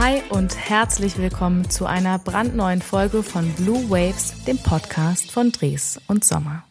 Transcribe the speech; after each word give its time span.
Hi 0.00 0.22
und 0.30 0.56
herzlich 0.56 1.18
willkommen 1.18 1.68
zu 1.68 1.84
einer 1.84 2.18
brandneuen 2.18 2.80
Folge 2.80 3.22
von 3.22 3.52
Blue 3.52 3.90
Waves, 3.90 4.44
dem 4.44 4.56
Podcast 4.56 5.30
von 5.30 5.52
Dres 5.52 6.00
und 6.08 6.24
Sommer. 6.24 6.64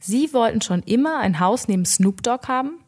Sie 0.00 0.32
wollten 0.32 0.62
schon 0.62 0.82
immer 0.82 1.20
ein 1.20 1.38
Haus 1.38 1.68
neben 1.68 1.84
Snoop 1.84 2.24
Dogg 2.24 2.48
haben? 2.48 2.80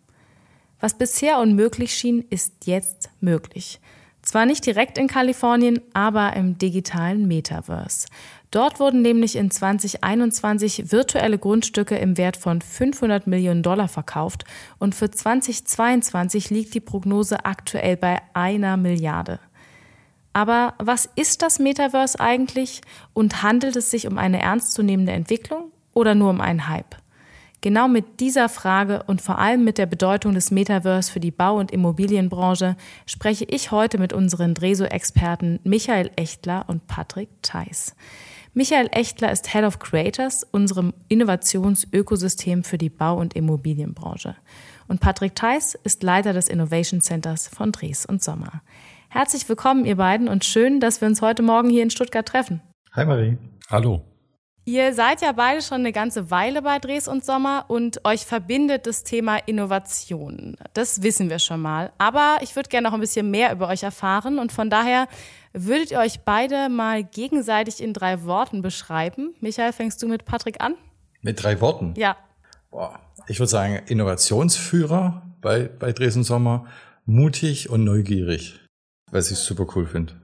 Was 0.81 0.99
bisher 0.99 1.39
unmöglich 1.39 1.95
schien, 1.95 2.25
ist 2.29 2.67
jetzt 2.67 3.09
möglich. 3.21 3.81
Zwar 4.21 4.47
nicht 4.47 4.67
direkt 4.67 4.99
in 4.99 5.07
Kalifornien, 5.07 5.81
aber 5.93 6.35
im 6.35 6.59
digitalen 6.59 7.29
Metaverse. 7.29 8.09
Dort 8.51 8.81
wurden 8.81 9.01
nämlich 9.01 9.37
in 9.37 9.53
2021 9.53 10.91
virtuelle 10.91 11.39
Grundstücke 11.39 11.95
im 11.95 12.19
Wert 12.19 12.37
von 12.37 12.63
500 12.63 13.29
Millionen 13.29 13.63
Dollar 13.63 13.87
verkauft 13.87 14.45
und 14.81 14.97
für 14.97 15.13
2022 15.13 16.51
liegt 16.51 16.75
die 16.75 16.81
Prognose 16.81 17.45
aktuell 17.45 17.97
bei 17.97 18.21
einer 18.33 18.77
Milliarde. 18.77 19.39
Aber 20.35 20.75
was 20.79 21.09
ist 21.15 21.43
das 21.43 21.59
Metaverse 21.59 22.21
eigentlich 22.21 22.83
und 23.15 23.43
handelt 23.43 23.77
es 23.77 23.91
sich 23.91 24.07
um 24.07 24.19
eine 24.19 24.43
ernstzunehmende 24.43 25.13
Entwicklung 25.13 25.71
oder 25.95 26.15
nur 26.15 26.29
um 26.29 26.41
einen 26.41 26.69
Hype? 26.69 26.97
Genau 27.61 27.89
mit 27.89 28.21
dieser 28.21 28.51
Frage 28.51 29.05
und 29.07 29.23
vor 29.23 29.39
allem 29.39 29.65
mit 29.65 29.79
der 29.79 29.87
Bedeutung 29.87 30.35
des 30.35 30.51
Metaverse 30.51 31.11
für 31.11 31.21
die 31.21 31.31
Bau- 31.31 31.59
und 31.59 31.71
Immobilienbranche 31.71 32.77
spreche 33.07 33.45
ich 33.45 33.71
heute 33.71 33.97
mit 33.97 34.13
unseren 34.13 34.53
Dreso-Experten 34.53 35.61
Michael 35.65 36.11
Echtler 36.17 36.65
und 36.67 36.87
Patrick 36.89 37.31
Theis. 37.41 37.95
Michael 38.53 38.89
Echtler 38.91 39.33
ist 39.33 39.53
Head 39.53 39.65
of 39.65 39.79
Creators, 39.79 40.45
unserem 40.51 40.93
Innovationsökosystem 41.09 42.65
für 42.65 42.77
die 42.77 42.91
Bau- 42.91 43.19
und 43.19 43.35
Immobilienbranche. 43.35 44.37
Und 44.87 45.01
Patrick 45.01 45.35
Theis 45.35 45.75
ist 45.75 46.03
Leiter 46.03 46.33
des 46.33 46.49
Innovation 46.49 47.01
Centers 47.01 47.49
von 47.49 47.73
Dres 47.73 48.05
und 48.05 48.23
Sommer. 48.23 48.63
Herzlich 49.15 49.49
willkommen, 49.49 49.85
ihr 49.85 49.95
beiden, 49.95 50.27
und 50.27 50.45
schön, 50.45 50.81
dass 50.81 51.01
wir 51.01 51.07
uns 51.07 51.23
heute 51.23 51.45
Morgen 51.45 51.71
hier 51.71 51.85
in 51.85 51.91
Stuttgart 51.91 52.27
treffen. 52.27 52.61
Hi 52.95 53.05
Marie. 53.05 53.39
Hallo. 53.71 54.03
Ihr 54.65 54.93
seid 54.93 55.23
ja 55.23 55.31
beide 55.31 55.63
schon 55.63 55.83
eine 55.83 55.93
ganze 55.93 56.33
Weile 56.33 56.63
bei 56.63 56.81
Dres 56.81 57.07
und 57.07 57.25
Sommer 57.25 57.67
und 57.69 58.05
euch 58.05 58.27
verbindet 58.27 58.89
das 58.89 59.05
Thema 59.05 59.37
Innovation. 59.37 60.57
Das 60.73 61.05
wissen 61.05 61.31
wir 61.31 61.39
schon 61.39 61.61
mal. 61.61 61.93
Aber 61.97 62.39
ich 62.41 62.57
würde 62.57 62.69
gerne 62.69 62.89
noch 62.89 62.93
ein 62.93 62.99
bisschen 62.99 63.31
mehr 63.31 63.53
über 63.53 63.69
euch 63.69 63.85
erfahren 63.85 64.41
und 64.41 64.51
von 64.51 64.69
daher 64.69 65.07
würdet 65.53 65.93
ihr 65.93 66.01
euch 66.01 66.23
beide 66.25 66.69
mal 66.69 67.05
gegenseitig 67.05 67.81
in 67.81 67.93
drei 67.93 68.25
Worten 68.25 68.63
beschreiben. 68.63 69.33
Michael, 69.39 69.73
fängst 69.73 70.03
du 70.03 70.09
mit 70.09 70.25
Patrick 70.25 70.61
an? 70.61 70.75
Mit 71.23 71.41
drei 71.41 71.61
Worten? 71.61 71.95
Ja. 71.97 72.17
Boah, 72.73 72.99
ich 73.29 73.39
würde 73.39 73.51
sagen 73.51 73.81
Innovationsführer 73.87 75.23
bei, 75.41 75.71
bei 75.79 75.93
Dresden 75.93 76.25
Sommer, 76.25 76.67
mutig 77.07 77.71
und 77.71 77.85
neugierig, 77.85 78.59
was 79.11 79.31
ich 79.31 79.39
super 79.39 79.67
cool 79.75 79.87
finde. 79.87 80.15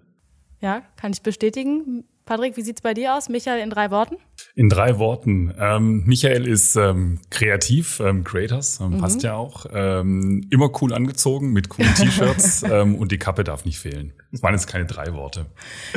Ja, 0.61 0.83
kann 0.97 1.13
ich 1.13 1.23
bestätigen. 1.23 2.05
Patrick, 2.31 2.57
wie 2.57 2.63
sieht's 2.63 2.81
bei 2.81 2.95
dir 2.95 3.17
aus? 3.17 3.29
Michael 3.29 3.61
in 3.61 3.71
drei 3.71 3.91
Worten? 3.91 4.17
In 4.55 4.69
drei 4.69 4.99
Worten. 4.99 5.53
Ähm, 5.59 6.05
Michael 6.07 6.47
ist 6.47 6.77
ähm, 6.77 7.19
kreativ, 7.31 7.99
ähm, 7.99 8.23
Creators, 8.23 8.79
ähm, 8.81 8.91
mhm. 8.91 8.99
passt 8.99 9.25
ja 9.25 9.35
auch. 9.35 9.67
Ähm, 9.73 10.47
immer 10.51 10.71
cool 10.81 10.95
angezogen 10.95 11.53
mit 11.53 11.71
coolen 11.71 11.93
T-Shirts 11.95 12.63
ähm, 12.71 12.95
und 12.95 13.11
die 13.11 13.19
Kappe 13.19 13.43
darf 13.43 13.65
nicht 13.65 13.81
fehlen. 13.81 14.13
Das 14.31 14.45
waren 14.45 14.55
jetzt 14.55 14.69
keine 14.69 14.87
drei 14.87 15.13
Worte. 15.13 15.47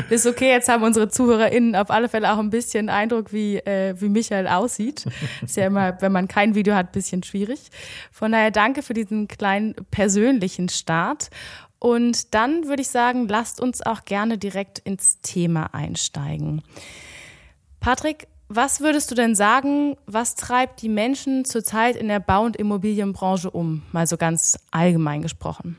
Ist 0.09 0.25
okay, 0.25 0.50
jetzt 0.50 0.70
haben 0.70 0.81
unsere 0.81 1.08
ZuhörerInnen 1.08 1.75
auf 1.75 1.92
alle 1.92 2.09
Fälle 2.09 2.34
auch 2.34 2.40
ein 2.40 2.50
bisschen 2.50 2.90
Eindruck, 2.90 3.31
wie, 3.31 3.58
äh, 3.58 3.94
wie 4.00 4.09
Michael 4.09 4.47
aussieht. 4.47 5.06
Ist 5.44 5.56
ja 5.56 5.68
immer, 5.68 6.02
wenn 6.02 6.12
man 6.12 6.28
kein 6.28 6.56
Video 6.56 6.73
hat, 6.73 6.88
ein 6.88 6.94
bisschen 6.94 7.22
schwierig. 7.22 7.59
Von 8.12 8.31
daher 8.31 8.50
danke 8.50 8.81
für 8.81 8.95
diesen 8.95 9.28
kleinen 9.28 9.75
persönlichen 9.92 10.68
Start. 10.70 11.30
Und 11.84 12.34
dann 12.34 12.70
würde 12.70 12.81
ich 12.81 12.88
sagen, 12.88 13.28
lasst 13.28 13.59
uns 13.59 13.81
auch 13.81 14.06
gerne 14.06 14.38
direkt 14.38 14.80
ins 14.80 15.20
Thema 15.20 15.73
einsteigen. 15.73 16.62
Patrick, 17.81 18.30
was 18.47 18.80
würdest 18.80 19.12
du 19.12 19.16
denn 19.16 19.35
sagen, 19.35 19.97
was 20.06 20.35
treibt 20.35 20.81
die 20.81 20.88
Menschen 20.88 21.44
zurzeit 21.44 21.97
in 21.97 22.07
der 22.07 22.22
Bau- 22.22 22.46
und 22.46 22.56
Immobilienbranche 22.56 23.52
um? 23.52 23.81
Mal 23.91 24.07
so 24.07 24.16
ganz 24.16 24.57
allgemein 24.72 25.24
gesprochen. 25.24 25.78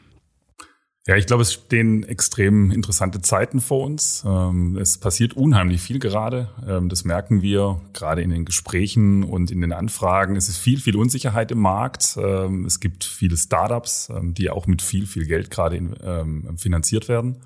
Ja, 1.07 1.17
ich 1.17 1.27
glaube, 1.27 1.43
es 1.43 1.53
stehen 1.53 2.03
extrem 2.03 2.71
interessante 2.71 3.21
Zeiten 3.21 3.61
vor 3.61 3.85
uns. 3.85 4.25
Ähm, 4.27 4.79
es 4.79 4.97
passiert 4.97 5.35
unheimlich 5.35 5.83
viel 5.83 5.99
gerade. 5.99 6.49
Ähm, 6.67 6.89
das 6.89 7.05
merken 7.05 7.43
wir 7.43 7.79
gerade 7.93 8.23
in 8.23 8.31
den 8.31 8.47
Gesprächen 8.47 9.23
und 9.23 9.51
in 9.51 9.61
den 9.61 9.75
Anfragen. 9.75 10.35
Es 10.35 10.49
ist 10.49 10.57
viel, 10.57 10.81
viel 10.81 10.97
Unsicherheit 10.97 11.53
im 11.53 11.59
Markt. 11.59 12.17
Ähm, 12.17 12.65
es 12.65 12.81
gibt 12.81 13.05
viele 13.05 13.37
Startups, 13.37 14.11
die 14.23 14.49
auch 14.49 14.67
mit 14.67 14.81
viel, 14.81 15.07
viel 15.07 15.27
Geld 15.27 15.51
gerade 15.51 15.75
finanziert 16.57 17.09
werden. 17.09 17.37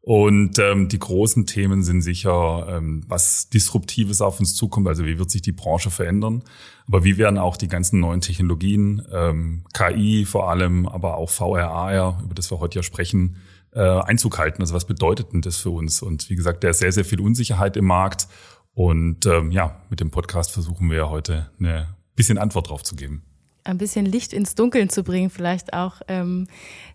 Und 0.00 0.58
ähm, 0.58 0.88
die 0.88 0.98
großen 0.98 1.44
Themen 1.46 1.82
sind 1.82 2.02
sicher, 2.02 2.66
ähm, 2.70 3.02
was 3.08 3.50
Disruptives 3.50 4.20
auf 4.20 4.40
uns 4.40 4.54
zukommt, 4.54 4.88
also 4.88 5.04
wie 5.04 5.18
wird 5.18 5.30
sich 5.30 5.42
die 5.42 5.52
Branche 5.52 5.90
verändern, 5.90 6.44
aber 6.86 7.04
wie 7.04 7.18
werden 7.18 7.36
auch 7.36 7.56
die 7.56 7.68
ganzen 7.68 8.00
neuen 8.00 8.20
Technologien, 8.20 9.06
ähm, 9.12 9.64
KI 9.74 10.24
vor 10.24 10.48
allem, 10.48 10.86
aber 10.86 11.16
auch 11.16 11.30
VR, 11.30 11.70
AR, 11.70 12.22
über 12.24 12.34
das 12.34 12.50
wir 12.50 12.60
heute 12.60 12.78
ja 12.78 12.82
sprechen, 12.82 13.36
äh, 13.72 13.80
Einzug 13.80 14.38
halten. 14.38 14.62
Also 14.62 14.74
was 14.74 14.86
bedeutet 14.86 15.32
denn 15.32 15.42
das 15.42 15.58
für 15.58 15.70
uns? 15.70 16.00
Und 16.00 16.30
wie 16.30 16.36
gesagt, 16.36 16.64
da 16.64 16.70
ist 16.70 16.78
sehr, 16.78 16.92
sehr 16.92 17.04
viel 17.04 17.20
Unsicherheit 17.20 17.76
im 17.76 17.84
Markt. 17.84 18.28
Und 18.72 19.26
ähm, 19.26 19.50
ja, 19.50 19.82
mit 19.90 20.00
dem 20.00 20.10
Podcast 20.10 20.52
versuchen 20.52 20.90
wir 20.90 21.10
heute 21.10 21.50
eine 21.58 21.96
bisschen 22.14 22.38
Antwort 22.38 22.70
drauf 22.70 22.82
zu 22.82 22.96
geben 22.96 23.27
ein 23.68 23.78
bisschen 23.78 24.06
Licht 24.06 24.32
ins 24.32 24.54
Dunkeln 24.54 24.88
zu 24.88 25.02
bringen, 25.02 25.30
vielleicht 25.30 25.72
auch. 25.72 26.00
Ähm, 26.08 26.48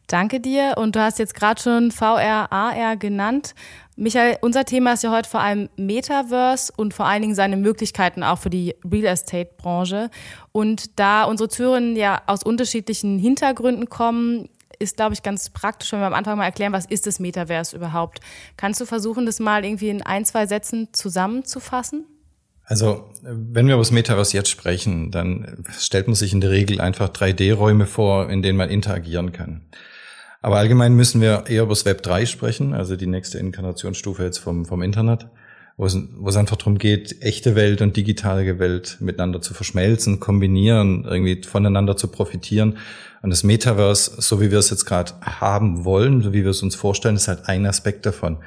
danke 0.07 0.39
dir. 0.39 0.73
Und 0.77 0.95
du 0.95 1.01
hast 1.01 1.19
jetzt 1.19 1.35
gerade 1.35 1.61
schon 1.61 1.91
VR, 1.91 2.51
AR 2.51 2.97
genannt. 2.97 3.55
Michael, 3.95 4.37
unser 4.41 4.65
Thema 4.65 4.93
ist 4.93 5.03
ja 5.03 5.11
heute 5.11 5.29
vor 5.29 5.39
allem 5.39 5.69
Metaverse 5.77 6.73
und 6.75 6.93
vor 6.93 7.05
allen 7.05 7.21
Dingen 7.21 7.35
seine 7.35 7.57
Möglichkeiten 7.57 8.23
auch 8.23 8.39
für 8.39 8.49
die 8.49 8.75
Real 8.91 9.05
Estate-Branche. 9.05 10.09
Und 10.51 10.99
da 10.99 11.25
unsere 11.25 11.47
Türen 11.47 11.95
ja 11.95 12.21
aus 12.25 12.43
unterschiedlichen 12.43 13.19
Hintergründen 13.19 13.89
kommen, 13.89 14.49
ist, 14.79 14.97
glaube 14.97 15.13
ich, 15.13 15.23
ganz 15.23 15.51
praktisch, 15.51 15.91
wenn 15.91 15.99
wir 15.99 16.07
am 16.07 16.13
Anfang 16.13 16.37
mal 16.37 16.45
erklären, 16.45 16.73
was 16.73 16.85
ist 16.85 17.05
das 17.05 17.19
Metaverse 17.19 17.75
überhaupt. 17.75 18.19
Kannst 18.57 18.81
du 18.81 18.85
versuchen, 18.85 19.25
das 19.25 19.39
mal 19.39 19.63
irgendwie 19.63 19.89
in 19.89 20.01
ein, 20.01 20.25
zwei 20.25 20.47
Sätzen 20.47 20.89
zusammenzufassen? 20.91 22.05
Also, 22.65 23.09
wenn 23.21 23.67
wir 23.67 23.73
über 23.73 23.81
das 23.81 23.91
Metaverse 23.91 24.37
jetzt 24.37 24.49
sprechen, 24.49 25.11
dann 25.11 25.63
stellt 25.77 26.07
man 26.07 26.15
sich 26.15 26.31
in 26.33 26.41
der 26.41 26.51
Regel 26.51 26.79
einfach 26.79 27.09
3D-Räume 27.09 27.85
vor, 27.85 28.29
in 28.29 28.41
denen 28.41 28.57
man 28.57 28.69
interagieren 28.69 29.33
kann. 29.33 29.61
Aber 30.41 30.57
allgemein 30.57 30.93
müssen 30.93 31.21
wir 31.21 31.45
eher 31.47 31.63
über 31.63 31.71
das 31.71 31.85
Web 31.85 32.03
3 32.03 32.25
sprechen, 32.25 32.73
also 32.73 32.95
die 32.95 33.07
nächste 33.07 33.37
Inkarnationsstufe 33.37 34.23
jetzt 34.23 34.39
vom, 34.39 34.65
vom 34.65 34.81
Internet, 34.81 35.27
wo 35.77 35.85
es, 35.85 35.97
wo 36.17 36.29
es 36.29 36.35
einfach 36.35 36.57
darum 36.57 36.77
geht, 36.77 37.21
echte 37.21 37.55
Welt 37.55 37.81
und 37.81 37.95
digitale 37.95 38.59
Welt 38.59 38.97
miteinander 38.99 39.41
zu 39.41 39.53
verschmelzen, 39.53 40.19
kombinieren, 40.19 41.05
irgendwie 41.05 41.41
voneinander 41.43 41.95
zu 41.95 42.09
profitieren. 42.09 42.77
Und 43.21 43.29
das 43.29 43.43
Metaverse, 43.43 44.21
so 44.21 44.41
wie 44.41 44.51
wir 44.51 44.59
es 44.59 44.69
jetzt 44.69 44.85
gerade 44.85 45.13
haben 45.21 45.85
wollen, 45.85 46.21
so 46.21 46.33
wie 46.33 46.43
wir 46.43 46.51
es 46.51 46.61
uns 46.61 46.75
vorstellen, 46.75 47.15
ist 47.15 47.29
halt 47.29 47.47
ein 47.47 47.65
Aspekt 47.65 48.05
davon. 48.05 48.37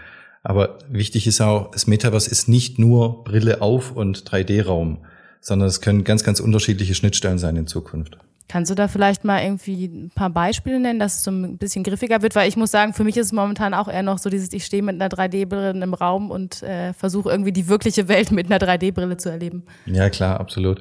Aber 0.49 0.79
wichtig 0.89 1.27
ist 1.27 1.41
auch, 1.41 1.73
das 1.73 1.89
Metaverse 1.89 2.31
ist 2.31 2.49
nicht 2.49 2.79
nur 2.79 3.25
Brille 3.25 3.63
auf 3.63 3.91
und 3.91 4.31
3D-Raum, 4.31 4.99
sondern 5.41 5.67
es 5.67 5.81
können 5.81 6.05
ganz, 6.05 6.23
ganz 6.23 6.39
unterschiedliche 6.39 6.95
Schnittstellen 6.95 7.39
sein 7.39 7.57
in 7.57 7.67
Zukunft. 7.67 8.17
Kannst 8.49 8.71
du 8.71 8.77
da 8.77 8.87
vielleicht 8.87 9.25
mal 9.25 9.43
irgendwie 9.43 9.87
ein 9.87 10.13
paar 10.15 10.31
Beispiele 10.31 10.79
nennen, 10.79 11.01
dass 11.01 11.17
es 11.17 11.25
so 11.25 11.33
ein 11.33 11.59
bisschen 11.59 11.83
griffiger 11.83 12.23
wird? 12.23 12.37
Weil 12.37 12.49
ich 12.49 12.57
muss 12.57 12.71
sagen, 12.71 12.93
für 12.93 13.03
mich 13.03 13.17
ist 13.17 13.27
es 13.27 13.33
momentan 13.33 13.75
auch 13.75 13.89
eher 13.89 14.05
noch 14.05 14.19
so 14.19 14.31
dieses, 14.31 14.53
ich 14.53 14.65
stehe 14.65 14.85
mit 14.85 14.95
einer 14.95 15.09
3D-Brille 15.09 15.71
im 15.71 15.95
Raum 15.95 16.31
und 16.31 16.63
äh, 16.63 16.93
versuche 16.93 17.29
irgendwie 17.29 17.51
die 17.51 17.67
wirkliche 17.67 18.07
Welt 18.07 18.31
mit 18.31 18.47
einer 18.47 18.65
3D-Brille 18.65 19.17
zu 19.17 19.31
erleben. 19.31 19.65
Ja, 19.87 20.11
klar, 20.11 20.39
absolut. 20.39 20.81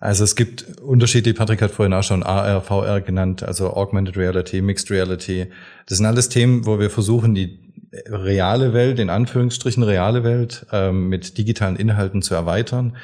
Also 0.00 0.24
es 0.24 0.36
gibt 0.36 0.80
Unterschiede, 0.80 1.34
Patrick 1.34 1.60
hat 1.60 1.70
vorhin 1.70 1.92
auch 1.92 2.02
schon 2.02 2.22
AR, 2.22 2.62
VR 2.62 3.02
genannt, 3.02 3.42
also 3.42 3.74
Augmented 3.74 4.16
Reality, 4.16 4.62
Mixed 4.62 4.90
Reality. 4.90 5.48
Das 5.84 5.98
sind 5.98 6.06
alles 6.06 6.30
Themen, 6.30 6.64
wo 6.64 6.80
wir 6.80 6.88
versuchen, 6.88 7.34
die 7.34 7.58
reale 8.06 8.72
Welt, 8.72 8.98
in 8.98 9.10
Anführungsstrichen 9.10 9.82
reale 9.82 10.24
Welt, 10.24 10.66
ähm, 10.72 11.08
mit 11.08 11.38
digitalen 11.38 11.76
Inhalten 11.76 12.22
zu 12.22 12.34
erweitern. 12.34 12.96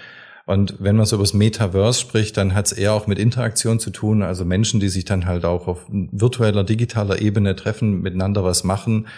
Und 0.47 0.77
wenn 0.79 0.97
man 0.97 1.05
so 1.05 1.17
über 1.17 1.25
das 1.25 1.35
Metaverse 1.35 2.01
spricht, 2.01 2.39
dann 2.39 2.55
hat 2.55 2.67
es 2.67 2.73
eher 2.73 2.95
auch 2.95 3.07
mit 3.07 3.19
Interaktion 3.19 3.79
zu 3.81 3.91
tun, 3.91 4.23
also 4.23 4.47
Menschen, 4.47 4.81
die 4.81 4.89
sich 4.89 5.05
dann 5.05 5.27
halt 5.27 5.45
auch 5.45 5.69
auf 5.69 5.81
virtueller, 5.91 6.65
digitaler 6.65 7.21
Ebene 7.21 7.55
treffen, 7.55 8.01
miteinander 8.01 8.45
was 8.45 8.65
machen, 8.65 9.09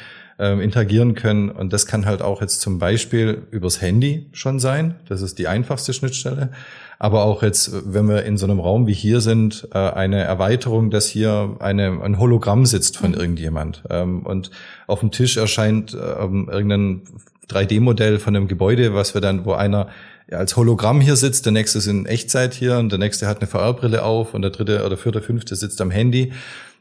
ähm, 0.41 0.61
interagieren 0.61 1.15
können. 1.15 1.51
Und 1.51 1.73
das 1.73 1.87
kann 1.87 2.07
halt 2.07 2.23
auch 2.23 2.41
jetzt 2.41 2.61
zum 2.61 2.81
Beispiel 2.81 3.43
übers 3.53 3.81
Handy 3.81 4.27
schon 4.33 4.59
sein. 4.59 4.97
Das 5.09 5.23
ist 5.23 5.39
die 5.39 5.47
einfachste 5.47 5.93
Schnittstelle 5.93 6.51
aber 7.03 7.25
auch 7.25 7.43
jetzt, 7.43 7.73
wenn 7.95 8.11
wir 8.11 8.25
in 8.25 8.37
so 8.37 8.45
einem 8.45 8.61
Raum 8.61 8.87
wie 8.87 8.93
hier 8.93 9.23
sind, 9.23 9.67
äh, 9.73 9.79
eine 9.79 10.23
Erweiterung, 10.23 10.91
dass 10.91 11.07
hier 11.07 11.57
eine, 11.59 11.99
ein 12.03 12.19
Hologramm 12.19 12.67
sitzt 12.67 12.99
von 12.99 13.13
mhm. 13.13 13.17
irgendjemand 13.17 13.83
ähm, 13.89 14.21
und 14.27 14.51
auf 14.87 15.01
dem 15.01 15.11
Tisch 15.11 15.39
erscheint 15.39 15.95
ähm, 15.95 16.51
irgendein 16.53 17.01
3D-Modell 17.49 18.19
von 18.19 18.37
einem 18.37 18.49
Gebäude, 18.49 18.95
was 18.95 19.15
wir 19.15 19.23
dann, 19.23 19.47
wo 19.47 19.55
einer 19.55 19.89
als 20.31 20.57
Hologramm 20.57 21.01
hier 21.01 21.17
sitzt, 21.17 21.47
der 21.47 21.53
nächste 21.53 21.79
ist 21.79 21.87
in 21.87 22.05
Echtzeit 22.05 22.53
hier 22.53 22.79
und 22.79 22.93
der 22.93 22.99
nächste 22.99 23.27
hat 23.27 23.39
eine 23.39 23.47
VR-Brille 23.47 24.03
auf 24.03 24.35
und 24.35 24.43
der 24.43 24.51
dritte 24.51 24.85
oder 24.85 24.99
vierte, 24.99 25.23
fünfte 25.23 25.57
sitzt 25.57 25.81
am 25.81 25.91
Handy 25.91 26.35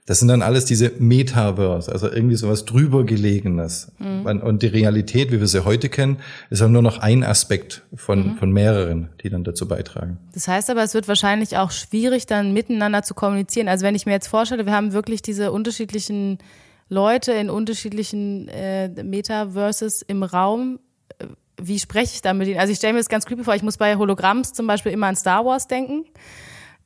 Das 0.10 0.18
sind 0.18 0.28
dann 0.28 0.42
alles 0.42 0.66
diese 0.66 0.92
Metaverse, 0.98 1.92
also 1.92 2.12
irgendwie 2.12 2.36
sowas 2.36 2.66
drüber 2.66 3.04
gelegenes. 3.04 3.92
Mhm. 4.00 4.26
Und 4.26 4.64
die 4.64 4.68
Realität, 4.68 5.32
wie 5.32 5.40
wir 5.40 5.46
sie 5.46 5.66
heute 5.66 5.88
kennen, 5.88 6.18
ist 6.50 6.62
halt 6.62 6.72
nur 6.72 6.82
noch 6.82 6.98
ein 6.98 7.24
Aspekt 7.24 7.84
von, 7.94 8.30
mhm. 8.30 8.36
von 8.38 8.52
mehreren, 8.52 9.10
die 9.22 9.30
dann 9.30 9.44
dazu 9.44 9.68
beitragen. 9.68 10.18
Das 10.34 10.48
heißt 10.48 10.72
aber, 10.72 10.82
es 10.82 10.96
wird 10.96 11.08
wahrscheinlich 11.08 11.58
auch 11.58 11.70
schwierig, 11.70 12.26
dann 12.26 12.54
miteinander 12.54 13.04
zu 13.04 13.14
kommunizieren. 13.14 13.68
Also 13.68 13.86
wenn 13.86 13.94
ich 13.94 14.08
mir 14.08 14.14
jetzt 14.14 14.26
vorstelle, 14.26 14.66
wir 14.66 14.74
haben 14.74 14.94
wirklich 14.94 15.22
diese 15.22 15.52
unterschiedlichen 15.52 16.40
Leute 16.88 17.34
in 17.34 17.52
unterschiedlichen 17.52 18.48
äh, 18.48 18.90
Metaverses 19.04 20.02
im 20.02 20.24
Raum. 20.24 20.80
Äh, 21.20 21.28
wie 21.62 21.78
spreche 21.78 22.16
ich 22.16 22.24
da 22.24 22.34
mit 22.34 22.48
ihnen? 22.48 22.60
Also 22.60 22.72
ich 22.72 22.80
stelle 22.80 22.94
mir 22.94 23.00
das 23.00 23.10
ganz 23.10 23.28
creepy 23.28 23.44
vor, 23.44 23.54
ich 23.54 23.62
muss 23.62 23.78
bei 23.78 23.96
Hologramms 23.96 24.54
zum 24.54 24.66
Beispiel 24.66 24.92
immer 24.92 25.06
an 25.06 25.16
Star 25.16 25.46
Wars 25.46 25.68
denken. 25.68 26.06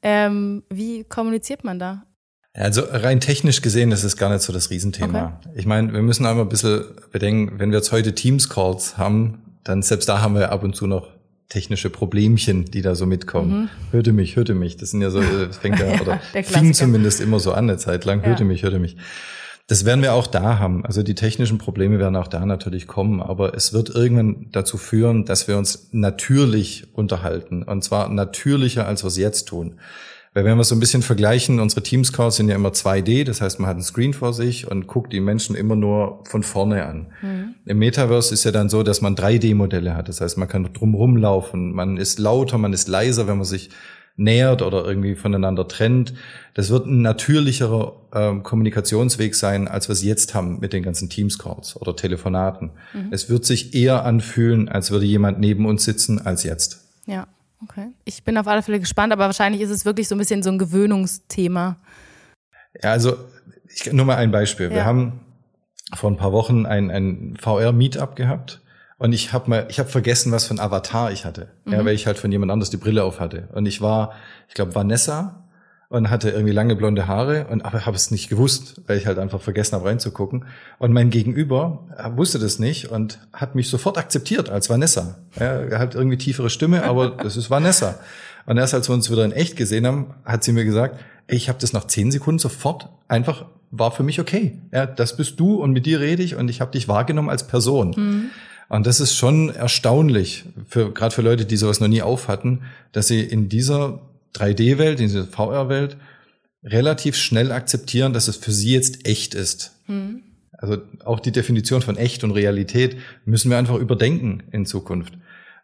Ähm, 0.01 0.63
wie 0.69 1.05
kommuniziert 1.05 1.63
man 1.63 1.79
da? 1.79 2.03
Also 2.53 2.83
rein 2.87 3.19
technisch 3.19 3.61
gesehen 3.61 3.91
ist 3.91 4.03
es 4.03 4.15
gar 4.15 4.29
nicht 4.29 4.43
so 4.43 4.53
das 4.53 4.69
Riesenthema. 4.69 5.39
Okay. 5.39 5.49
Ich 5.55 5.65
meine, 5.65 5.91
wir 5.91 6.03
müssen 6.03 6.25
einmal 6.25 6.45
ein 6.45 6.49
bisschen 6.49 6.83
bedenken, 7.11 7.59
wenn 7.59 7.71
wir 7.71 7.79
jetzt 7.79 7.91
heute 7.91 8.13
Teams-Calls 8.13 8.97
haben, 8.97 9.39
dann 9.63 9.81
selbst 9.81 10.07
da 10.07 10.21
haben 10.21 10.35
wir 10.35 10.51
ab 10.51 10.63
und 10.63 10.75
zu 10.75 10.85
noch 10.85 11.07
technische 11.49 11.89
Problemchen, 11.89 12.65
die 12.65 12.81
da 12.81 12.95
so 12.95 13.05
mitkommen. 13.05 13.63
Mhm. 13.63 13.69
Hörte 13.91 14.11
mich, 14.11 14.35
hörte 14.35 14.53
mich. 14.53 14.77
Das 14.77 14.91
sind 14.91 15.01
ja 15.01 15.09
so, 15.09 15.21
äh, 15.21 15.51
fängt 15.51 15.79
ja, 15.79 15.99
oder 15.99 16.19
fing 16.43 16.73
zumindest 16.73 17.21
immer 17.21 17.39
so 17.39 17.53
an 17.53 17.69
eine 17.69 17.77
Zeit 17.77 18.05
lang. 18.05 18.23
Hörte 18.23 18.43
ja. 18.43 18.47
mich, 18.47 18.63
hörte 18.63 18.79
mich. 18.79 18.97
Das 19.67 19.85
werden 19.85 20.01
wir 20.01 20.13
auch 20.13 20.27
da 20.27 20.59
haben. 20.59 20.85
Also 20.85 21.03
die 21.03 21.15
technischen 21.15 21.57
Probleme 21.57 21.97
werden 21.97 22.15
auch 22.17 22.27
da 22.27 22.45
natürlich 22.45 22.85
kommen, 22.85 23.21
aber 23.21 23.55
es 23.55 23.71
wird 23.71 23.89
irgendwann 23.89 24.47
dazu 24.51 24.77
führen, 24.77 25.25
dass 25.25 25.47
wir 25.47 25.57
uns 25.57 25.89
natürlich 25.91 26.93
unterhalten. 26.93 27.63
Und 27.63 27.83
zwar 27.83 28.09
natürlicher, 28.09 28.85
als 28.85 29.03
wir 29.03 29.07
es 29.07 29.17
jetzt 29.17 29.45
tun. 29.45 29.79
Weil 30.33 30.45
wenn 30.45 30.57
wir 30.57 30.63
so 30.63 30.75
ein 30.75 30.79
bisschen 30.79 31.03
vergleichen, 31.03 31.59
unsere 31.59 31.83
Teams-Calls 31.83 32.37
sind 32.37 32.49
ja 32.49 32.55
immer 32.55 32.69
2D, 32.69 33.23
das 33.23 33.41
heißt, 33.41 33.59
man 33.59 33.67
hat 33.67 33.75
einen 33.75 33.83
Screen 33.83 34.13
vor 34.13 34.33
sich 34.33 34.69
und 34.69 34.87
guckt 34.87 35.13
die 35.13 35.19
Menschen 35.19 35.55
immer 35.55 35.75
nur 35.75 36.23
von 36.25 36.41
vorne 36.41 36.85
an. 36.85 37.07
Mhm. 37.21 37.55
Im 37.65 37.77
Metaverse 37.77 38.33
ist 38.33 38.43
ja 38.43 38.51
dann 38.51 38.69
so, 38.69 38.81
dass 38.81 39.01
man 39.01 39.15
3D-Modelle 39.15 39.95
hat, 39.95 40.09
das 40.09 40.21
heißt, 40.21 40.37
man 40.37 40.47
kann 40.47 40.67
drumherum 40.73 41.17
laufen, 41.17 41.71
man 41.73 41.97
ist 41.97 42.17
lauter, 42.17 42.57
man 42.57 42.73
ist 42.73 42.87
leiser, 42.87 43.27
wenn 43.27 43.37
man 43.37 43.45
sich 43.45 43.69
nähert 44.15 44.61
oder 44.61 44.85
irgendwie 44.85 45.15
voneinander 45.15 45.67
trennt. 45.67 46.13
Das 46.53 46.69
wird 46.69 46.85
ein 46.85 47.01
natürlicherer 47.01 47.93
ähm, 48.13 48.43
Kommunikationsweg 48.43 49.33
sein, 49.33 49.67
als 49.67 49.87
wir 49.87 49.93
es 49.93 50.03
jetzt 50.03 50.35
haben 50.35 50.59
mit 50.59 50.73
den 50.73 50.83
ganzen 50.83 51.09
Teams-Calls 51.09 51.79
oder 51.81 51.95
Telefonaten. 51.95 52.71
Mhm. 52.93 53.07
Es 53.11 53.29
wird 53.29 53.45
sich 53.45 53.73
eher 53.73 54.05
anfühlen, 54.05 54.69
als 54.69 54.91
würde 54.91 55.05
jemand 55.05 55.39
neben 55.39 55.65
uns 55.65 55.83
sitzen, 55.83 56.23
als 56.23 56.43
jetzt. 56.43 56.81
Ja. 57.05 57.27
Okay. 57.63 57.89
Ich 58.05 58.23
bin 58.23 58.37
auf 58.37 58.47
alle 58.47 58.61
Fälle 58.61 58.79
gespannt, 58.79 59.13
aber 59.13 59.25
wahrscheinlich 59.25 59.61
ist 59.61 59.69
es 59.69 59.85
wirklich 59.85 60.07
so 60.07 60.15
ein 60.15 60.17
bisschen 60.17 60.43
so 60.43 60.49
ein 60.49 60.57
Gewöhnungsthema. 60.57 61.77
Ja, 62.81 62.91
also 62.91 63.17
ich 63.67 63.91
nur 63.91 64.05
mal 64.05 64.15
ein 64.15 64.31
Beispiel. 64.31 64.67
Ja. 64.67 64.75
Wir 64.75 64.85
haben 64.85 65.21
vor 65.93 66.09
ein 66.09 66.17
paar 66.17 66.31
Wochen 66.31 66.65
ein, 66.65 66.89
ein 66.91 67.37
VR-Meetup 67.39 68.15
gehabt 68.15 68.61
und 68.97 69.13
ich 69.13 69.33
habe 69.33 69.49
mal, 69.49 69.67
ich 69.69 69.79
habe 69.79 69.89
vergessen, 69.89 70.31
was 70.31 70.45
für 70.45 70.55
ein 70.55 70.59
Avatar 70.59 71.11
ich 71.11 71.25
hatte, 71.25 71.49
mhm. 71.65 71.73
ja, 71.73 71.85
weil 71.85 71.93
ich 71.95 72.07
halt 72.07 72.17
von 72.17 72.31
jemand 72.31 72.51
anders 72.51 72.69
die 72.69 72.77
Brille 72.77 73.03
auf 73.03 73.19
hatte. 73.19 73.49
Und 73.53 73.65
ich 73.65 73.81
war, 73.81 74.13
ich 74.47 74.53
glaube, 74.53 74.75
Vanessa 74.75 75.42
und 75.93 76.09
hatte 76.09 76.31
irgendwie 76.31 76.53
lange 76.53 76.75
blonde 76.75 77.05
Haare 77.05 77.45
und 77.51 77.63
aber 77.63 77.85
habe 77.85 77.95
es 77.95 78.09
nicht 78.09 78.27
gewusst, 78.27 78.81
weil 78.87 78.97
ich 78.97 79.05
halt 79.05 79.19
einfach 79.19 79.39
vergessen 79.39 79.75
habe 79.75 79.85
reinzugucken. 79.85 80.45
Und 80.79 80.91
mein 80.91 81.11
Gegenüber 81.11 81.83
wusste 82.15 82.39
das 82.39 82.57
nicht 82.57 82.89
und 82.89 83.19
hat 83.31 83.53
mich 83.53 83.69
sofort 83.69 83.99
akzeptiert 83.99 84.49
als 84.49 84.71
Vanessa. 84.71 85.19
er 85.35 85.77
hat 85.77 85.93
irgendwie 85.93 86.17
tiefere 86.17 86.49
Stimme, 86.49 86.83
aber 86.83 87.09
das 87.23 87.37
ist 87.37 87.51
Vanessa. 87.51 87.99
Und 88.47 88.57
erst 88.57 88.73
als 88.73 88.89
wir 88.89 88.95
uns 88.95 89.11
wieder 89.11 89.23
in 89.23 89.31
echt 89.31 89.55
gesehen 89.55 89.85
haben, 89.85 90.15
hat 90.25 90.43
sie 90.43 90.51
mir 90.51 90.65
gesagt, 90.65 90.99
ich 91.27 91.47
habe 91.47 91.59
das 91.61 91.73
nach 91.73 91.85
zehn 91.85 92.11
Sekunden 92.11 92.39
sofort 92.39 92.89
einfach 93.07 93.45
war 93.69 93.91
für 93.91 94.01
mich 94.01 94.19
okay. 94.19 94.57
Ja, 94.71 94.87
das 94.87 95.15
bist 95.15 95.39
du 95.39 95.61
und 95.61 95.73
mit 95.73 95.85
dir 95.85 95.99
rede 95.99 96.23
ich 96.23 96.35
und 96.35 96.49
ich 96.49 96.59
habe 96.59 96.71
dich 96.71 96.87
wahrgenommen 96.87 97.29
als 97.29 97.45
Person. 97.45 97.93
Mhm. 97.95 98.29
Und 98.67 98.87
das 98.87 98.99
ist 98.99 99.15
schon 99.15 99.53
erstaunlich, 99.53 100.45
für, 100.67 100.91
gerade 100.91 101.13
für 101.13 101.21
Leute, 101.21 101.45
die 101.45 101.57
sowas 101.57 101.79
noch 101.79 101.87
nie 101.87 102.01
auf 102.01 102.27
hatten, 102.27 102.61
dass 102.93 103.07
sie 103.07 103.21
in 103.21 103.47
dieser 103.47 103.99
3D-Welt, 104.35 104.99
in 104.99 105.07
dieser 105.07 105.25
VR-Welt, 105.25 105.97
relativ 106.63 107.15
schnell 107.15 107.51
akzeptieren, 107.51 108.13
dass 108.13 108.27
es 108.27 108.37
für 108.37 108.51
sie 108.51 108.73
jetzt 108.73 109.07
echt 109.07 109.35
ist. 109.35 109.73
Mhm. 109.87 110.23
Also 110.57 110.77
auch 111.03 111.19
die 111.19 111.31
Definition 111.31 111.81
von 111.81 111.97
echt 111.97 112.23
und 112.23 112.31
Realität 112.31 112.97
müssen 113.25 113.49
wir 113.49 113.57
einfach 113.57 113.75
überdenken 113.75 114.43
in 114.51 114.65
Zukunft. 114.65 115.13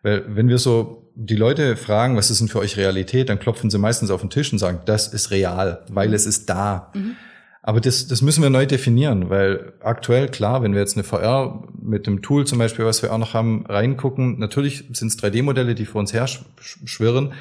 Weil 0.01 0.23
wenn 0.27 0.49
wir 0.49 0.57
so 0.57 1.11
die 1.15 1.35
Leute 1.35 1.75
fragen, 1.75 2.15
was 2.15 2.29
ist 2.29 2.41
denn 2.41 2.47
für 2.47 2.59
euch 2.59 2.77
Realität, 2.77 3.29
dann 3.29 3.39
klopfen 3.39 3.69
sie 3.69 3.77
meistens 3.77 4.11
auf 4.11 4.21
den 4.21 4.29
Tisch 4.29 4.51
und 4.51 4.59
sagen, 4.59 4.79
das 4.85 5.07
ist 5.07 5.31
real, 5.31 5.83
weil 5.89 6.13
es 6.13 6.25
ist 6.25 6.49
da. 6.49 6.91
Mhm. 6.93 7.15
Aber 7.61 7.81
das, 7.81 8.07
das 8.07 8.21
müssen 8.21 8.41
wir 8.41 8.49
neu 8.49 8.65
definieren, 8.65 9.29
weil 9.29 9.73
aktuell, 9.81 10.29
klar, 10.29 10.63
wenn 10.63 10.73
wir 10.73 10.79
jetzt 10.79 10.95
eine 10.95 11.03
VR 11.03 11.67
mit 11.81 12.07
dem 12.07 12.21
Tool 12.21 12.47
zum 12.47 12.57
Beispiel, 12.57 12.85
was 12.85 13.03
wir 13.03 13.11
auch 13.11 13.17
noch 13.17 13.33
haben, 13.33 13.65
reingucken, 13.67 14.39
natürlich 14.39 14.85
sind 14.93 15.09
es 15.09 15.19
3D-Modelle, 15.19 15.75
die 15.75 15.85
vor 15.85 15.99
uns 15.99 16.13
her 16.13 16.25
schwirren, 16.61 17.33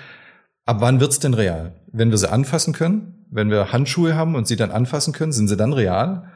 Ab 0.68 0.82
wann 0.82 1.00
wird's 1.00 1.18
denn 1.18 1.32
real? 1.32 1.72
Wenn 1.92 2.10
wir 2.10 2.18
sie 2.18 2.30
anfassen 2.30 2.74
können, 2.74 3.24
wenn 3.30 3.50
wir 3.50 3.72
Handschuhe 3.72 4.14
haben 4.14 4.34
und 4.34 4.46
sie 4.46 4.56
dann 4.56 4.70
anfassen 4.70 5.14
können, 5.14 5.32
sind 5.32 5.48
sie 5.48 5.56
dann 5.56 5.72
real? 5.72 6.30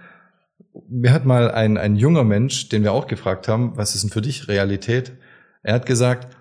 Mir 0.89 1.13
hat 1.13 1.27
mal 1.27 1.51
ein, 1.51 1.77
ein 1.77 1.97
junger 1.97 2.25
Mensch, 2.25 2.71
den 2.71 2.83
wir 2.83 2.95
auch 2.95 3.09
gefragt 3.09 3.47
haben, 3.47 3.77
was 3.77 3.95
ist 3.95 4.05
denn 4.05 4.11
für 4.11 4.23
dich 4.23 4.49
Realität? 4.49 5.13
Er 5.63 5.75
hat 5.75 5.85
gesagt, 5.85 6.35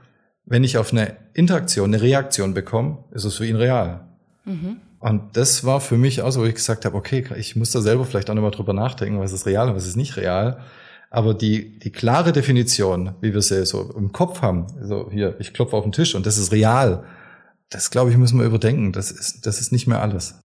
wenn 0.45 0.63
ich 0.63 0.77
auf 0.77 0.93
eine 0.93 1.17
Interaktion, 1.33 1.93
eine 1.93 2.01
Reaktion 2.01 2.53
bekomme, 2.53 2.99
ist 3.11 3.25
es 3.25 3.35
für 3.35 3.45
ihn 3.45 3.57
real. 3.57 4.07
Mhm. 4.45 4.77
Und 4.99 5.35
das 5.35 5.65
war 5.65 5.81
für 5.81 5.97
mich 5.97 6.21
auch 6.21 6.31
so, 6.31 6.43
wo 6.43 6.45
ich 6.45 6.55
gesagt 6.55 6.85
habe, 6.85 6.95
okay, 6.95 7.25
ich 7.35 7.57
muss 7.57 7.71
da 7.71 7.81
selber 7.81 8.05
vielleicht 8.05 8.29
auch 8.29 8.35
nochmal 8.35 8.51
drüber 8.51 8.71
nachdenken, 8.71 9.19
was 9.19 9.33
ist 9.33 9.45
real 9.45 9.67
und 9.67 9.75
was 9.75 9.85
ist 9.85 9.97
nicht 9.97 10.15
real. 10.15 10.61
Aber 11.09 11.33
die, 11.33 11.77
die 11.79 11.91
klare 11.91 12.31
Definition, 12.31 13.15
wie 13.19 13.33
wir 13.33 13.41
sie 13.41 13.65
so 13.65 13.93
im 13.97 14.13
Kopf 14.13 14.41
haben, 14.41 14.67
so 14.81 15.09
hier, 15.11 15.35
ich 15.39 15.53
klopfe 15.53 15.75
auf 15.75 15.83
den 15.83 15.91
Tisch 15.91 16.15
und 16.15 16.25
das 16.25 16.37
ist 16.37 16.53
real, 16.53 17.03
das 17.71 17.89
glaube 17.89 18.11
ich, 18.11 18.17
müssen 18.17 18.37
wir 18.37 18.45
überdenken. 18.45 18.91
Das 18.91 19.09
ist, 19.09 19.45
das 19.47 19.59
ist 19.59 19.71
nicht 19.71 19.87
mehr 19.87 20.01
alles. 20.01 20.39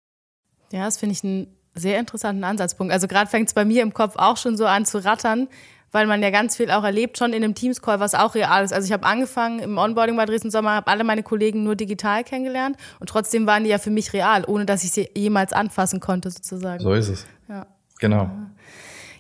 Ja, 0.72 0.84
das 0.84 0.96
finde 0.96 1.12
ich 1.12 1.22
einen 1.22 1.48
sehr 1.74 1.98
interessanten 1.98 2.44
Ansatzpunkt. 2.44 2.92
Also 2.92 3.06
gerade 3.06 3.28
fängt 3.28 3.48
es 3.48 3.54
bei 3.54 3.64
mir 3.64 3.82
im 3.82 3.92
Kopf 3.92 4.14
auch 4.16 4.36
schon 4.36 4.56
so 4.56 4.64
an 4.64 4.86
zu 4.86 5.04
rattern, 5.04 5.48
weil 5.92 6.06
man 6.06 6.22
ja 6.22 6.30
ganz 6.30 6.56
viel 6.56 6.70
auch 6.70 6.84
erlebt, 6.84 7.18
schon 7.18 7.32
in 7.32 7.44
einem 7.44 7.54
Teams-Call, 7.54 8.00
was 8.00 8.14
auch 8.14 8.34
real 8.34 8.64
ist. 8.64 8.72
Also 8.72 8.86
ich 8.86 8.92
habe 8.92 9.04
angefangen 9.04 9.58
im 9.58 9.76
Onboarding 9.76 10.16
bei 10.16 10.24
Dresden 10.24 10.50
Sommer, 10.50 10.70
habe 10.70 10.90
alle 10.90 11.04
meine 11.04 11.22
Kollegen 11.22 11.64
nur 11.64 11.76
digital 11.76 12.24
kennengelernt 12.24 12.76
und 13.00 13.08
trotzdem 13.08 13.46
waren 13.46 13.64
die 13.64 13.70
ja 13.70 13.78
für 13.78 13.90
mich 13.90 14.12
real, 14.12 14.44
ohne 14.46 14.64
dass 14.64 14.84
ich 14.84 14.92
sie 14.92 15.10
jemals 15.14 15.52
anfassen 15.52 16.00
konnte 16.00 16.30
sozusagen. 16.30 16.82
So 16.82 16.92
ist 16.92 17.08
es. 17.08 17.26
Ja. 17.48 17.66
Genau. 17.98 18.22
Ja 18.24 18.50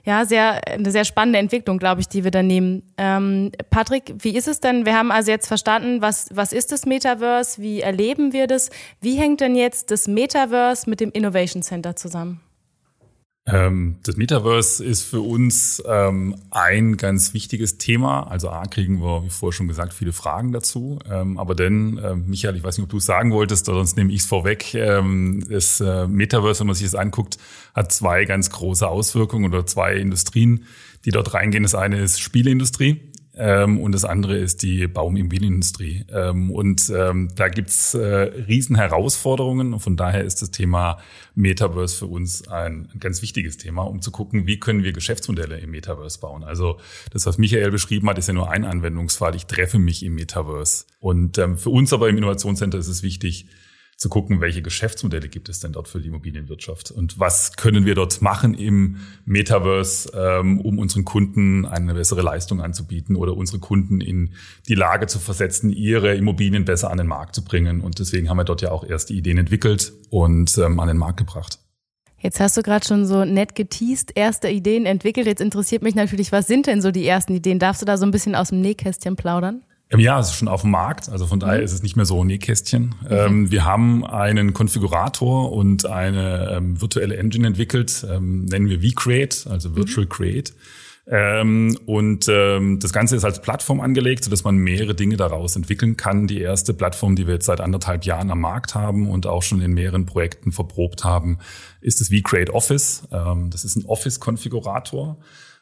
ja, 0.06 0.24
sehr, 0.24 0.60
eine 0.68 0.92
sehr 0.92 1.04
spannende 1.04 1.40
Entwicklung, 1.40 1.78
glaube 1.78 2.00
ich, 2.00 2.08
die 2.08 2.22
wir 2.22 2.30
da 2.30 2.42
nehmen. 2.42 2.84
Ähm, 2.96 3.50
Patrick, 3.70 4.14
wie 4.18 4.36
ist 4.36 4.46
es 4.46 4.60
denn? 4.60 4.86
Wir 4.86 4.96
haben 4.96 5.10
also 5.10 5.32
jetzt 5.32 5.48
verstanden, 5.48 6.00
was, 6.00 6.28
was 6.32 6.52
ist 6.52 6.70
das 6.70 6.86
Metaverse? 6.86 7.60
Wie 7.60 7.80
erleben 7.80 8.32
wir 8.32 8.46
das? 8.46 8.70
Wie 9.00 9.16
hängt 9.16 9.40
denn 9.40 9.56
jetzt 9.56 9.90
das 9.90 10.06
Metaverse 10.06 10.88
mit 10.88 11.00
dem 11.00 11.10
Innovation 11.10 11.62
Center 11.62 11.96
zusammen? 11.96 12.40
Ähm, 13.48 13.96
das 14.02 14.16
Metaverse 14.16 14.84
ist 14.84 15.04
für 15.04 15.20
uns 15.20 15.80
ähm, 15.86 16.34
ein 16.50 16.96
ganz 16.96 17.32
wichtiges 17.32 17.78
Thema. 17.78 18.24
Also 18.24 18.50
A, 18.50 18.66
kriegen 18.66 19.00
wir, 19.00 19.22
wie 19.24 19.30
vorher 19.30 19.52
schon 19.52 19.68
gesagt, 19.68 19.94
viele 19.94 20.12
Fragen 20.12 20.50
dazu. 20.50 20.98
Ähm, 21.08 21.38
aber 21.38 21.54
denn, 21.54 21.96
äh, 21.98 22.16
Michael, 22.16 22.56
ich 22.56 22.64
weiß 22.64 22.76
nicht, 22.76 22.84
ob 22.84 22.90
du 22.90 22.96
es 22.96 23.06
sagen 23.06 23.30
wolltest, 23.32 23.68
oder 23.68 23.78
sonst 23.78 23.96
nehme 23.96 24.12
ich 24.12 24.20
es 24.20 24.26
vorweg. 24.26 24.74
Ähm, 24.74 25.44
das 25.48 25.80
äh, 25.80 26.08
Metaverse, 26.08 26.60
wenn 26.60 26.66
man 26.66 26.74
sich 26.74 26.86
das 26.86 26.96
anguckt, 26.96 27.38
hat 27.72 27.92
zwei 27.92 28.24
ganz 28.24 28.50
große 28.50 28.86
Auswirkungen 28.86 29.44
oder 29.44 29.64
zwei 29.64 29.94
Industrien, 29.94 30.64
die 31.04 31.12
dort 31.12 31.32
reingehen. 31.32 31.62
Das 31.62 31.76
eine 31.76 32.00
ist 32.00 32.20
Spieleindustrie. 32.20 33.12
Ähm, 33.38 33.80
und 33.80 33.92
das 33.92 34.04
andere 34.04 34.38
ist 34.38 34.62
die 34.62 34.86
Baumimmobilienindustrie. 34.86 36.06
Ähm, 36.10 36.50
und 36.50 36.90
ähm, 36.94 37.28
da 37.34 37.48
gibt's 37.48 37.92
äh, 37.94 38.04
riesen 38.04 38.76
Herausforderungen. 38.76 39.74
Und 39.74 39.80
von 39.80 39.96
daher 39.96 40.24
ist 40.24 40.40
das 40.40 40.50
Thema 40.50 40.98
Metaverse 41.34 41.98
für 41.98 42.06
uns 42.06 42.48
ein, 42.48 42.88
ein, 42.94 42.98
ganz 42.98 43.20
wichtiges 43.20 43.58
Thema, 43.58 43.82
um 43.82 44.00
zu 44.00 44.10
gucken, 44.10 44.46
wie 44.46 44.58
können 44.58 44.82
wir 44.82 44.92
Geschäftsmodelle 44.92 45.58
im 45.58 45.70
Metaverse 45.70 46.18
bauen. 46.18 46.44
Also 46.44 46.78
das, 47.10 47.26
was 47.26 47.36
Michael 47.36 47.70
beschrieben 47.70 48.08
hat, 48.08 48.16
ist 48.16 48.28
ja 48.28 48.34
nur 48.34 48.50
ein 48.50 48.64
Anwendungsfall. 48.64 49.36
Ich 49.36 49.44
treffe 49.44 49.78
mich 49.78 50.02
im 50.02 50.14
Metaverse. 50.14 50.86
Und 50.98 51.36
ähm, 51.36 51.58
für 51.58 51.70
uns 51.70 51.92
aber 51.92 52.08
im 52.08 52.16
Innovationscenter 52.16 52.78
ist 52.78 52.88
es 52.88 53.02
wichtig, 53.02 53.46
zu 53.96 54.10
gucken, 54.10 54.42
welche 54.42 54.60
Geschäftsmodelle 54.60 55.28
gibt 55.28 55.48
es 55.48 55.60
denn 55.60 55.72
dort 55.72 55.88
für 55.88 56.00
die 56.00 56.08
Immobilienwirtschaft 56.08 56.90
und 56.90 57.18
was 57.18 57.56
können 57.56 57.86
wir 57.86 57.94
dort 57.94 58.20
machen 58.20 58.52
im 58.52 58.98
Metaverse, 59.24 60.10
ähm, 60.14 60.60
um 60.60 60.78
unseren 60.78 61.06
Kunden 61.06 61.64
eine 61.64 61.94
bessere 61.94 62.20
Leistung 62.20 62.60
anzubieten 62.60 63.16
oder 63.16 63.34
unsere 63.34 63.58
Kunden 63.58 64.02
in 64.02 64.34
die 64.68 64.74
Lage 64.74 65.06
zu 65.06 65.18
versetzen, 65.18 65.70
ihre 65.70 66.14
Immobilien 66.14 66.66
besser 66.66 66.90
an 66.90 66.98
den 66.98 67.06
Markt 67.06 67.34
zu 67.34 67.42
bringen. 67.42 67.80
Und 67.80 67.98
deswegen 67.98 68.28
haben 68.28 68.36
wir 68.36 68.44
dort 68.44 68.60
ja 68.60 68.70
auch 68.70 68.84
erste 68.84 69.14
Ideen 69.14 69.38
entwickelt 69.38 69.94
und 70.10 70.58
ähm, 70.58 70.78
an 70.78 70.88
den 70.88 70.98
Markt 70.98 71.16
gebracht. 71.16 71.58
Jetzt 72.18 72.40
hast 72.40 72.56
du 72.56 72.62
gerade 72.62 72.86
schon 72.86 73.06
so 73.06 73.24
nett 73.24 73.54
geteased, 73.54 74.12
erste 74.14 74.48
Ideen 74.48 74.84
entwickelt. 74.84 75.26
Jetzt 75.26 75.40
interessiert 75.40 75.82
mich 75.82 75.94
natürlich, 75.94 76.32
was 76.32 76.46
sind 76.46 76.66
denn 76.66 76.82
so 76.82 76.90
die 76.90 77.06
ersten 77.06 77.34
Ideen? 77.34 77.58
Darfst 77.58 77.82
du 77.82 77.86
da 77.86 77.96
so 77.96 78.04
ein 78.04 78.10
bisschen 78.10 78.34
aus 78.34 78.48
dem 78.48 78.60
Nähkästchen 78.60 79.16
plaudern? 79.16 79.62
Ja, 79.94 80.18
es 80.18 80.30
ist 80.30 80.36
schon 80.36 80.48
auf 80.48 80.62
dem 80.62 80.72
Markt, 80.72 81.08
also 81.08 81.26
von 81.26 81.38
daher 81.38 81.58
mhm. 81.58 81.64
ist 81.64 81.72
es 81.72 81.82
nicht 81.82 81.94
mehr 81.94 82.06
so 82.06 82.22
ein 82.22 82.26
Nähkästchen. 82.26 82.96
Mhm. 83.02 83.06
Ähm, 83.08 83.50
wir 83.52 83.64
haben 83.64 84.04
einen 84.04 84.52
Konfigurator 84.52 85.52
und 85.52 85.86
eine 85.86 86.50
ähm, 86.56 86.80
virtuelle 86.80 87.16
Engine 87.16 87.46
entwickelt, 87.46 88.04
ähm, 88.10 88.46
nennen 88.46 88.68
wir 88.68 88.80
vCreate, 88.80 89.48
also 89.48 89.76
Virtual 89.76 90.06
mhm. 90.06 90.10
Create. 90.10 90.54
Ähm, 91.08 91.78
und 91.86 92.26
ähm, 92.28 92.80
das 92.80 92.92
Ganze 92.92 93.14
ist 93.14 93.24
als 93.24 93.40
Plattform 93.40 93.80
angelegt, 93.80 94.24
sodass 94.24 94.42
man 94.42 94.56
mehrere 94.56 94.96
Dinge 94.96 95.16
daraus 95.16 95.54
entwickeln 95.54 95.96
kann. 95.96 96.26
Die 96.26 96.40
erste 96.40 96.74
Plattform, 96.74 97.14
die 97.14 97.28
wir 97.28 97.34
jetzt 97.34 97.46
seit 97.46 97.60
anderthalb 97.60 98.04
Jahren 98.04 98.30
am 98.32 98.40
Markt 98.40 98.74
haben 98.74 99.08
und 99.08 99.26
auch 99.26 99.44
schon 99.44 99.60
in 99.60 99.72
mehreren 99.72 100.04
Projekten 100.04 100.50
verprobt 100.50 101.04
haben, 101.04 101.38
ist 101.80 102.00
das 102.00 102.08
vCreate 102.08 102.52
Office. 102.52 103.06
Ähm, 103.12 103.50
das 103.50 103.64
ist 103.64 103.76
ein 103.76 103.86
Office-Konfigurator. 103.86 105.16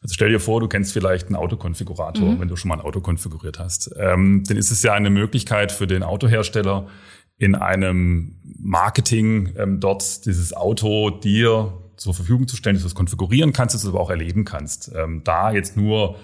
Also 0.04 0.12
stell 0.12 0.28
dir 0.28 0.38
vor, 0.38 0.60
du 0.60 0.68
kennst 0.68 0.92
vielleicht 0.92 1.28
einen 1.28 1.36
Autokonfigurator, 1.36 2.32
mhm. 2.32 2.40
wenn 2.40 2.48
du 2.48 2.56
schon 2.56 2.68
mal 2.68 2.74
ein 2.74 2.82
Auto 2.82 3.00
konfiguriert 3.00 3.58
hast. 3.58 3.90
Ähm, 3.98 4.44
dann 4.46 4.58
ist 4.58 4.70
es 4.70 4.82
ja 4.82 4.92
eine 4.92 5.08
Möglichkeit 5.08 5.72
für 5.72 5.86
den 5.86 6.02
Autohersteller, 6.02 6.86
in 7.38 7.54
einem 7.54 8.36
Marketing 8.42 9.54
ähm, 9.56 9.80
dort 9.80 10.26
dieses 10.26 10.52
Auto 10.52 11.08
dir 11.08 11.72
zur 11.96 12.12
Verfügung 12.12 12.46
zu 12.46 12.54
stellen, 12.56 12.76
dass 12.76 12.82
du 12.82 12.88
es 12.88 12.94
konfigurieren 12.94 13.54
kannst, 13.54 13.74
dass 13.74 13.82
du 13.82 13.88
es 13.88 13.94
aber 13.94 14.02
auch 14.02 14.10
erleben 14.10 14.44
kannst. 14.44 14.92
Ähm, 14.94 15.22
da 15.24 15.52
jetzt 15.52 15.74
nur 15.74 16.16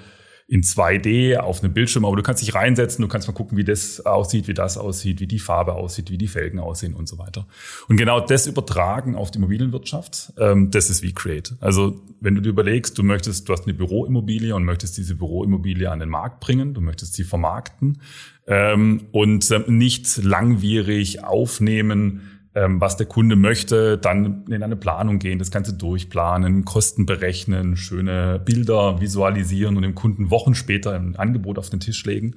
in 0.51 0.63
2D 0.63 1.37
auf 1.37 1.63
einem 1.63 1.73
Bildschirm, 1.73 2.05
aber 2.05 2.17
du 2.17 2.25
kannst 2.25 2.43
dich 2.43 2.57
reinsetzen, 2.57 3.03
du 3.03 3.09
kannst 3.09 3.29
mal 3.29 3.35
gucken, 3.35 3.57
wie 3.57 3.63
das 3.63 4.05
aussieht, 4.05 4.49
wie 4.49 4.55
das 4.55 4.79
aussieht, 4.79 5.21
wie 5.21 5.29
die 5.29 5.39
Farbe 5.39 5.75
aussieht, 5.75 6.11
wie 6.11 6.19
die 6.19 6.27
Felgen 6.27 6.59
aussehen 6.59 6.93
und 6.95 7.09
so 7.09 7.19
weiter. 7.19 7.47
Und 7.87 7.97
genau 7.97 8.19
das 8.19 8.49
übertragen 8.49 9.15
auf 9.15 9.31
die 9.31 9.39
Immobilienwirtschaft, 9.39 10.33
ähm, 10.39 10.73
das 10.73 10.91
ist 10.91 11.05
wie 11.05 11.13
Create. 11.13 11.55
Also 11.61 12.01
wenn 12.21 12.35
du 12.35 12.41
dir 12.41 12.49
überlegst, 12.49 12.99
du 12.99 13.05
möchtest, 13.05 13.49
du 13.49 13.53
hast 13.53 13.69
eine 13.69 13.75
Büroimmobilie 13.75 14.53
und 14.57 14.65
möchtest 14.65 14.99
diese 14.99 15.15
Büroimmobilie 15.15 15.89
an 15.89 16.01
den 16.01 16.09
Markt 16.09 16.41
bringen, 16.41 16.75
du 16.75 16.81
möchtest 16.81 17.15
sie 17.15 17.23
vermarkten 17.23 18.01
ähm, 18.49 19.07
und 19.13 19.49
ähm, 19.53 19.79
nicht 19.79 20.17
langwierig 20.17 21.23
aufnehmen, 21.23 22.40
was 22.53 22.97
der 22.97 23.07
Kunde 23.07 23.37
möchte, 23.37 23.97
dann 23.97 24.45
in 24.49 24.63
eine 24.63 24.75
Planung 24.75 25.21
gehen, 25.21 25.39
das 25.39 25.53
Ganze 25.53 25.75
durchplanen, 25.75 26.65
Kosten 26.65 27.07
berechnen, 27.07 27.77
schöne 27.77 28.41
Bilder 28.45 29.01
visualisieren 29.01 29.77
und 29.77 29.83
dem 29.83 29.95
Kunden 29.95 30.31
Wochen 30.31 30.57
später 30.57 30.93
ein 30.93 31.15
Angebot 31.15 31.59
auf 31.59 31.71
den 31.71 31.79
Tisch 31.79 32.05
legen, 32.05 32.35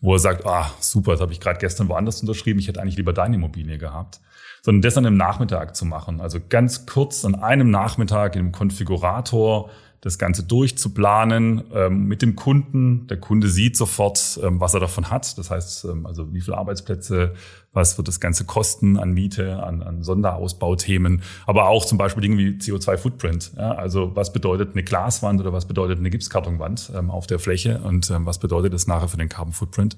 wo 0.00 0.14
er 0.14 0.18
sagt, 0.18 0.46
ah, 0.46 0.68
super, 0.80 1.12
das 1.12 1.20
habe 1.20 1.32
ich 1.32 1.38
gerade 1.38 1.60
gestern 1.60 1.88
woanders 1.88 2.20
unterschrieben, 2.20 2.58
ich 2.58 2.66
hätte 2.66 2.80
eigentlich 2.82 2.96
lieber 2.96 3.12
deine 3.12 3.36
Immobilie 3.36 3.78
gehabt. 3.78 4.20
Sondern 4.62 4.82
das 4.82 4.96
an 4.96 5.06
einem 5.06 5.16
Nachmittag 5.16 5.74
zu 5.76 5.84
machen. 5.84 6.20
Also 6.20 6.38
ganz 6.48 6.86
kurz 6.86 7.24
an 7.24 7.34
einem 7.34 7.70
Nachmittag 7.70 8.36
im 8.36 8.52
Konfigurator 8.52 9.70
das 10.02 10.18
Ganze 10.18 10.42
durchzuplanen 10.42 11.62
ähm, 11.72 12.06
mit 12.06 12.22
dem 12.22 12.34
Kunden. 12.34 13.06
Der 13.06 13.18
Kunde 13.18 13.48
sieht 13.48 13.76
sofort, 13.76 14.38
ähm, 14.42 14.60
was 14.60 14.74
er 14.74 14.80
davon 14.80 15.10
hat. 15.10 15.38
Das 15.38 15.48
heißt, 15.50 15.84
ähm, 15.84 16.06
also 16.06 16.34
wie 16.34 16.40
viele 16.40 16.58
Arbeitsplätze, 16.58 17.34
was 17.72 17.96
wird 17.98 18.08
das 18.08 18.18
Ganze 18.18 18.44
kosten 18.44 18.98
an 18.98 19.12
Miete, 19.12 19.62
an, 19.62 19.80
an 19.80 20.02
Sonderausbauthemen, 20.02 21.22
aber 21.46 21.68
auch 21.68 21.84
zum 21.84 21.98
Beispiel 21.98 22.20
Dinge 22.20 22.36
wie 22.36 22.58
CO2-Footprint. 22.58 23.52
Ja? 23.56 23.76
Also 23.76 24.10
was 24.16 24.32
bedeutet 24.32 24.72
eine 24.72 24.82
Glaswand 24.82 25.40
oder 25.40 25.52
was 25.52 25.66
bedeutet 25.66 26.00
eine 26.00 26.10
Gipskartonwand 26.10 26.90
ähm, 26.96 27.08
auf 27.08 27.28
der 27.28 27.38
Fläche 27.38 27.78
und 27.78 28.10
ähm, 28.10 28.26
was 28.26 28.40
bedeutet 28.40 28.74
das 28.74 28.88
nachher 28.88 29.06
für 29.06 29.18
den 29.18 29.28
Carbon 29.28 29.52
Footprint? 29.52 29.96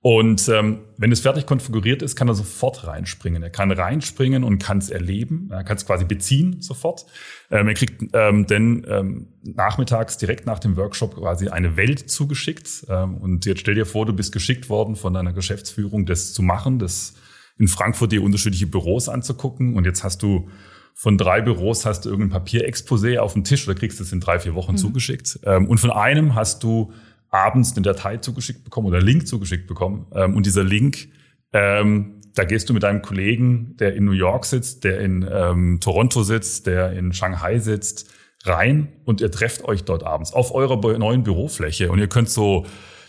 Und 0.00 0.48
ähm, 0.48 0.80
wenn 0.96 1.10
es 1.10 1.20
fertig 1.20 1.44
konfiguriert 1.44 2.02
ist, 2.02 2.14
kann 2.14 2.28
er 2.28 2.34
sofort 2.34 2.86
reinspringen. 2.86 3.42
Er 3.42 3.50
kann 3.50 3.72
reinspringen 3.72 4.44
und 4.44 4.58
kann 4.58 4.78
es 4.78 4.90
erleben. 4.90 5.48
Er 5.50 5.64
kann 5.64 5.76
es 5.76 5.86
quasi 5.86 6.04
beziehen 6.04 6.60
sofort. 6.60 7.04
Ähm, 7.50 7.66
er 7.66 7.74
kriegt 7.74 8.04
ähm, 8.12 8.46
denn 8.46 8.86
ähm, 8.88 9.26
nachmittags 9.42 10.16
direkt 10.16 10.46
nach 10.46 10.60
dem 10.60 10.76
Workshop 10.76 11.16
quasi 11.16 11.48
eine 11.48 11.76
Welt 11.76 12.10
zugeschickt. 12.10 12.86
Ähm, 12.88 13.16
und 13.16 13.44
jetzt 13.44 13.60
stell 13.60 13.74
dir 13.74 13.86
vor, 13.86 14.06
du 14.06 14.12
bist 14.12 14.32
geschickt 14.32 14.68
worden 14.68 14.94
von 14.94 15.14
deiner 15.14 15.32
Geschäftsführung, 15.32 16.06
das 16.06 16.32
zu 16.32 16.42
machen, 16.42 16.78
das 16.78 17.14
in 17.58 17.66
Frankfurt 17.66 18.12
dir 18.12 18.22
unterschiedliche 18.22 18.68
Büros 18.68 19.08
anzugucken. 19.08 19.74
Und 19.74 19.84
jetzt 19.84 20.04
hast 20.04 20.22
du 20.22 20.48
von 20.94 21.18
drei 21.18 21.40
Büros 21.40 21.86
hast 21.86 22.04
du 22.04 22.10
irgendein 22.10 22.40
Papierexposé 22.40 23.18
auf 23.18 23.32
dem 23.32 23.42
Tisch 23.42 23.66
oder 23.68 23.76
kriegst 23.76 24.00
es 24.00 24.12
in 24.12 24.20
drei, 24.20 24.38
vier 24.38 24.54
Wochen 24.54 24.72
mhm. 24.72 24.78
zugeschickt. 24.78 25.40
Ähm, 25.44 25.66
und 25.66 25.78
von 25.78 25.90
einem 25.90 26.36
hast 26.36 26.62
du 26.62 26.92
abends 27.30 27.72
eine 27.72 27.82
Datei 27.82 28.18
zugeschickt 28.18 28.64
bekommen 28.64 28.86
oder 28.86 29.00
Link 29.00 29.26
zugeschickt 29.26 29.66
bekommen. 29.66 30.06
Ähm, 30.14 30.36
und 30.36 30.46
dieser 30.46 30.64
Link, 30.64 31.08
ähm, 31.52 32.20
da 32.34 32.44
gehst 32.44 32.68
du 32.68 32.74
mit 32.74 32.82
deinem 32.82 33.02
Kollegen, 33.02 33.76
der 33.78 33.94
in 33.94 34.04
New 34.04 34.12
York 34.12 34.44
sitzt, 34.44 34.84
der 34.84 35.00
in 35.00 35.28
ähm, 35.30 35.80
Toronto 35.80 36.22
sitzt, 36.22 36.66
der 36.66 36.92
in 36.92 37.12
Shanghai 37.12 37.58
sitzt, 37.58 38.12
rein 38.44 38.88
und 39.04 39.20
ihr 39.20 39.30
trefft 39.30 39.64
euch 39.64 39.84
dort 39.84 40.04
abends 40.04 40.32
auf 40.32 40.54
eurer 40.54 40.76
neuen 40.98 41.24
Bürofläche 41.24 41.90
und 41.90 41.98
ihr 41.98 42.08
könnt 42.08 42.30
so 42.30 42.66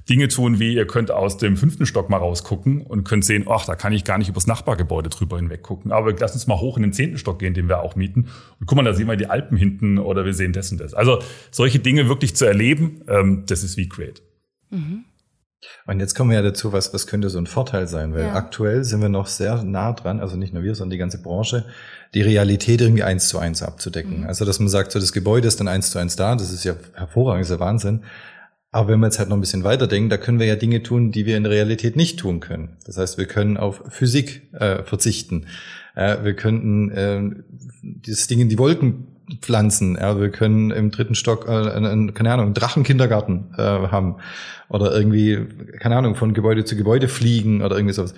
Dinge 0.10 0.28
tun, 0.28 0.60
wie 0.60 0.74
ihr 0.74 0.88
könnt 0.88 1.12
aus 1.12 1.38
dem 1.38 1.56
fünften 1.56 1.86
Stock 1.86 2.10
mal 2.10 2.18
rausgucken 2.18 2.82
und 2.82 3.04
könnt 3.04 3.24
sehen, 3.24 3.46
ach, 3.48 3.66
da 3.66 3.76
kann 3.76 3.94
ich 3.94 4.04
gar 4.04 4.18
nicht 4.18 4.30
übers 4.30 4.48
Nachbargebäude 4.48 5.10
drüber 5.10 5.38
hinweg 5.38 5.62
gucken. 5.62 5.92
Aber 5.92 6.14
lass 6.14 6.34
uns 6.34 6.48
mal 6.48 6.60
hoch 6.60 6.78
in 6.78 6.84
den 6.84 6.94
zehnten 6.94 7.18
Stock 7.18 7.40
gehen, 7.40 7.54
den 7.54 7.70
wir 7.70 7.82
auch 7.82 7.96
mieten. 7.96 8.28
Und 8.60 8.66
guck 8.66 8.76
mal, 8.76 8.84
da 8.84 8.94
sehen 8.94 9.08
wir 9.08 9.16
die 9.16 9.30
Alpen 9.30 9.58
hinten 9.58 10.00
oder 10.00 10.26
wir 10.26 10.34
sehen 10.34 10.54
das 10.54 10.72
und 10.72 10.80
das. 10.80 10.94
Also 10.94 11.22
solche 11.52 11.80
Dinge 11.80 12.10
wirklich 12.10 12.36
zu 12.36 12.46
erleben, 12.46 13.02
ähm, 13.08 13.44
das 13.46 13.64
ist 13.64 13.78
wie 13.78 13.88
Create. 13.88 14.22
Mhm. 14.70 15.06
Und 15.86 16.00
jetzt 16.00 16.16
kommen 16.16 16.30
wir 16.30 16.38
ja 16.38 16.42
dazu, 16.42 16.72
was, 16.72 16.94
was 16.94 17.06
könnte 17.06 17.30
so 17.30 17.38
ein 17.38 17.48
Vorteil 17.48 17.88
sein? 17.88 18.14
Weil 18.14 18.28
ja. 18.28 18.34
aktuell 18.34 18.84
sind 18.86 19.02
wir 19.02 19.10
noch 19.10 19.28
sehr 19.28 19.64
nah 19.64 19.92
dran, 19.92 20.22
also 20.22 20.38
nicht 20.38 20.54
nur 20.54 20.64
wir, 20.64 20.74
sondern 20.74 20.92
die 20.92 20.98
ganze 20.98 21.22
Branche, 21.22 21.66
die 22.14 22.22
Realität 22.22 22.80
irgendwie 22.82 23.04
eins 23.04 23.28
zu 23.28 23.40
eins 23.40 23.62
abzudecken. 23.62 24.22
Mhm. 24.22 24.28
Also, 24.28 24.46
dass 24.46 24.60
man 24.60 24.70
sagt, 24.70 24.92
so 24.92 25.00
das 25.00 25.12
Gebäude 25.12 25.48
ist 25.48 25.60
dann 25.60 25.68
eins 25.68 25.92
zu 25.92 26.00
eins 26.00 26.16
da, 26.16 26.36
das 26.36 26.52
ist 26.54 26.64
ja 26.64 26.76
hervorragend, 26.94 27.42
das 27.42 27.50
ist 27.50 27.60
ja 27.60 27.60
Wahnsinn. 27.60 28.04
Aber 28.72 28.90
wenn 28.90 29.00
wir 29.00 29.08
jetzt 29.08 29.18
halt 29.18 29.30
noch 29.30 29.38
ein 29.38 29.42
bisschen 29.42 29.64
weiterdenken, 29.64 30.10
da 30.10 30.18
können 30.18 30.40
wir 30.40 30.46
ja 30.46 30.56
Dinge 30.56 30.84
tun, 30.84 31.12
die 31.12 31.26
wir 31.26 31.38
in 31.38 31.44
der 31.44 31.52
Realität 31.52 31.96
nicht 31.96 32.20
tun 32.20 32.40
können. 32.40 32.78
Das 32.86 32.98
heißt, 32.98 33.18
wir 33.18 33.26
können 33.26 33.58
auf 33.58 33.82
Physik 33.90 34.54
äh, 34.54 34.84
verzichten. 34.84 35.48
Äh, 35.96 36.24
wir 36.24 36.36
könnten 36.36 36.92
äh, 36.92 37.22
dieses 37.82 38.28
Ding 38.28 38.40
in 38.40 38.50
die 38.50 38.60
Wolken 38.60 39.08
pflanzen. 39.42 39.98
Ja, 40.00 40.20
wir 40.20 40.30
können 40.30 40.70
im 40.70 40.92
dritten 40.92 41.16
Stock, 41.16 41.48
äh, 41.48 41.52
einen, 41.52 42.14
keine 42.14 42.32
Ahnung, 42.32 42.46
einen 42.48 42.54
Drachenkindergarten 42.54 43.54
äh, 43.58 43.62
haben. 43.62 44.18
Oder 44.70 44.96
irgendwie, 44.96 45.48
keine 45.80 45.98
Ahnung, 45.98 46.16
von 46.16 46.34
Gebäude 46.34 46.64
zu 46.64 46.76
Gebäude 46.76 47.08
fliegen 47.08 47.64
oder 47.64 47.76
irgendwie 47.76 47.94
sowas. 47.94 48.14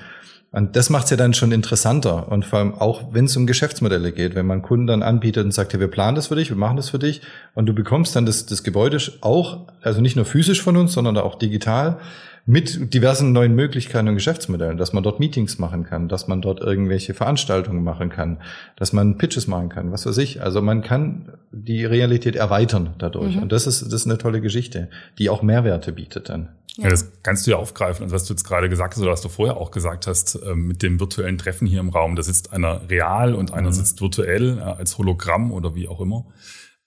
Und 0.54 0.76
das 0.76 0.90
macht 0.90 1.06
es 1.06 1.12
ja 1.12 1.18
dann 1.18 1.34
schon 1.34 1.54
interessanter. 1.54 2.30
Und 2.30 2.44
vor 2.44 2.60
allem 2.60 2.74
auch, 2.74 3.14
wenn 3.14 3.26
es 3.26 3.38
um 3.38 3.48
Geschäftsmodelle 3.48 4.12
geht, 4.12 4.36
wenn 4.36 4.46
man 4.46 4.62
Kunden 4.62 4.86
dann 4.86 5.02
anbietet 5.02 5.46
und 5.46 5.54
sagt, 5.54 5.72
ja, 5.72 5.80
wir 5.80 5.88
planen 5.88 6.16
das 6.16 6.28
für 6.28 6.36
dich, 6.36 6.50
wir 6.50 6.58
machen 6.58 6.76
das 6.76 6.90
für 6.90 7.00
dich. 7.00 7.22
Und 7.54 7.68
du 7.68 7.74
bekommst 7.74 8.16
dann 8.18 8.26
das, 8.26 8.46
das 8.46 8.64
Gebäude 8.64 8.98
auch, 9.22 9.68
also 9.82 10.02
nicht 10.02 10.18
nur 10.18 10.26
physisch 10.26 10.62
von 10.62 10.76
uns, 10.76 10.92
sondern 10.92 11.18
auch 11.18 11.36
digital 11.36 12.00
mit 12.46 12.94
diversen 12.94 13.32
neuen 13.34 13.54
Möglichkeiten 13.54 14.08
und 14.08 14.16
Geschäftsmodellen, 14.16 14.78
dass 14.78 14.94
man 14.94 15.04
dort 15.04 15.20
Meetings 15.20 15.60
machen 15.60 15.84
kann, 15.84 16.08
dass 16.08 16.28
man 16.28 16.42
dort 16.42 16.60
irgendwelche 16.60 17.14
Veranstaltungen 17.14 17.84
machen 17.84 18.10
kann, 18.10 18.42
dass 18.76 18.94
man 18.94 19.18
Pitches 19.18 19.48
machen 19.48 19.70
kann, 19.70 19.92
was 19.92 20.06
weiß 20.06 20.18
ich. 20.18 20.42
Also 20.42 20.62
man 20.62 20.82
kann 20.82 21.34
die 21.52 21.86
Realität 21.86 22.36
erweitern 22.36 22.96
dadurch. 22.98 23.36
Mhm. 23.36 23.44
Und 23.44 23.52
das 23.52 23.68
ist, 23.68 23.84
das 23.84 23.94
ist 23.94 24.06
eine 24.06 24.18
tolle 24.18 24.42
Geschichte, 24.42 24.90
die 25.20 25.30
auch 25.30 25.44
Mehrwerte 25.44 25.92
bietet 25.92 26.30
dann. 26.30 26.50
Ja. 26.78 26.86
ja. 26.86 26.90
das 26.90 27.12
kannst 27.22 27.46
du 27.46 27.52
ja 27.52 27.58
aufgreifen. 27.58 28.04
Also 28.04 28.16
was 28.16 28.26
du 28.26 28.34
jetzt 28.34 28.44
gerade 28.44 28.70
gesagt 28.70 28.96
hast 28.96 29.02
oder 29.02 29.12
was 29.12 29.22
du 29.22 29.30
vorher 29.30 29.58
auch 29.58 29.72
gesagt 29.72 30.08
hast, 30.08 30.40
ähm, 30.44 30.68
mit 30.68 30.82
dem 30.82 31.00
virtuellen 31.00 31.38
Treffen 31.38 31.68
hier 31.68 31.80
im 31.80 31.90
Raum, 31.90 32.16
da 32.16 32.24
sitzt 32.24 32.54
einer 32.54 32.90
real 32.90 33.36
und 33.36 33.54
einer 33.54 33.70
mhm. 33.70 33.74
sitzt 33.74 34.02
virtuell 34.02 34.60
als 34.60 34.98
Hologramm 34.98 35.52
oder 35.52 35.76
wie 35.76 35.88
auch 35.88 36.02
immer. 36.02 36.26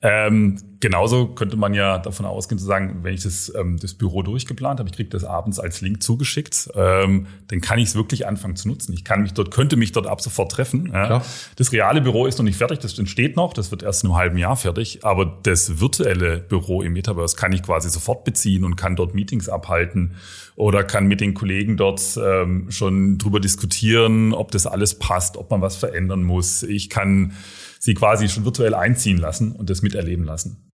Ähm, 0.03 0.59
genauso 0.85 1.29
könnte 1.29 1.57
man 1.57 1.73
ja 1.73 1.97
davon 1.97 2.27
ausgehen 2.27 2.59
zu 2.59 2.67
sagen, 2.67 2.99
wenn 3.01 3.15
ich 3.15 3.23
das, 3.23 3.51
ähm, 3.59 3.79
das 3.81 3.95
Büro 3.95 4.21
durchgeplant 4.21 4.81
habe, 4.81 4.91
ich 4.91 4.95
kriege 4.95 5.09
das 5.09 5.25
abends 5.25 5.59
als 5.59 5.81
Link 5.81 6.03
zugeschickt, 6.03 6.69
ähm, 6.75 7.27
dann 7.49 7.63
kann 7.63 7.79
ich 7.79 7.89
es 7.89 7.95
wirklich 7.95 8.27
anfangen 8.27 8.55
zu 8.55 8.69
nutzen. 8.69 8.93
Ich 8.93 9.03
kann 9.03 9.23
mich 9.23 9.33
dort, 9.33 9.51
könnte 9.51 9.77
mich 9.77 9.93
dort 9.93 10.07
ab 10.07 10.21
sofort 10.21 10.53
treffen. 10.53 10.91
Ja. 10.93 11.23
Das 11.57 11.73
reale 11.73 12.03
Büro 12.03 12.27
ist 12.27 12.37
noch 12.37 12.45
nicht 12.45 12.59
fertig, 12.59 12.81
das 12.81 12.99
entsteht 12.99 13.35
noch, 13.35 13.55
das 13.55 13.71
wird 13.71 13.83
erst 13.83 14.05
in 14.05 14.11
einem 14.11 14.19
halben 14.19 14.37
Jahr 14.37 14.57
fertig, 14.57 15.07
aber 15.07 15.39
das 15.43 15.81
virtuelle 15.81 16.41
Büro 16.41 16.83
im 16.83 16.93
Metaverse 16.93 17.35
kann 17.35 17.53
ich 17.53 17.63
quasi 17.63 17.89
sofort 17.89 18.25
beziehen 18.25 18.63
und 18.63 18.77
kann 18.77 18.95
dort 18.95 19.15
Meetings 19.15 19.49
abhalten 19.49 20.17
oder 20.55 20.85
kann 20.85 21.07
mit 21.07 21.23
den 21.23 21.33
Kollegen 21.33 21.79
dort 21.79 22.03
ähm, 22.23 22.71
schon 22.71 23.17
drüber 23.17 23.41
diskutieren, 23.41 24.35
ob 24.35 24.51
das 24.51 24.67
alles 24.67 24.99
passt, 24.99 25.39
ob 25.39 25.51
man 25.51 25.63
was 25.63 25.77
verändern 25.77 26.25
muss. 26.25 26.63
Ich 26.63 26.91
kann 26.91 27.33
sie 27.79 27.95
quasi 27.95 28.29
schon 28.29 28.45
virtuell 28.45 28.75
einziehen 28.75 29.17
lassen 29.17 29.53
und 29.53 29.71
das 29.71 29.81
miterleben 29.81 30.27
lassen. 30.27 30.74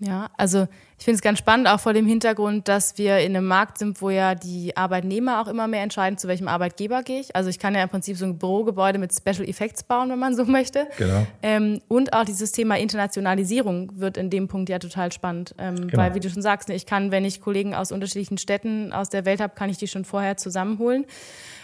Ja, 0.00 0.30
also 0.36 0.68
ich 0.96 1.04
finde 1.04 1.16
es 1.16 1.22
ganz 1.22 1.40
spannend, 1.40 1.68
auch 1.68 1.80
vor 1.80 1.92
dem 1.92 2.06
Hintergrund, 2.06 2.68
dass 2.68 2.98
wir 2.98 3.18
in 3.18 3.36
einem 3.36 3.46
Markt 3.46 3.78
sind, 3.78 4.00
wo 4.00 4.10
ja 4.10 4.36
die 4.36 4.76
Arbeitnehmer 4.76 5.40
auch 5.40 5.48
immer 5.48 5.66
mehr 5.66 5.82
entscheiden, 5.82 6.18
zu 6.18 6.28
welchem 6.28 6.46
Arbeitgeber 6.46 7.02
gehe 7.02 7.20
ich. 7.20 7.34
Also 7.34 7.50
ich 7.50 7.58
kann 7.58 7.74
ja 7.74 7.82
im 7.82 7.88
Prinzip 7.88 8.16
so 8.16 8.24
ein 8.24 8.38
Bürogebäude 8.38 8.98
mit 8.98 9.12
Special 9.12 9.48
Effects 9.48 9.82
bauen, 9.82 10.10
wenn 10.10 10.18
man 10.18 10.36
so 10.36 10.44
möchte. 10.46 10.86
Genau. 10.98 11.26
Ähm, 11.42 11.80
und 11.88 12.12
auch 12.12 12.24
dieses 12.24 12.52
Thema 12.52 12.78
Internationalisierung 12.78 13.98
wird 13.98 14.16
in 14.16 14.30
dem 14.30 14.46
Punkt 14.46 14.68
ja 14.68 14.78
total 14.78 15.10
spannend. 15.10 15.54
Ähm, 15.58 15.88
genau. 15.88 15.96
Weil, 15.96 16.14
wie 16.14 16.20
du 16.20 16.30
schon 16.30 16.42
sagst, 16.42 16.68
ne, 16.68 16.76
ich 16.76 16.86
kann, 16.86 17.10
wenn 17.10 17.24
ich 17.24 17.40
Kollegen 17.40 17.74
aus 17.74 17.90
unterschiedlichen 17.90 18.38
Städten 18.38 18.92
aus 18.92 19.08
der 19.08 19.24
Welt 19.24 19.40
habe, 19.40 19.54
kann 19.56 19.68
ich 19.68 19.78
die 19.78 19.88
schon 19.88 20.04
vorher 20.04 20.36
zusammenholen. 20.36 21.06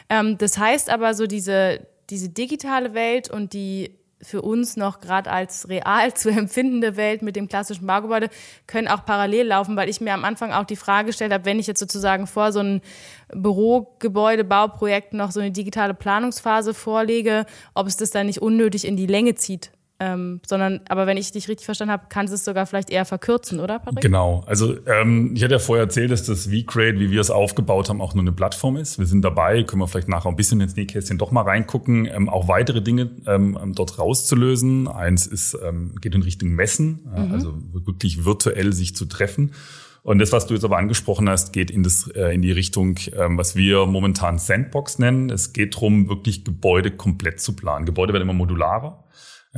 Ähm, 0.08 0.38
das 0.38 0.58
heißt 0.58 0.90
aber 0.90 1.14
so 1.14 1.28
diese, 1.28 1.86
diese 2.10 2.30
digitale 2.30 2.94
Welt 2.94 3.30
und 3.30 3.52
die 3.52 3.92
für 4.24 4.42
uns 4.42 4.76
noch 4.76 5.00
gerade 5.00 5.30
als 5.30 5.68
real 5.68 6.12
zu 6.14 6.30
empfindende 6.30 6.96
Welt 6.96 7.22
mit 7.22 7.36
dem 7.36 7.48
klassischen 7.48 7.86
Baugebäude 7.86 8.28
können 8.66 8.88
auch 8.88 9.04
parallel 9.04 9.46
laufen, 9.46 9.76
weil 9.76 9.88
ich 9.88 10.00
mir 10.00 10.14
am 10.14 10.24
Anfang 10.24 10.52
auch 10.52 10.64
die 10.64 10.76
Frage 10.76 11.06
gestellt 11.06 11.32
habe, 11.32 11.44
wenn 11.44 11.58
ich 11.58 11.66
jetzt 11.66 11.80
sozusagen 11.80 12.26
vor 12.26 12.52
so 12.52 12.60
ein 12.60 12.80
Bürogebäudebauprojekt 13.32 15.12
noch 15.12 15.30
so 15.30 15.40
eine 15.40 15.50
digitale 15.50 15.94
Planungsphase 15.94 16.74
vorlege, 16.74 17.46
ob 17.74 17.86
es 17.86 17.96
das 17.96 18.10
dann 18.10 18.26
nicht 18.26 18.42
unnötig 18.42 18.86
in 18.86 18.96
die 18.96 19.06
Länge 19.06 19.34
zieht. 19.34 19.70
Ähm, 20.04 20.40
sondern, 20.46 20.80
aber 20.88 21.06
wenn 21.06 21.16
ich 21.16 21.32
dich 21.32 21.48
richtig 21.48 21.64
verstanden 21.64 21.92
habe, 21.92 22.04
kannst 22.10 22.30
du 22.30 22.34
es 22.34 22.44
sogar 22.44 22.66
vielleicht 22.66 22.90
eher 22.90 23.06
verkürzen, 23.06 23.58
oder, 23.58 23.78
Patrick? 23.78 24.02
Genau. 24.02 24.44
Also 24.46 24.76
ähm, 24.86 25.32
ich 25.34 25.42
hatte 25.42 25.54
ja 25.54 25.58
vorher 25.58 25.84
erzählt, 25.84 26.10
dass 26.10 26.24
das 26.24 26.46
V-Crate, 26.46 26.98
wie 26.98 27.10
wir 27.10 27.22
es 27.22 27.30
aufgebaut 27.30 27.88
haben, 27.88 28.02
auch 28.02 28.14
nur 28.14 28.22
eine 28.22 28.32
Plattform 28.32 28.76
ist. 28.76 28.98
Wir 28.98 29.06
sind 29.06 29.22
dabei, 29.22 29.62
können 29.62 29.80
wir 29.80 29.88
vielleicht 29.88 30.08
nachher 30.08 30.28
ein 30.28 30.36
bisschen 30.36 30.60
ins 30.60 30.76
Nähkästchen 30.76 31.16
doch 31.16 31.30
mal 31.30 31.42
reingucken, 31.42 32.06
ähm, 32.06 32.28
auch 32.28 32.48
weitere 32.48 32.82
Dinge 32.82 33.10
ähm, 33.26 33.72
dort 33.74 33.98
rauszulösen. 33.98 34.88
Eins 34.88 35.26
ist, 35.26 35.56
ähm, 35.64 35.94
geht 36.02 36.14
in 36.14 36.22
Richtung 36.22 36.50
Messen, 36.50 37.00
mhm. 37.04 37.32
also 37.32 37.54
wirklich 37.72 38.26
virtuell 38.26 38.74
sich 38.74 38.94
zu 38.94 39.06
treffen. 39.06 39.52
Und 40.02 40.18
das, 40.18 40.32
was 40.32 40.46
du 40.46 40.52
jetzt 40.52 40.64
aber 40.64 40.76
angesprochen 40.76 41.30
hast, 41.30 41.54
geht 41.54 41.70
in, 41.70 41.82
das, 41.82 42.08
äh, 42.08 42.34
in 42.34 42.42
die 42.42 42.52
Richtung, 42.52 42.98
ähm, 43.16 43.38
was 43.38 43.56
wir 43.56 43.86
momentan 43.86 44.38
Sandbox 44.38 44.98
nennen. 44.98 45.30
Es 45.30 45.54
geht 45.54 45.76
darum, 45.76 46.10
wirklich 46.10 46.44
Gebäude 46.44 46.90
komplett 46.90 47.40
zu 47.40 47.56
planen. 47.56 47.86
Gebäude 47.86 48.12
werden 48.12 48.24
immer 48.24 48.34
modularer. 48.34 49.02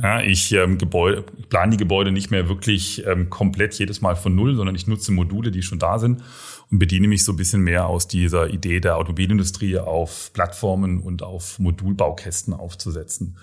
Ja, 0.01 0.21
ich 0.21 0.51
ähm, 0.51 0.77
Gebäude, 0.77 1.23
plane 1.49 1.71
die 1.71 1.77
Gebäude 1.77 2.11
nicht 2.11 2.29
mehr 2.29 2.47
wirklich 2.47 3.03
ähm, 3.07 3.31
komplett 3.31 3.73
jedes 3.79 3.99
Mal 3.99 4.15
von 4.15 4.35
Null, 4.35 4.55
sondern 4.55 4.75
ich 4.75 4.85
nutze 4.85 5.11
Module, 5.11 5.49
die 5.49 5.63
schon 5.63 5.79
da 5.79 5.97
sind 5.97 6.21
und 6.69 6.77
bediene 6.77 7.07
mich 7.07 7.23
so 7.23 7.33
ein 7.33 7.37
bisschen 7.37 7.61
mehr 7.61 7.87
aus 7.87 8.07
dieser 8.07 8.49
Idee 8.49 8.79
der 8.79 8.97
Automobilindustrie 8.97 9.79
auf 9.79 10.31
Plattformen 10.33 10.99
und 10.99 11.23
auf 11.23 11.57
Modulbaukästen 11.57 12.53
aufzusetzen. 12.53 13.37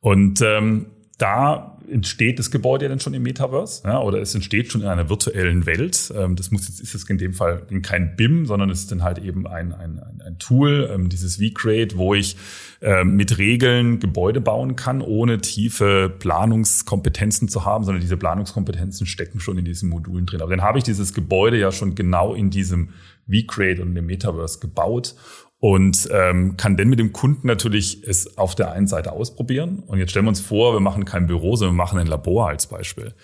Und 0.00 0.40
ähm, 0.42 0.86
da 1.22 1.78
entsteht 1.88 2.38
das 2.38 2.50
Gebäude 2.50 2.86
ja 2.86 2.88
dann 2.88 2.98
schon 2.98 3.14
im 3.14 3.22
Metaverse, 3.22 3.82
ja, 3.84 4.00
oder 4.00 4.18
es 4.20 4.34
entsteht 4.34 4.72
schon 4.72 4.80
in 4.80 4.88
einer 4.88 5.08
virtuellen 5.08 5.66
Welt. 5.66 6.12
Ähm, 6.16 6.34
das 6.34 6.50
muss 6.50 6.66
jetzt, 6.66 6.80
ist 6.80 6.94
es 6.94 7.08
in 7.08 7.18
dem 7.18 7.32
Fall 7.32 7.62
kein 7.82 8.16
BIM, 8.16 8.46
sondern 8.46 8.70
es 8.70 8.80
ist 8.80 8.90
dann 8.90 9.04
halt 9.04 9.18
eben 9.18 9.46
ein, 9.46 9.72
ein, 9.72 10.00
ein 10.24 10.38
Tool, 10.38 10.90
ähm, 10.92 11.08
dieses 11.08 11.36
V-Create, 11.36 11.96
wo 11.96 12.14
ich 12.14 12.36
ähm, 12.80 13.14
mit 13.14 13.38
Regeln 13.38 14.00
Gebäude 14.00 14.40
bauen 14.40 14.74
kann, 14.74 15.00
ohne 15.00 15.38
tiefe 15.38 16.12
Planungskompetenzen 16.18 17.48
zu 17.48 17.64
haben, 17.64 17.84
sondern 17.84 18.00
diese 18.00 18.16
Planungskompetenzen 18.16 19.06
stecken 19.06 19.38
schon 19.38 19.58
in 19.58 19.64
diesen 19.64 19.88
Modulen 19.88 20.26
drin. 20.26 20.42
Aber 20.42 20.50
dann 20.50 20.64
habe 20.64 20.78
ich 20.78 20.84
dieses 20.84 21.14
Gebäude 21.14 21.58
ja 21.58 21.70
schon 21.70 21.94
genau 21.94 22.34
in 22.34 22.50
diesem 22.50 22.90
V-Create 23.30 23.80
und 23.80 23.94
dem 23.94 24.06
Metaverse 24.06 24.58
gebaut 24.58 25.14
und 25.62 26.08
ähm, 26.10 26.56
kann 26.56 26.76
dann 26.76 26.88
mit 26.88 26.98
dem 26.98 27.12
Kunden 27.12 27.46
natürlich 27.46 28.02
es 28.04 28.36
auf 28.36 28.56
der 28.56 28.72
einen 28.72 28.88
Seite 28.88 29.12
ausprobieren. 29.12 29.84
Und 29.86 30.00
jetzt 30.00 30.10
stellen 30.10 30.24
wir 30.24 30.30
uns 30.30 30.40
vor, 30.40 30.74
wir 30.74 30.80
machen 30.80 31.04
kein 31.04 31.28
Büro, 31.28 31.54
sondern 31.54 31.76
wir 31.76 31.84
machen 31.84 32.00
ein 32.00 32.08
Labor 32.08 32.48
als 32.48 32.66
Beispiel. 32.66 33.14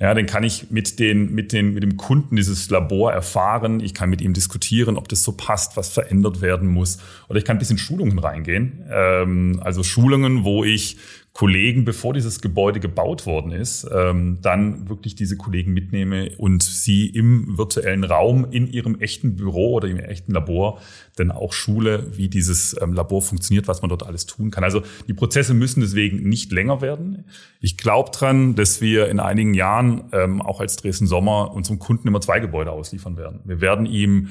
Ja, 0.00 0.12
dann 0.12 0.26
kann 0.26 0.42
ich 0.42 0.72
mit 0.72 0.98
den, 0.98 1.32
mit 1.32 1.52
den, 1.52 1.72
mit 1.72 1.84
dem 1.84 1.96
Kunden 1.96 2.34
dieses 2.34 2.68
Labor 2.68 3.12
erfahren. 3.12 3.78
Ich 3.78 3.94
kann 3.94 4.10
mit 4.10 4.20
ihm 4.22 4.32
diskutieren, 4.32 4.96
ob 4.96 5.08
das 5.08 5.22
so 5.22 5.36
passt, 5.36 5.76
was 5.76 5.88
verändert 5.88 6.40
werden 6.40 6.66
muss. 6.66 6.98
Oder 7.28 7.38
ich 7.38 7.44
kann 7.44 7.58
ein 7.58 7.60
bisschen 7.60 7.78
Schulungen 7.78 8.18
reingehen. 8.18 8.84
Ähm, 8.90 9.60
also 9.62 9.84
Schulungen, 9.84 10.42
wo 10.42 10.64
ich 10.64 10.96
Kollegen, 11.36 11.84
bevor 11.84 12.14
dieses 12.14 12.40
Gebäude 12.40 12.78
gebaut 12.78 13.26
worden 13.26 13.50
ist, 13.50 13.88
ähm, 13.92 14.38
dann 14.40 14.88
wirklich 14.88 15.16
diese 15.16 15.36
Kollegen 15.36 15.72
mitnehme 15.72 16.30
und 16.38 16.62
sie 16.62 17.08
im 17.08 17.58
virtuellen 17.58 18.04
Raum 18.04 18.46
in 18.52 18.68
ihrem 18.68 19.00
echten 19.00 19.34
Büro 19.34 19.72
oder 19.72 19.88
im 19.88 19.98
echten 19.98 20.30
Labor 20.30 20.78
dann 21.16 21.32
auch 21.32 21.52
schule, 21.52 22.16
wie 22.16 22.28
dieses 22.28 22.80
ähm, 22.80 22.92
Labor 22.92 23.20
funktioniert, 23.20 23.66
was 23.66 23.82
man 23.82 23.88
dort 23.88 24.04
alles 24.04 24.26
tun 24.26 24.52
kann. 24.52 24.62
Also 24.62 24.82
die 25.08 25.12
Prozesse 25.12 25.54
müssen 25.54 25.80
deswegen 25.80 26.28
nicht 26.28 26.52
länger 26.52 26.80
werden. 26.80 27.24
Ich 27.60 27.78
glaube 27.78 28.12
dran, 28.12 28.54
dass 28.54 28.80
wir 28.80 29.08
in 29.08 29.18
einigen 29.18 29.54
Jahren 29.54 30.04
ähm, 30.12 30.40
auch 30.40 30.60
als 30.60 30.76
Dresden 30.76 31.08
Sommer 31.08 31.52
unserem 31.52 31.80
Kunden 31.80 32.06
immer 32.06 32.20
zwei 32.20 32.38
Gebäude 32.38 32.70
ausliefern 32.70 33.16
werden. 33.16 33.40
Wir 33.44 33.60
werden 33.60 33.86
ihm 33.86 34.28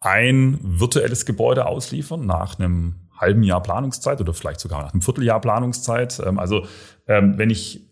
ein 0.00 0.58
virtuelles 0.62 1.26
Gebäude 1.26 1.66
ausliefern 1.66 2.24
nach 2.24 2.58
einem 2.58 3.05
halben 3.16 3.42
Jahr 3.42 3.62
Planungszeit 3.62 4.20
oder 4.20 4.34
vielleicht 4.34 4.60
sogar 4.60 4.82
nach 4.82 4.92
einem 4.92 5.02
Vierteljahr 5.02 5.40
Planungszeit. 5.40 6.20
Ähm, 6.24 6.38
also 6.38 6.66
ähm, 7.06 7.38
wenn 7.38 7.50
ich 7.50 7.82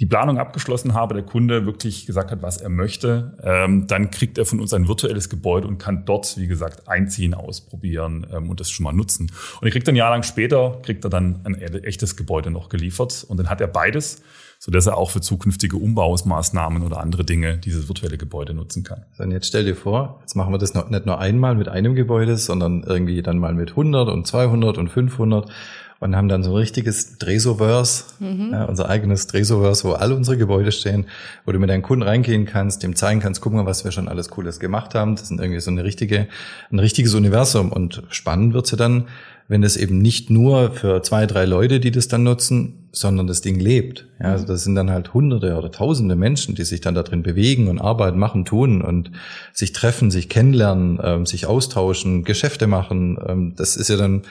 die 0.00 0.06
Planung 0.06 0.38
abgeschlossen 0.38 0.94
habe, 0.94 1.14
der 1.14 1.22
Kunde 1.22 1.64
wirklich 1.64 2.06
gesagt 2.06 2.32
hat, 2.32 2.42
was 2.42 2.56
er 2.56 2.70
möchte, 2.70 3.38
ähm, 3.44 3.86
dann 3.86 4.10
kriegt 4.10 4.36
er 4.36 4.44
von 4.44 4.58
uns 4.58 4.72
ein 4.72 4.88
virtuelles 4.88 5.28
Gebäude 5.28 5.68
und 5.68 5.78
kann 5.78 6.04
dort, 6.04 6.36
wie 6.38 6.48
gesagt, 6.48 6.88
einziehen, 6.88 7.34
ausprobieren 7.34 8.24
und 8.24 8.58
das 8.58 8.70
schon 8.70 8.82
mal 8.82 8.92
nutzen. 8.92 9.30
Und 9.60 9.68
er 9.68 9.70
kriegt 9.70 9.86
dann 9.86 9.94
ein 9.94 9.98
Jahr 9.98 10.10
lang 10.10 10.24
später, 10.24 10.80
kriegt 10.82 11.04
er 11.04 11.10
dann 11.10 11.42
ein 11.44 11.54
echtes 11.84 12.16
Gebäude 12.16 12.50
noch 12.50 12.68
geliefert 12.68 13.24
und 13.28 13.36
dann 13.36 13.48
hat 13.48 13.60
er 13.60 13.68
beides 13.68 14.22
sodass 14.64 14.86
er 14.86 14.96
auch 14.96 15.10
für 15.10 15.20
zukünftige 15.20 15.76
Umbausmaßnahmen 15.76 16.84
oder 16.84 17.00
andere 17.00 17.24
Dinge 17.24 17.58
dieses 17.58 17.88
virtuelle 17.88 18.16
Gebäude 18.16 18.54
nutzen 18.54 18.84
kann. 18.84 19.02
So, 19.18 19.24
und 19.24 19.32
jetzt 19.32 19.48
stell 19.48 19.64
dir 19.64 19.74
vor, 19.74 20.20
jetzt 20.20 20.36
machen 20.36 20.54
wir 20.54 20.58
das 20.58 20.72
noch, 20.72 20.88
nicht 20.88 21.04
nur 21.04 21.18
einmal 21.18 21.56
mit 21.56 21.68
einem 21.68 21.96
Gebäude, 21.96 22.36
sondern 22.36 22.84
irgendwie 22.84 23.22
dann 23.22 23.38
mal 23.38 23.54
mit 23.54 23.70
100 23.70 24.08
und 24.08 24.24
200 24.24 24.78
und 24.78 24.88
500 24.88 25.50
und 25.98 26.14
haben 26.14 26.28
dann 26.28 26.44
so 26.44 26.50
ein 26.50 26.56
richtiges 26.58 27.18
Dresoverse, 27.18 28.04
mhm. 28.20 28.50
ja, 28.52 28.64
unser 28.66 28.88
eigenes 28.88 29.26
Dresoverse, 29.26 29.82
wo 29.82 29.94
alle 29.94 30.14
unsere 30.14 30.36
Gebäude 30.36 30.70
stehen, 30.70 31.06
wo 31.44 31.50
du 31.50 31.58
mit 31.58 31.68
deinen 31.68 31.82
Kunden 31.82 32.04
reingehen 32.04 32.44
kannst, 32.44 32.84
dem 32.84 32.94
zeigen 32.94 33.18
kannst, 33.18 33.40
guck 33.40 33.52
mal, 33.52 33.66
was 33.66 33.84
wir 33.84 33.90
schon 33.90 34.06
alles 34.06 34.28
Cooles 34.28 34.60
gemacht 34.60 34.94
haben. 34.94 35.16
Das 35.16 35.24
ist 35.24 35.32
irgendwie 35.32 35.58
so 35.58 35.72
eine 35.72 35.82
richtige, 35.82 36.28
ein 36.70 36.78
richtiges 36.78 37.14
Universum 37.14 37.72
und 37.72 38.04
spannend 38.10 38.54
wird's 38.54 38.70
ja 38.70 38.76
dann, 38.76 39.08
wenn 39.52 39.62
es 39.62 39.76
eben 39.76 39.98
nicht 39.98 40.30
nur 40.30 40.70
für 40.70 41.02
zwei, 41.02 41.26
drei 41.26 41.44
Leute, 41.44 41.78
die 41.78 41.90
das 41.90 42.08
dann 42.08 42.22
nutzen, 42.22 42.88
sondern 42.90 43.26
das 43.26 43.42
Ding 43.42 43.60
lebt. 43.60 44.06
Ja, 44.18 44.32
also 44.32 44.46
das 44.46 44.64
sind 44.64 44.74
dann 44.76 44.88
halt 44.88 45.12
hunderte 45.12 45.58
oder 45.58 45.70
tausende 45.70 46.16
Menschen, 46.16 46.54
die 46.54 46.64
sich 46.64 46.80
dann 46.80 46.94
da 46.94 47.02
drin 47.02 47.22
bewegen 47.22 47.68
und 47.68 47.78
arbeiten, 47.78 48.18
machen, 48.18 48.46
tun 48.46 48.80
und 48.80 49.12
sich 49.52 49.72
treffen, 49.72 50.10
sich 50.10 50.30
kennenlernen, 50.30 50.98
ähm, 51.04 51.26
sich 51.26 51.44
austauschen, 51.44 52.24
Geschäfte 52.24 52.66
machen. 52.66 53.18
Ähm, 53.28 53.52
das 53.54 53.76
ist 53.76 53.90
ja 53.90 53.96
dann, 53.96 54.22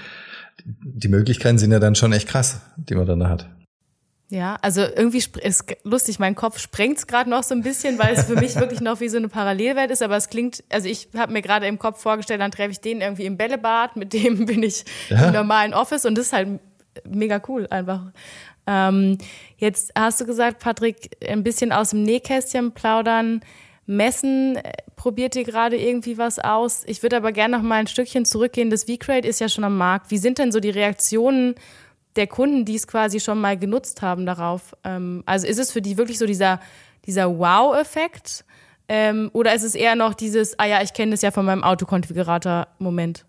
die 0.65 1.07
Möglichkeiten 1.07 1.59
sind 1.59 1.71
ja 1.71 1.79
dann 1.79 1.93
schon 1.93 2.13
echt 2.13 2.27
krass, 2.27 2.61
die 2.75 2.95
man 2.95 3.05
dann 3.05 3.19
da 3.19 3.29
hat. 3.29 3.47
Ja, 4.31 4.57
also 4.61 4.79
irgendwie 4.81 5.17
ist 5.17 5.75
lustig, 5.83 6.17
mein 6.17 6.35
Kopf 6.35 6.57
sprengt 6.57 7.05
gerade 7.05 7.29
noch 7.29 7.43
so 7.43 7.53
ein 7.53 7.63
bisschen, 7.63 7.99
weil 7.99 8.13
es 8.13 8.23
für 8.23 8.37
mich 8.37 8.55
wirklich 8.55 8.79
noch 8.79 9.01
wie 9.01 9.09
so 9.09 9.17
eine 9.17 9.27
Parallelwelt 9.27 9.91
ist, 9.91 10.01
aber 10.01 10.15
es 10.15 10.29
klingt, 10.29 10.63
also 10.69 10.87
ich 10.87 11.09
habe 11.17 11.33
mir 11.33 11.41
gerade 11.41 11.67
im 11.67 11.77
Kopf 11.77 12.01
vorgestellt, 12.01 12.39
dann 12.39 12.51
treffe 12.51 12.71
ich 12.71 12.79
den 12.79 13.01
irgendwie 13.01 13.25
im 13.25 13.35
Bällebad, 13.35 13.97
mit 13.97 14.13
dem 14.13 14.45
bin 14.45 14.63
ich 14.63 14.85
ja. 15.09 15.27
im 15.27 15.33
normalen 15.33 15.73
Office 15.73 16.05
und 16.05 16.17
das 16.17 16.27
ist 16.27 16.33
halt 16.33 16.61
mega 17.03 17.41
cool 17.49 17.67
einfach. 17.69 18.03
Ähm, 18.67 19.17
jetzt 19.57 19.91
hast 19.97 20.21
du 20.21 20.25
gesagt, 20.25 20.59
Patrick, 20.59 21.17
ein 21.27 21.43
bisschen 21.43 21.73
aus 21.73 21.89
dem 21.89 22.03
Nähkästchen 22.03 22.71
plaudern. 22.71 23.41
Messen, 23.85 24.55
äh, 24.55 24.71
probiert 24.95 25.35
ihr 25.35 25.43
gerade 25.43 25.75
irgendwie 25.75 26.17
was 26.17 26.39
aus? 26.39 26.83
Ich 26.85 27.03
würde 27.03 27.17
aber 27.17 27.33
gerne 27.33 27.57
noch 27.57 27.63
mal 27.63 27.79
ein 27.79 27.87
Stückchen 27.87 28.23
zurückgehen. 28.23 28.69
Das 28.69 28.85
V-Crate 28.85 29.27
ist 29.27 29.41
ja 29.41 29.49
schon 29.49 29.65
am 29.65 29.77
Markt. 29.77 30.09
Wie 30.09 30.17
sind 30.17 30.37
denn 30.37 30.53
so 30.53 30.61
die 30.61 30.69
Reaktionen 30.69 31.55
der 32.15 32.27
Kunden, 32.27 32.65
die 32.65 32.75
es 32.75 32.87
quasi 32.87 33.19
schon 33.19 33.39
mal 33.39 33.57
genutzt 33.57 34.01
haben 34.01 34.25
darauf? 34.25 34.75
Ähm, 34.83 35.23
also 35.25 35.47
ist 35.47 35.59
es 35.59 35.71
für 35.71 35.81
die 35.81 35.97
wirklich 35.97 36.17
so 36.17 36.25
dieser, 36.25 36.59
dieser 37.05 37.37
Wow-Effekt? 37.37 38.45
Ähm, 38.87 39.29
oder 39.33 39.55
ist 39.55 39.63
es 39.63 39.75
eher 39.75 39.95
noch 39.95 40.13
dieses, 40.13 40.59
ah 40.59 40.65
ja, 40.65 40.81
ich 40.81 40.93
kenne 40.93 41.11
das 41.11 41.21
ja 41.21 41.31
von 41.31 41.45
meinem 41.45 41.63
Autokonfigurator-Moment? 41.63 43.25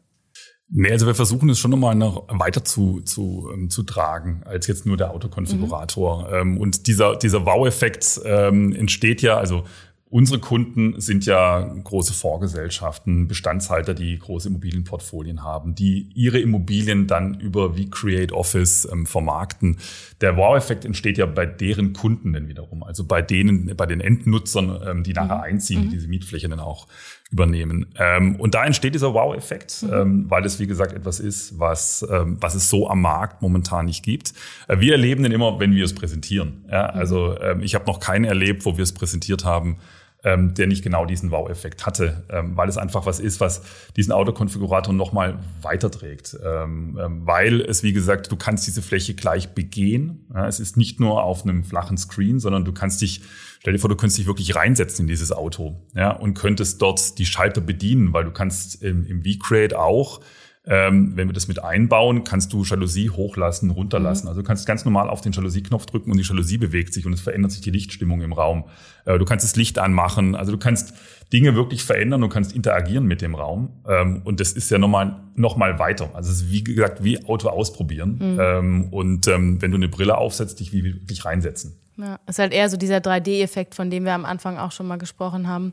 Nee, 0.75 0.90
also 0.90 1.07
wir 1.07 1.14
versuchen 1.14 1.51
es 1.51 1.59
schon 1.59 1.71
nochmal 1.71 1.95
noch 1.95 2.27
weiter 2.31 2.64
zu, 2.64 3.03
zu, 3.03 3.51
ähm, 3.53 3.68
zu 3.68 3.83
tragen, 3.83 4.42
als 4.47 4.66
jetzt 4.66 4.87
nur 4.87 4.97
der 4.97 5.11
Autokonfigurator. 5.11 6.29
Mhm. 6.29 6.35
Ähm, 6.35 6.59
und 6.59 6.87
dieser, 6.87 7.16
dieser 7.16 7.45
Wow-Effekt 7.45 8.21
ähm, 8.25 8.73
entsteht 8.73 9.21
ja, 9.21 9.37
also 9.37 9.64
Unsere 10.12 10.40
Kunden 10.40 11.01
sind 11.01 11.25
ja 11.25 11.62
große 11.62 12.12
Vorgesellschaften, 12.12 13.29
Bestandshalter, 13.29 13.94
die 13.94 14.18
große 14.18 14.48
Immobilienportfolien 14.48 15.42
haben, 15.42 15.75
die 15.75 16.11
ihre 16.14 16.38
Immobilien 16.38 17.07
dann 17.07 17.40
über 17.40 17.79
wie 17.79 17.88
Create 17.88 18.31
Office 18.31 18.87
ähm, 18.92 19.07
vermarkten. 19.07 19.79
Der 20.20 20.37
Wow-Effekt 20.37 20.85
entsteht 20.85 21.16
ja 21.16 21.25
bei 21.25 21.46
deren 21.46 21.94
Kunden 21.94 22.35
dann 22.35 22.46
wiederum, 22.46 22.83
also 22.83 23.05
bei 23.05 23.22
denen, 23.22 23.75
bei 23.75 23.87
den 23.87 24.03
Endnutzern, 24.03 24.83
ähm, 24.87 25.03
die 25.03 25.14
nachher 25.14 25.37
mhm. 25.37 25.44
einziehen, 25.44 25.81
die 25.81 25.87
mhm. 25.87 25.92
diese 25.92 26.09
Mietfläche 26.09 26.46
dann 26.51 26.61
auch 26.61 26.88
übernehmen. 27.31 27.87
Ähm, 27.98 28.37
und 28.37 28.55
da 28.55 28.66
entsteht 28.66 28.94
dieser 28.94 29.14
Wow-Effekt, 29.14 29.83
mhm. 29.83 29.92
ähm, 29.94 30.25
weil 30.29 30.44
es 30.44 30.61
wie 30.61 30.66
gesagt 30.66 30.92
etwas 30.92 31.20
ist, 31.20 31.59
was, 31.59 32.07
ähm, 32.11 32.37
was 32.38 32.55
es 32.55 32.68
so 32.68 32.90
am 32.90 33.01
Markt 33.01 33.40
momentan 33.40 33.87
nicht 33.87 34.05
gibt. 34.05 34.35
Äh, 34.68 34.79
wir 34.79 34.92
erleben 34.92 35.22
den 35.22 35.33
immer, 35.33 35.59
wenn 35.59 35.75
wir 35.75 35.87
es 35.87 35.94
präsentieren. 35.94 36.66
Ja, 36.70 36.85
also 36.85 37.40
ähm, 37.40 37.62
ich 37.62 37.75
habe 37.75 37.87
noch 37.87 37.98
keinen 37.98 38.27
erlebt, 38.27 38.66
wo 38.66 38.77
wir 38.77 38.83
es 38.83 38.92
präsentiert 38.92 39.46
haben, 39.46 39.79
ähm, 40.25 40.55
der 40.55 40.67
nicht 40.67 40.83
genau 40.83 41.05
diesen 41.05 41.31
Wow-Effekt 41.31 41.85
hatte, 41.85 42.25
ähm, 42.31 42.57
weil 42.57 42.69
es 42.69 42.79
einfach 42.79 43.07
was 43.07 43.19
ist, 43.19 43.41
was 43.41 43.63
diesen 43.97 44.13
Autokonfigurator 44.13 44.95
nochmal 44.95 45.39
weiterträgt. 45.61 46.37
Ähm, 46.45 46.99
ähm, 47.03 47.27
weil 47.27 47.61
es, 47.61 47.83
wie 47.83 47.93
gesagt, 47.93 48.31
du 48.31 48.37
kannst 48.37 48.67
diese 48.67 48.83
Fläche 48.83 49.15
gleich 49.15 49.55
begehen. 49.55 50.27
Ja, 50.33 50.47
es 50.47 50.61
ist 50.61 50.77
nicht 50.77 51.01
nur 51.01 51.23
auf 51.25 51.43
einem 51.43 51.65
flachen 51.65 51.99
Screen, 51.99 52.39
sondern 52.39 52.65
du 52.65 52.73
kannst 52.73 53.01
dich, 53.03 53.23
stell 53.61 53.73
dir 53.73 53.79
vor, 53.79 53.91
du 53.91 53.97
könntest 53.97 54.19
dich 54.19 54.27
wirklich 54.27 54.55
reinsetzen 54.55 55.05
in 55.05 55.09
dieses 55.09 55.33
Auto 55.33 55.81
ja, 55.95 56.11
und 56.11 56.35
könntest 56.35 56.81
dort 56.81 57.19
die 57.19 57.27
Schalter 57.27 57.61
bedienen, 57.61 58.13
weil 58.13 58.25
du 58.25 58.31
kannst 58.31 58.83
im, 58.83 59.05
im 59.07 59.23
V-Crate 59.25 59.79
auch 59.79 60.21
Ähm, 60.64 61.16
wenn 61.16 61.29
wir 61.29 61.33
das 61.33 61.48
mit 61.48 61.62
einbauen, 61.62 62.22
kannst 62.22 62.53
du 62.53 62.62
Jalousie 62.62 63.11
hochlassen, 63.11 63.70
runterlassen. 63.70 64.27
Mhm. 64.27 64.29
Also 64.29 64.42
du 64.42 64.46
kannst 64.46 64.64
ganz 64.64 64.85
normal 64.85 65.11
auf 65.11 65.20
den 65.20 65.33
Jalousie-Knopf 65.33 65.87
drücken 65.87 66.12
und 66.12 66.18
die 66.18 66.22
Jalousie 66.22 66.57
bewegt 66.57 66.94
sich 66.94 67.05
und 67.05 67.12
es 67.12 67.20
verändert 67.20 67.51
sich 67.51 67.62
die 67.62 67.72
Lichtstimmung 67.72 68.22
im 68.22 68.33
Raum. 68.33 68.64
Äh, 69.05 69.18
du 69.18 69.25
kannst 69.25 69.44
das 69.44 69.57
Licht 69.57 69.81
anmachen. 69.81 70.37
Also 70.37 70.53
du 70.53 70.59
kannst 70.59 70.94
Dinge 71.33 71.57
wirklich 71.57 71.83
verändern, 71.83 72.20
du 72.20 72.29
kannst 72.29 72.53
interagieren 72.53 73.07
mit 73.07 73.22
dem 73.22 73.35
Raum. 73.35 73.70
Ähm, 73.88 74.22
und 74.22 74.38
das 74.38 74.53
ist 74.53 74.70
ja 74.70 74.79
nochmal 74.79 75.16
noch 75.35 75.57
mal 75.57 75.81
weiter. 75.81 76.11
Also 76.14 76.31
es 76.31 76.42
ist 76.42 76.53
wie 76.53 76.62
gesagt 76.62 77.03
wie 77.03 77.25
Auto 77.25 77.48
ausprobieren. 77.48 78.18
Mhm. 78.20 78.38
Ähm, 78.40 78.88
und 78.92 79.27
ähm, 79.27 79.61
wenn 79.61 79.72
du 79.72 79.79
eine 79.79 79.88
Brille 79.88 80.16
aufsetzt, 80.16 80.61
dich 80.61 80.72
wie 80.72 80.85
wirklich 80.85 81.25
reinsetzen. 81.25 81.77
Ja, 81.96 82.20
ist 82.29 82.38
halt 82.38 82.53
eher 82.53 82.70
so 82.70 82.77
dieser 82.77 82.98
3D-Effekt, 82.98 83.75
von 83.75 83.90
dem 83.90 84.05
wir 84.05 84.12
am 84.12 84.25
Anfang 84.25 84.59
auch 84.59 84.70
schon 84.70 84.87
mal 84.87 84.96
gesprochen 84.96 85.48
haben. 85.48 85.72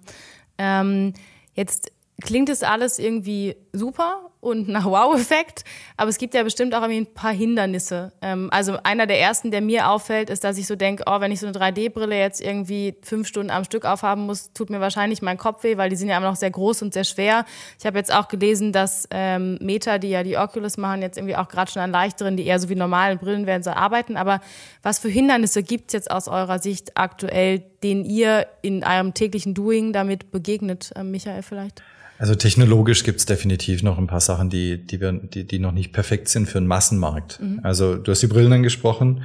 Ähm, 0.57 1.13
jetzt 1.53 1.91
klingt 2.21 2.49
es 2.49 2.63
alles 2.63 2.99
irgendwie 2.99 3.55
super 3.71 4.31
und 4.41 4.67
nach 4.67 4.85
Wow-Effekt, 4.85 5.63
aber 5.97 6.09
es 6.09 6.17
gibt 6.17 6.33
ja 6.33 6.43
bestimmt 6.43 6.73
auch 6.73 6.81
irgendwie 6.81 7.01
ein 7.01 7.13
paar 7.13 7.33
Hindernisse. 7.33 8.13
Ähm, 8.21 8.49
also 8.51 8.77
einer 8.83 9.05
der 9.05 9.19
ersten, 9.19 9.51
der 9.51 9.61
mir 9.61 9.89
auffällt, 9.89 10.29
ist, 10.29 10.43
dass 10.43 10.57
ich 10.57 10.65
so 10.65 10.75
denke, 10.75 11.03
oh, 11.07 11.19
wenn 11.19 11.31
ich 11.31 11.39
so 11.39 11.47
eine 11.47 11.57
3D-Brille 11.57 12.17
jetzt 12.17 12.41
irgendwie 12.41 12.95
fünf 13.01 13.27
Stunden 13.27 13.51
am 13.51 13.63
Stück 13.63 13.85
aufhaben 13.85 14.25
muss, 14.25 14.53
tut 14.53 14.69
mir 14.69 14.79
wahrscheinlich 14.79 15.21
mein 15.21 15.37
Kopf 15.37 15.63
weh, 15.63 15.77
weil 15.77 15.89
die 15.89 15.95
sind 15.95 16.07
ja 16.07 16.17
immer 16.17 16.29
noch 16.29 16.35
sehr 16.35 16.51
groß 16.51 16.81
und 16.81 16.93
sehr 16.93 17.03
schwer. 17.03 17.45
Ich 17.77 17.85
habe 17.85 17.97
jetzt 17.97 18.13
auch 18.13 18.27
gelesen, 18.27 18.71
dass 18.71 19.07
ähm, 19.11 19.57
Meta, 19.61 19.97
die 19.97 20.09
ja 20.09 20.23
die 20.23 20.37
Oculus 20.37 20.77
machen, 20.77 21.01
jetzt 21.01 21.17
irgendwie 21.17 21.35
auch 21.35 21.49
gerade 21.49 21.69
schon 21.69 21.81
an 21.81 21.91
leichteren, 21.91 22.37
die 22.37 22.45
eher 22.45 22.59
so 22.59 22.69
wie 22.69 22.75
normalen 22.75 23.17
Brillen 23.17 23.45
werden, 23.45 23.63
so 23.63 23.71
arbeiten. 23.71 24.15
Aber 24.15 24.39
was 24.83 24.99
für 24.99 25.09
Hindernisse 25.09 25.63
gibt 25.63 25.89
es 25.89 25.93
jetzt 25.93 26.11
aus 26.11 26.27
eurer 26.27 26.59
Sicht 26.59 26.97
aktuell, 26.97 27.59
denen 27.83 28.05
ihr 28.05 28.47
in 28.61 28.83
eurem 28.83 29.13
täglichen 29.13 29.53
Doing 29.53 29.93
damit 29.93 30.31
begegnet, 30.31 30.91
äh, 30.95 31.03
Michael 31.03 31.43
vielleicht? 31.43 31.83
Also 32.19 32.35
technologisch 32.35 33.05
gibt's 33.05 33.25
definitiv 33.25 33.58
noch 33.83 33.97
ein 33.97 34.07
paar 34.07 34.19
Sachen, 34.19 34.49
die, 34.49 34.85
die, 34.85 35.01
wir, 35.01 35.11
die, 35.11 35.45
die 35.45 35.59
noch 35.59 35.71
nicht 35.71 35.93
perfekt 35.93 36.29
sind 36.29 36.47
für 36.47 36.57
einen 36.57 36.67
Massenmarkt. 36.67 37.39
Mhm. 37.41 37.59
Also 37.63 37.95
du 37.95 38.11
hast 38.11 38.21
die 38.21 38.27
Brillen 38.27 38.53
angesprochen, 38.53 39.23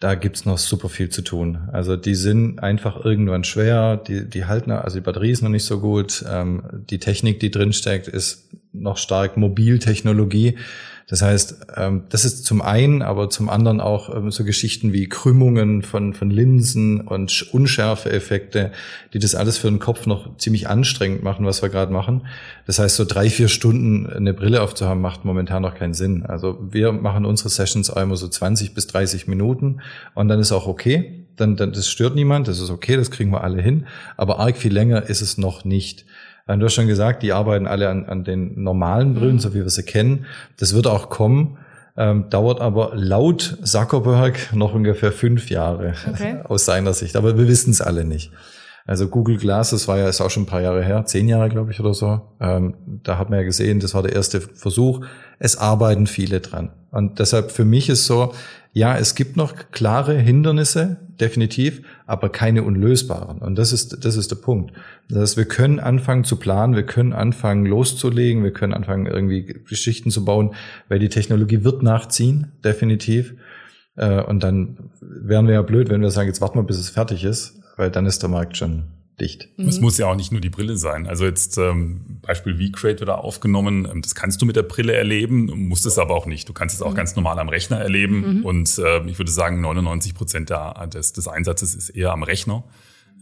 da 0.00 0.16
gibt's 0.16 0.44
noch 0.44 0.58
super 0.58 0.88
viel 0.88 1.10
zu 1.10 1.22
tun. 1.22 1.68
Also 1.72 1.96
die 1.96 2.16
sind 2.16 2.58
einfach 2.58 3.04
irgendwann 3.04 3.44
schwer, 3.44 3.96
die, 3.96 4.28
die 4.28 4.46
halten, 4.46 4.72
also 4.72 4.96
die 4.98 5.04
Batterie 5.04 5.30
ist 5.30 5.42
noch 5.42 5.48
nicht 5.48 5.64
so 5.64 5.80
gut, 5.80 6.24
ähm, 6.28 6.84
die 6.90 6.98
Technik, 6.98 7.38
die 7.38 7.52
drinsteckt, 7.52 8.08
ist 8.08 8.50
noch 8.72 8.96
stark 8.96 9.36
Mobiltechnologie. 9.36 10.58
Das 11.08 11.22
heißt, 11.22 11.66
ähm, 11.76 12.04
das 12.08 12.24
ist 12.24 12.44
zum 12.44 12.62
einen, 12.62 13.02
aber 13.02 13.28
zum 13.28 13.48
anderen 13.48 13.80
auch 13.80 14.14
ähm, 14.14 14.30
so 14.30 14.44
Geschichten 14.44 14.92
wie 14.92 15.08
Krümmungen 15.08 15.82
von, 15.82 16.14
von 16.14 16.30
Linsen 16.30 17.00
und 17.00 17.48
Unschärfeeffekte, 17.52 18.72
die 19.12 19.18
das 19.18 19.34
alles 19.34 19.58
für 19.58 19.68
den 19.68 19.78
Kopf 19.78 20.06
noch 20.06 20.36
ziemlich 20.36 20.68
anstrengend 20.68 21.22
machen, 21.22 21.44
was 21.44 21.62
wir 21.62 21.68
gerade 21.68 21.92
machen. 21.92 22.26
Das 22.66 22.78
heißt, 22.78 22.96
so 22.96 23.04
drei, 23.04 23.28
vier 23.30 23.48
Stunden 23.48 24.06
eine 24.06 24.34
Brille 24.34 24.62
aufzuhaben, 24.62 25.02
macht 25.02 25.24
momentan 25.24 25.62
noch 25.62 25.74
keinen 25.74 25.94
Sinn. 25.94 26.24
Also 26.24 26.58
wir 26.70 26.92
machen 26.92 27.24
unsere 27.24 27.48
Sessions 27.48 27.90
einmal 27.90 28.16
so 28.16 28.28
20 28.28 28.74
bis 28.74 28.86
30 28.86 29.26
Minuten 29.26 29.80
und 30.14 30.28
dann 30.28 30.40
ist 30.40 30.52
auch 30.52 30.66
okay. 30.66 31.26
Dann, 31.36 31.56
dann, 31.56 31.72
das 31.72 31.88
stört 31.88 32.14
niemand, 32.14 32.46
das 32.46 32.60
ist 32.60 32.70
okay, 32.70 32.96
das 32.96 33.10
kriegen 33.10 33.30
wir 33.30 33.42
alle 33.42 33.60
hin. 33.62 33.86
Aber 34.16 34.38
arg 34.38 34.56
viel 34.56 34.72
länger 34.72 35.08
ist 35.08 35.22
es 35.22 35.38
noch 35.38 35.64
nicht. 35.64 36.04
Du 36.46 36.64
hast 36.64 36.74
schon 36.74 36.88
gesagt, 36.88 37.22
die 37.22 37.32
arbeiten 37.32 37.66
alle 37.66 37.88
an, 37.88 38.06
an 38.06 38.24
den 38.24 38.62
normalen 38.62 39.14
Brillen, 39.14 39.34
mhm. 39.34 39.40
so 39.40 39.54
wie 39.54 39.60
wir 39.60 39.70
sie 39.70 39.84
kennen. 39.84 40.26
Das 40.58 40.74
wird 40.74 40.86
auch 40.86 41.08
kommen, 41.08 41.58
ähm, 41.96 42.30
dauert 42.30 42.60
aber 42.60 42.92
laut 42.94 43.58
Zuckerberg 43.62 44.54
noch 44.54 44.74
ungefähr 44.74 45.12
fünf 45.12 45.50
Jahre 45.50 45.94
okay. 46.10 46.40
aus 46.44 46.64
seiner 46.64 46.94
Sicht. 46.94 47.16
Aber 47.16 47.38
wir 47.38 47.48
wissen 47.48 47.70
es 47.70 47.80
alle 47.80 48.04
nicht. 48.04 48.32
Also 48.84 49.08
Google 49.08 49.36
Glass, 49.36 49.70
das 49.70 49.86
war 49.86 49.98
ja 49.98 50.08
ist 50.08 50.20
auch 50.20 50.30
schon 50.30 50.42
ein 50.42 50.46
paar 50.46 50.60
Jahre 50.60 50.82
her, 50.82 51.04
zehn 51.06 51.28
Jahre 51.28 51.48
glaube 51.48 51.70
ich 51.70 51.78
oder 51.78 51.94
so. 51.94 52.20
Ähm, 52.40 52.74
da 53.04 53.16
hat 53.16 53.30
man 53.30 53.38
ja 53.38 53.44
gesehen, 53.44 53.78
das 53.78 53.94
war 53.94 54.02
der 54.02 54.12
erste 54.12 54.40
Versuch. 54.40 55.06
Es 55.38 55.56
arbeiten 55.56 56.06
viele 56.06 56.40
dran. 56.40 56.70
Und 56.90 57.20
deshalb 57.20 57.52
für 57.52 57.64
mich 57.64 57.88
ist 57.88 58.06
so, 58.06 58.34
ja, 58.72 58.96
es 58.96 59.14
gibt 59.14 59.36
noch 59.36 59.54
klare 59.70 60.14
Hindernisse, 60.14 60.96
definitiv, 61.22 61.82
aber 62.06 62.28
keine 62.28 62.62
unlösbaren. 62.64 63.38
Und 63.38 63.56
das 63.56 63.72
ist, 63.72 64.04
das 64.04 64.16
ist 64.16 64.30
der 64.30 64.36
Punkt. 64.36 64.72
Das 65.08 65.18
heißt, 65.18 65.36
wir 65.38 65.46
können 65.46 65.80
anfangen 65.80 66.24
zu 66.24 66.36
planen, 66.36 66.74
wir 66.74 66.84
können 66.84 67.14
anfangen 67.14 67.64
loszulegen, 67.64 68.44
wir 68.44 68.52
können 68.52 68.74
anfangen 68.74 69.06
irgendwie 69.06 69.44
Geschichten 69.44 70.10
zu 70.10 70.24
bauen, 70.24 70.54
weil 70.88 70.98
die 70.98 71.08
Technologie 71.08 71.64
wird 71.64 71.82
nachziehen, 71.82 72.52
definitiv. 72.64 73.34
Äh, 73.96 74.22
und 74.22 74.42
dann 74.42 74.90
wären 75.00 75.46
wir 75.46 75.54
ja 75.54 75.62
blöd, 75.62 75.88
wenn 75.88 76.02
wir 76.02 76.10
sagen, 76.10 76.28
jetzt 76.28 76.40
warten 76.40 76.58
wir, 76.58 76.64
bis 76.64 76.78
es 76.78 76.90
fertig 76.90 77.24
ist, 77.24 77.60
weil 77.76 77.90
dann 77.90 78.04
ist 78.04 78.22
der 78.22 78.28
Markt 78.28 78.56
schon 78.56 78.84
dicht. 79.20 79.48
Es 79.58 79.76
mhm. 79.76 79.82
muss 79.82 79.98
ja 79.98 80.06
auch 80.06 80.16
nicht 80.16 80.32
nur 80.32 80.40
die 80.40 80.50
Brille 80.50 80.76
sein. 80.76 81.06
Also 81.06 81.24
jetzt 81.24 81.58
ähm, 81.58 82.18
Beispiel 82.22 82.56
V-Crate 82.56 83.00
wird 83.00 83.08
da 83.08 83.14
aufgenommen. 83.14 83.86
Ähm, 83.90 84.02
das 84.02 84.14
kannst 84.14 84.40
du 84.42 84.46
mit 84.46 84.56
der 84.56 84.62
Brille 84.62 84.94
erleben, 84.94 85.46
musst 85.68 85.86
es 85.86 85.98
aber 85.98 86.14
auch 86.14 86.26
nicht. 86.26 86.48
Du 86.48 86.52
kannst 86.52 86.74
es 86.74 86.82
auch 86.82 86.92
mhm. 86.92 86.96
ganz 86.96 87.16
normal 87.16 87.38
am 87.38 87.48
Rechner 87.48 87.78
erleben. 87.78 88.38
Mhm. 88.38 88.44
Und 88.44 88.78
äh, 88.78 89.04
ich 89.06 89.18
würde 89.18 89.30
sagen, 89.30 89.60
99 89.60 90.14
Prozent 90.14 90.50
der, 90.50 90.86
des, 90.86 91.12
des 91.12 91.28
Einsatzes 91.28 91.74
ist 91.74 91.90
eher 91.90 92.12
am 92.12 92.22
Rechner. 92.22 92.64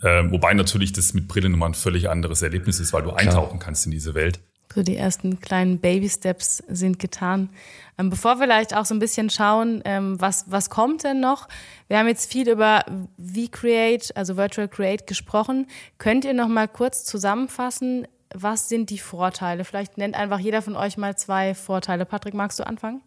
Äh, 0.03 0.31
wobei 0.31 0.55
natürlich 0.55 0.92
das 0.92 1.12
mit 1.12 1.29
Brille 1.29 1.48
nochmal 1.48 1.70
ein 1.70 1.74
völlig 1.74 2.09
anderes 2.09 2.42
Erlebnis 2.42 2.81
ist, 2.81 2.92
weil 2.92 3.03
du 3.03 3.11
eintauchen 3.11 3.59
Klar. 3.59 3.59
kannst 3.59 3.85
in 3.85 3.92
diese 3.92 4.14
Welt. 4.14 4.40
So 4.72 4.83
die 4.83 4.96
ersten 4.96 5.40
kleinen 5.40 5.80
Baby-Steps 5.80 6.59
sind 6.68 6.98
getan. 6.98 7.50
Ähm, 7.98 8.09
bevor 8.09 8.37
wir 8.37 8.44
vielleicht 8.44 8.74
auch 8.76 8.85
so 8.85 8.94
ein 8.94 9.00
bisschen 9.00 9.28
schauen, 9.28 9.83
ähm, 9.85 10.20
was, 10.20 10.44
was 10.48 10.70
kommt 10.70 11.02
denn 11.02 11.20
noch? 11.20 11.48
Wir 11.88 11.98
haben 11.98 12.06
jetzt 12.06 12.30
viel 12.30 12.48
über 12.48 12.85
V-Create, 13.18 14.16
also 14.16 14.37
Virtual 14.37 14.68
Create 14.68 15.06
gesprochen. 15.06 15.66
Könnt 15.98 16.24
ihr 16.24 16.35
noch 16.35 16.48
mal 16.48 16.68
kurz 16.68 17.04
zusammenfassen, 17.04 18.06
was 18.33 18.68
sind 18.68 18.90
die 18.90 18.98
Vorteile? 18.98 19.64
Vielleicht 19.64 19.98
nennt 19.98 20.14
einfach 20.14 20.38
jeder 20.38 20.62
von 20.62 20.76
euch 20.76 20.96
mal 20.96 21.16
zwei 21.16 21.54
Vorteile. 21.54 22.06
Patrick, 22.06 22.35
magst 22.35 22.61
du 22.61 22.66
anfangen? 22.66 23.02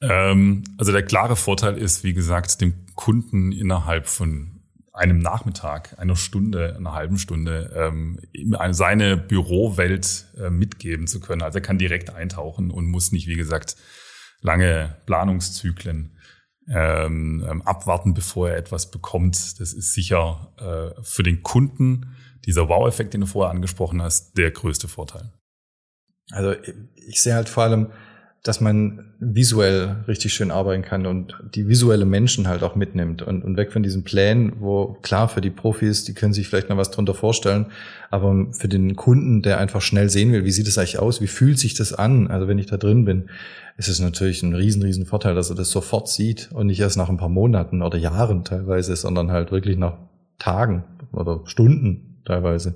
Ähm, 0.00 0.64
also 0.78 0.92
der 0.92 1.04
klare 1.04 1.36
Vorteil 1.36 1.76
ist, 1.76 2.04
wie 2.04 2.14
gesagt, 2.14 2.60
dem 2.62 2.86
Kunden 2.94 3.52
innerhalb 3.52 4.08
von 4.08 4.59
einem 5.00 5.18
Nachmittag, 5.18 5.98
einer 5.98 6.14
Stunde, 6.14 6.76
einer 6.76 6.92
halben 6.92 7.16
Stunde 7.18 7.72
ähm, 7.74 8.20
seine 8.72 9.16
Bürowelt 9.16 10.26
äh, 10.38 10.50
mitgeben 10.50 11.06
zu 11.06 11.20
können. 11.20 11.40
Also 11.40 11.58
er 11.58 11.62
kann 11.62 11.78
direkt 11.78 12.10
eintauchen 12.10 12.70
und 12.70 12.84
muss 12.86 13.10
nicht, 13.10 13.26
wie 13.26 13.36
gesagt, 13.36 13.76
lange 14.42 14.98
Planungszyklen 15.06 16.18
ähm, 16.68 17.46
ähm, 17.48 17.62
abwarten, 17.62 18.12
bevor 18.12 18.50
er 18.50 18.58
etwas 18.58 18.90
bekommt. 18.90 19.58
Das 19.58 19.72
ist 19.72 19.94
sicher 19.94 20.52
äh, 20.58 21.02
für 21.02 21.22
den 21.22 21.42
Kunden, 21.42 22.14
dieser 22.44 22.68
Wow-Effekt, 22.68 23.14
den 23.14 23.22
du 23.22 23.26
vorher 23.26 23.50
angesprochen 23.50 24.02
hast, 24.02 24.36
der 24.36 24.50
größte 24.50 24.86
Vorteil. 24.86 25.32
Also 26.30 26.54
ich 26.94 27.22
sehe 27.22 27.34
halt 27.34 27.48
vor 27.48 27.62
allem, 27.62 27.90
dass 28.42 28.62
man 28.62 29.12
visuell 29.18 29.96
richtig 30.08 30.32
schön 30.32 30.50
arbeiten 30.50 30.82
kann 30.82 31.04
und 31.04 31.34
die 31.54 31.68
visuelle 31.68 32.06
Menschen 32.06 32.48
halt 32.48 32.62
auch 32.62 32.74
mitnimmt 32.74 33.20
und, 33.20 33.44
und 33.44 33.56
weg 33.58 33.70
von 33.70 33.82
diesen 33.82 34.02
Plänen, 34.02 34.54
wo 34.60 34.96
klar 35.02 35.28
für 35.28 35.42
die 35.42 35.50
Profis, 35.50 36.04
die 36.04 36.14
können 36.14 36.32
sich 36.32 36.48
vielleicht 36.48 36.70
noch 36.70 36.78
was 36.78 36.90
drunter 36.90 37.12
vorstellen, 37.12 37.66
aber 38.10 38.46
für 38.52 38.68
den 38.68 38.96
Kunden, 38.96 39.42
der 39.42 39.58
einfach 39.58 39.82
schnell 39.82 40.08
sehen 40.08 40.32
will, 40.32 40.44
wie 40.44 40.52
sieht 40.52 40.68
es 40.68 40.78
eigentlich 40.78 40.98
aus, 40.98 41.20
wie 41.20 41.26
fühlt 41.26 41.58
sich 41.58 41.74
das 41.74 41.92
an, 41.92 42.28
also 42.28 42.48
wenn 42.48 42.58
ich 42.58 42.66
da 42.66 42.78
drin 42.78 43.04
bin, 43.04 43.28
ist 43.76 43.88
es 43.88 44.00
natürlich 44.00 44.42
ein 44.42 44.54
riesen, 44.54 44.82
riesen 44.82 45.04
Vorteil, 45.04 45.34
dass 45.34 45.50
er 45.50 45.56
das 45.56 45.70
sofort 45.70 46.08
sieht 46.08 46.50
und 46.52 46.66
nicht 46.66 46.80
erst 46.80 46.96
nach 46.96 47.10
ein 47.10 47.18
paar 47.18 47.28
Monaten 47.28 47.82
oder 47.82 47.98
Jahren 47.98 48.44
teilweise, 48.44 48.96
sondern 48.96 49.30
halt 49.30 49.52
wirklich 49.52 49.76
nach 49.76 49.98
Tagen 50.38 50.84
oder 51.12 51.42
Stunden 51.44 52.22
teilweise. 52.24 52.74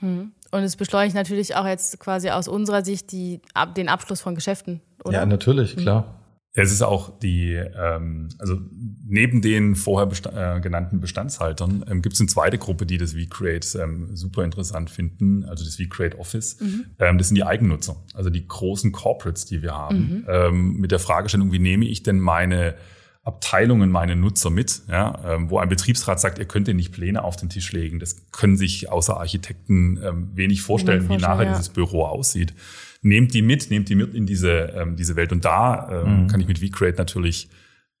Hm. 0.00 0.32
Und 0.50 0.62
es 0.62 0.76
beschleunigt 0.76 1.14
natürlich 1.14 1.54
auch 1.56 1.66
jetzt 1.66 1.98
quasi 2.00 2.30
aus 2.30 2.48
unserer 2.48 2.84
Sicht 2.84 3.12
die, 3.12 3.40
den 3.76 3.88
Abschluss 3.88 4.20
von 4.20 4.34
Geschäften 4.34 4.80
oder? 5.04 5.18
Ja, 5.18 5.26
natürlich, 5.26 5.76
mhm. 5.76 5.80
klar. 5.80 6.16
Es 6.52 6.72
ist 6.72 6.82
auch 6.82 7.16
die, 7.20 7.52
ähm, 7.52 8.28
also 8.38 8.58
neben 9.06 9.40
den 9.40 9.76
vorher 9.76 10.06
besta 10.06 10.56
äh, 10.56 10.60
genannten 10.60 11.00
Bestandshaltern 11.00 11.84
ähm, 11.88 12.02
gibt 12.02 12.14
es 12.14 12.20
eine 12.20 12.28
zweite 12.28 12.58
Gruppe, 12.58 12.86
die 12.86 12.98
das 12.98 13.12
vCreate 13.12 13.78
ähm, 13.78 14.16
super 14.16 14.42
interessant 14.42 14.90
finden, 14.90 15.44
also 15.44 15.64
das 15.64 15.76
vCreate 15.76 16.18
Office. 16.18 16.60
Mhm. 16.60 16.86
Ähm, 16.98 17.18
das 17.18 17.28
sind 17.28 17.36
die 17.36 17.44
Eigennutzer, 17.44 18.02
also 18.14 18.30
die 18.30 18.48
großen 18.48 18.90
Corporates, 18.90 19.46
die 19.46 19.62
wir 19.62 19.76
haben. 19.76 19.98
Mhm. 19.98 20.26
Ähm, 20.28 20.72
mit 20.78 20.90
der 20.90 20.98
Fragestellung, 20.98 21.52
wie 21.52 21.60
nehme 21.60 21.84
ich 21.84 22.02
denn 22.02 22.18
meine 22.18 22.74
Abteilungen, 23.22 23.90
meine 23.90 24.16
Nutzer 24.16 24.50
mit, 24.50 24.82
ja, 24.88 25.20
ähm, 25.26 25.50
wo 25.50 25.58
ein 25.58 25.68
Betriebsrat 25.68 26.20
sagt, 26.20 26.38
ihr 26.38 26.46
könnt 26.46 26.68
ihr 26.68 26.74
nicht 26.74 26.92
Pläne 26.92 27.22
auf 27.22 27.36
den 27.36 27.50
Tisch 27.50 27.72
legen. 27.72 27.98
Das 27.98 28.30
können 28.32 28.56
sich 28.56 28.90
außer 28.90 29.18
Architekten 29.18 30.00
ähm, 30.02 30.30
wenig 30.34 30.62
vorstellen, 30.62 31.08
wie 31.08 31.16
nachher 31.16 31.44
ja. 31.44 31.50
dieses 31.50 31.68
Büro 31.68 32.04
aussieht 32.04 32.54
nehmt 33.02 33.34
die 33.34 33.42
mit, 33.42 33.70
nehmt 33.70 33.88
die 33.88 33.94
mit 33.94 34.14
in 34.14 34.26
diese, 34.26 34.74
ähm, 34.76 34.96
diese 34.96 35.16
Welt. 35.16 35.32
Und 35.32 35.44
da 35.44 36.02
ähm, 36.02 36.22
mhm. 36.22 36.26
kann 36.26 36.40
ich 36.40 36.48
mit 36.48 36.58
vCreate 36.58 36.98
natürlich 36.98 37.48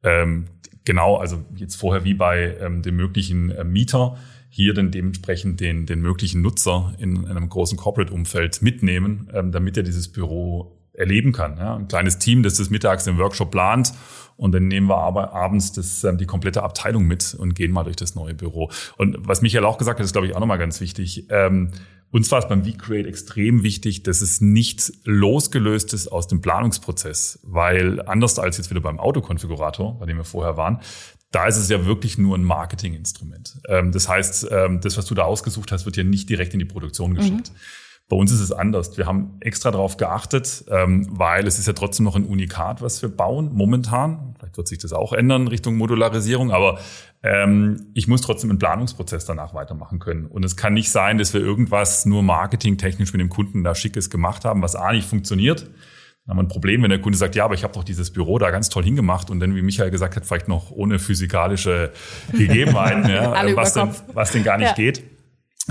ähm, 0.02 0.46
genau, 0.84 1.16
also 1.16 1.44
jetzt 1.54 1.76
vorher 1.76 2.04
wie 2.04 2.14
bei 2.14 2.56
ähm, 2.60 2.82
dem 2.82 2.96
möglichen 2.96 3.50
äh, 3.50 3.64
Mieter, 3.64 4.16
hier 4.48 4.74
dann 4.74 4.90
dementsprechend 4.90 5.60
den, 5.60 5.86
den 5.86 6.00
möglichen 6.00 6.42
Nutzer 6.42 6.94
in, 6.98 7.16
in 7.16 7.26
einem 7.26 7.48
großen 7.48 7.78
Corporate-Umfeld 7.78 8.62
mitnehmen, 8.62 9.30
ähm, 9.32 9.52
damit 9.52 9.76
er 9.76 9.84
dieses 9.84 10.08
Büro 10.08 10.76
erleben 11.00 11.32
kann. 11.32 11.56
Ja? 11.56 11.74
Ein 11.74 11.88
kleines 11.88 12.18
Team, 12.18 12.44
das 12.44 12.54
das 12.54 12.70
mittags 12.70 13.06
im 13.08 13.18
Workshop 13.18 13.50
plant 13.50 13.92
und 14.36 14.52
dann 14.52 14.68
nehmen 14.68 14.88
wir 14.88 14.98
aber 14.98 15.32
abends 15.32 15.72
das, 15.72 16.04
ähm, 16.04 16.16
die 16.16 16.26
komplette 16.26 16.62
Abteilung 16.62 17.04
mit 17.06 17.34
und 17.34 17.54
gehen 17.54 17.72
mal 17.72 17.84
durch 17.84 17.96
das 17.96 18.14
neue 18.14 18.34
Büro. 18.34 18.70
Und 18.96 19.16
was 19.20 19.42
Michael 19.42 19.64
auch 19.64 19.78
gesagt 19.78 19.98
hat, 19.98 20.04
ist, 20.04 20.12
glaube 20.12 20.28
ich, 20.28 20.36
auch 20.36 20.40
nochmal 20.40 20.58
ganz 20.58 20.80
wichtig. 20.80 21.26
Ähm, 21.28 21.72
Uns 22.10 22.30
war 22.32 22.40
es 22.40 22.48
beim 22.48 22.64
V-Create 22.64 23.06
extrem 23.06 23.62
wichtig, 23.62 24.02
dass 24.02 24.20
es 24.20 24.40
nicht 24.40 24.92
losgelöst 25.04 25.92
ist 25.94 26.08
aus 26.08 26.26
dem 26.26 26.40
Planungsprozess, 26.40 27.38
weil 27.44 28.02
anders 28.06 28.38
als 28.38 28.56
jetzt 28.56 28.70
wieder 28.70 28.80
beim 28.80 28.98
Autokonfigurator, 28.98 29.98
bei 29.98 30.06
dem 30.06 30.16
wir 30.16 30.24
vorher 30.24 30.56
waren, 30.56 30.80
da 31.30 31.46
ist 31.46 31.56
es 31.56 31.68
ja 31.68 31.86
wirklich 31.86 32.18
nur 32.18 32.36
ein 32.36 32.42
Marketinginstrument. 32.42 33.60
Ähm, 33.68 33.92
das 33.92 34.08
heißt, 34.08 34.48
ähm, 34.50 34.80
das, 34.80 34.96
was 34.96 35.06
du 35.06 35.14
da 35.14 35.22
ausgesucht 35.22 35.70
hast, 35.70 35.84
wird 35.84 35.96
ja 35.96 36.02
nicht 36.02 36.28
direkt 36.28 36.52
in 36.52 36.58
die 36.58 36.64
Produktion 36.64 37.14
geschickt. 37.14 37.52
Mhm. 37.52 37.56
Bei 38.10 38.16
uns 38.16 38.32
ist 38.32 38.40
es 38.40 38.50
anders. 38.50 38.98
Wir 38.98 39.06
haben 39.06 39.36
extra 39.38 39.70
darauf 39.70 39.96
geachtet, 39.96 40.64
ähm, 40.68 41.06
weil 41.10 41.46
es 41.46 41.60
ist 41.60 41.68
ja 41.68 41.74
trotzdem 41.74 42.04
noch 42.04 42.16
ein 42.16 42.24
Unikat, 42.24 42.82
was 42.82 43.00
wir 43.02 43.08
bauen 43.08 43.50
momentan. 43.52 44.34
Vielleicht 44.36 44.56
wird 44.56 44.66
sich 44.66 44.78
das 44.78 44.92
auch 44.92 45.12
ändern 45.12 45.46
Richtung 45.46 45.76
Modularisierung, 45.76 46.50
aber 46.50 46.80
ähm, 47.22 47.86
ich 47.94 48.08
muss 48.08 48.20
trotzdem 48.20 48.50
einen 48.50 48.58
Planungsprozess 48.58 49.26
danach 49.26 49.54
weitermachen 49.54 50.00
können. 50.00 50.26
Und 50.26 50.44
es 50.44 50.56
kann 50.56 50.74
nicht 50.74 50.90
sein, 50.90 51.18
dass 51.18 51.34
wir 51.34 51.40
irgendwas 51.40 52.04
nur 52.04 52.24
marketingtechnisch 52.24 53.12
mit 53.12 53.20
dem 53.20 53.28
Kunden 53.28 53.62
da 53.62 53.76
Schickes 53.76 54.10
gemacht 54.10 54.44
haben, 54.44 54.60
was 54.60 54.74
A 54.74 54.90
nicht 54.90 55.08
funktioniert. 55.08 55.62
Dann 55.62 56.30
haben 56.30 56.38
wir 56.38 56.42
ein 56.42 56.48
Problem, 56.48 56.82
wenn 56.82 56.90
der 56.90 57.00
Kunde 57.00 57.16
sagt, 57.16 57.36
ja, 57.36 57.44
aber 57.44 57.54
ich 57.54 57.62
habe 57.62 57.74
doch 57.74 57.84
dieses 57.84 58.10
Büro 58.10 58.40
da 58.40 58.50
ganz 58.50 58.70
toll 58.70 58.82
hingemacht 58.82 59.30
und 59.30 59.38
dann, 59.38 59.54
wie 59.54 59.62
Michael 59.62 59.92
gesagt 59.92 60.16
hat, 60.16 60.26
vielleicht 60.26 60.48
noch 60.48 60.72
ohne 60.72 60.98
physikalische 60.98 61.92
Gegebenheiten, 62.32 63.08
ja, 63.08 63.54
was, 63.54 63.74
denn, 63.74 63.90
was 64.14 64.32
denn 64.32 64.42
gar 64.42 64.58
nicht 64.58 64.70
ja. 64.70 64.74
geht. 64.74 65.19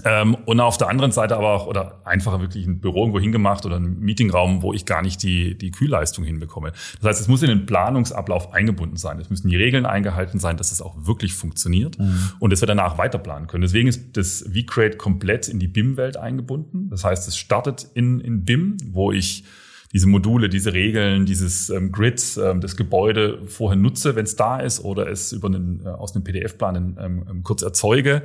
Ähm, 0.06 0.36
und 0.46 0.60
auf 0.60 0.78
der 0.78 0.90
anderen 0.90 1.12
Seite 1.12 1.36
aber 1.38 1.54
auch, 1.54 1.68
oder 1.68 2.02
einfacher 2.06 2.42
wirklich 2.42 2.66
ein 2.66 2.80
Büro 2.80 3.02
irgendwo 3.02 3.20
hingemacht 3.20 3.66
oder 3.66 3.78
ein 3.78 4.00
Meetingraum, 4.00 4.62
wo 4.62 4.74
ich 4.74 4.86
gar 4.86 5.02
nicht 5.02 5.24
die, 5.24 5.58
die 5.58 5.72
Kühlleistung 5.72 6.24
hinbekomme. 6.24 6.72
Das 7.02 7.10
heißt, 7.10 7.22
es 7.22 7.28
muss 7.28 7.42
in 7.44 7.50
den 7.50 7.66
Planungsablauf 7.66 8.54
eingebunden 8.54 8.98
sein. 8.98 9.20
Es 9.20 9.30
müssen 9.30 9.50
die 9.50 9.56
Regeln 9.56 9.86
eingehalten 9.86 10.40
sein, 10.40 10.58
dass 10.58 10.72
es 10.72 10.82
auch 10.82 10.96
wirklich 11.06 11.34
funktioniert 11.34 12.00
mhm. 12.00 12.32
und 12.40 12.52
dass 12.52 12.62
wir 12.62 12.68
danach 12.68 12.98
weiterplanen 12.98 13.48
können. 13.48 13.62
Deswegen 13.62 13.88
ist 13.88 14.18
das 14.18 14.46
vCrate 14.54 14.98
komplett 14.98 15.48
in 15.48 15.60
die 15.60 15.68
BIM-Welt 15.68 16.18
eingebunden. 16.18 16.90
Das 16.90 17.04
heißt, 17.04 17.28
es 17.28 17.38
startet 17.38 17.88
in, 17.94 18.20
in 18.20 18.46
BIM, 18.46 18.78
wo 18.92 19.12
ich 19.12 19.44
diese 19.92 20.08
Module, 20.08 20.50
diese 20.50 20.74
Regeln, 20.74 21.26
dieses 21.26 21.70
ähm, 21.70 21.92
Grid, 21.92 22.40
ähm, 22.44 22.62
das 22.62 22.76
Gebäude 22.76 23.42
vorher 23.48 23.78
nutze, 23.78 24.16
wenn 24.16 24.26
es 24.26 24.36
da 24.36 24.60
ist, 24.60 24.84
oder 24.84 25.08
es 25.10 25.32
über 25.32 25.48
einen, 25.48 25.82
äh, 25.84 25.90
aus 25.90 26.16
einem 26.16 26.24
PDF-Plan 26.24 26.98
ähm, 27.00 27.26
ähm, 27.30 27.44
kurz 27.44 27.64
erzeuge 27.64 28.22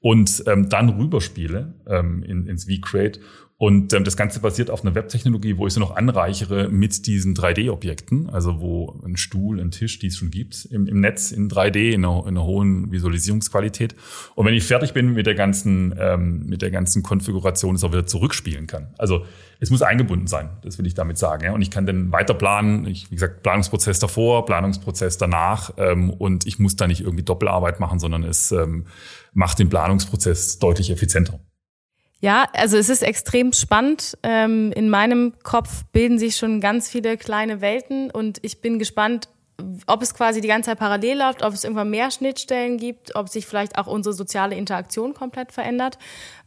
und 0.00 0.44
ähm, 0.46 0.68
dann 0.68 0.90
rüberspiele 0.90 1.74
ähm, 1.86 2.22
in, 2.22 2.46
ins 2.46 2.66
vCreate. 2.66 3.20
Und 3.60 3.92
ähm, 3.92 4.04
das 4.04 4.16
Ganze 4.16 4.38
basiert 4.38 4.70
auf 4.70 4.84
einer 4.84 4.94
Webtechnologie, 4.94 5.56
wo 5.56 5.66
ich 5.66 5.74
sie 5.74 5.80
noch 5.80 5.96
anreichere 5.96 6.68
mit 6.68 7.06
diesen 7.06 7.34
3D-Objekten, 7.34 8.30
also 8.30 8.60
wo 8.60 9.00
ein 9.04 9.16
Stuhl, 9.16 9.60
ein 9.60 9.72
Tisch, 9.72 9.98
die 9.98 10.06
es 10.06 10.16
schon 10.16 10.30
gibt 10.30 10.64
im, 10.66 10.86
im 10.86 11.00
Netz 11.00 11.32
in 11.32 11.50
3D, 11.50 11.90
in 11.90 12.04
einer, 12.04 12.20
in 12.22 12.28
einer 12.28 12.44
hohen 12.44 12.92
Visualisierungsqualität. 12.92 13.96
Und 14.36 14.46
wenn 14.46 14.54
ich 14.54 14.62
fertig 14.62 14.92
bin 14.92 15.12
mit 15.12 15.26
der 15.26 15.34
ganzen, 15.34 15.92
ähm, 15.98 16.46
mit 16.46 16.62
der 16.62 16.70
ganzen 16.70 17.02
Konfiguration, 17.02 17.74
es 17.74 17.82
auch 17.82 17.90
wieder 17.90 18.06
zurückspielen 18.06 18.68
kann. 18.68 18.94
Also 18.96 19.24
es 19.58 19.70
muss 19.70 19.82
eingebunden 19.82 20.28
sein, 20.28 20.50
das 20.62 20.78
will 20.78 20.86
ich 20.86 20.94
damit 20.94 21.18
sagen. 21.18 21.42
Ja? 21.42 21.52
Und 21.52 21.60
ich 21.60 21.72
kann 21.72 21.84
dann 21.84 22.12
weiter 22.12 22.34
planen, 22.34 22.86
ich, 22.86 23.10
wie 23.10 23.16
gesagt, 23.16 23.42
Planungsprozess 23.42 23.98
davor, 23.98 24.46
Planungsprozess 24.46 25.18
danach 25.18 25.72
ähm, 25.78 26.10
und 26.10 26.46
ich 26.46 26.60
muss 26.60 26.76
da 26.76 26.86
nicht 26.86 27.00
irgendwie 27.00 27.24
Doppelarbeit 27.24 27.80
machen, 27.80 27.98
sondern 27.98 28.22
es 28.22 28.52
ähm, 28.52 28.86
macht 29.32 29.58
den 29.58 29.68
Planungsprozess 29.68 30.60
deutlich 30.60 30.90
effizienter. 30.90 31.40
Ja, 32.20 32.46
also 32.52 32.76
es 32.76 32.88
ist 32.88 33.02
extrem 33.02 33.52
spannend. 33.52 34.18
Ähm, 34.22 34.72
in 34.72 34.90
meinem 34.90 35.34
Kopf 35.44 35.84
bilden 35.92 36.18
sich 36.18 36.36
schon 36.36 36.60
ganz 36.60 36.88
viele 36.88 37.16
kleine 37.16 37.60
Welten 37.60 38.10
und 38.10 38.38
ich 38.42 38.60
bin 38.60 38.78
gespannt, 38.78 39.28
ob 39.86 40.02
es 40.02 40.14
quasi 40.14 40.40
die 40.40 40.48
ganze 40.48 40.70
Zeit 40.70 40.78
parallel 40.78 41.18
läuft, 41.18 41.42
ob 41.42 41.52
es 41.52 41.64
irgendwann 41.64 41.90
mehr 41.90 42.10
Schnittstellen 42.10 42.78
gibt, 42.78 43.16
ob 43.16 43.28
sich 43.28 43.46
vielleicht 43.46 43.76
auch 43.76 43.86
unsere 43.86 44.12
soziale 44.12 44.54
Interaktion 44.54 45.14
komplett 45.14 45.50
verändert. 45.50 45.98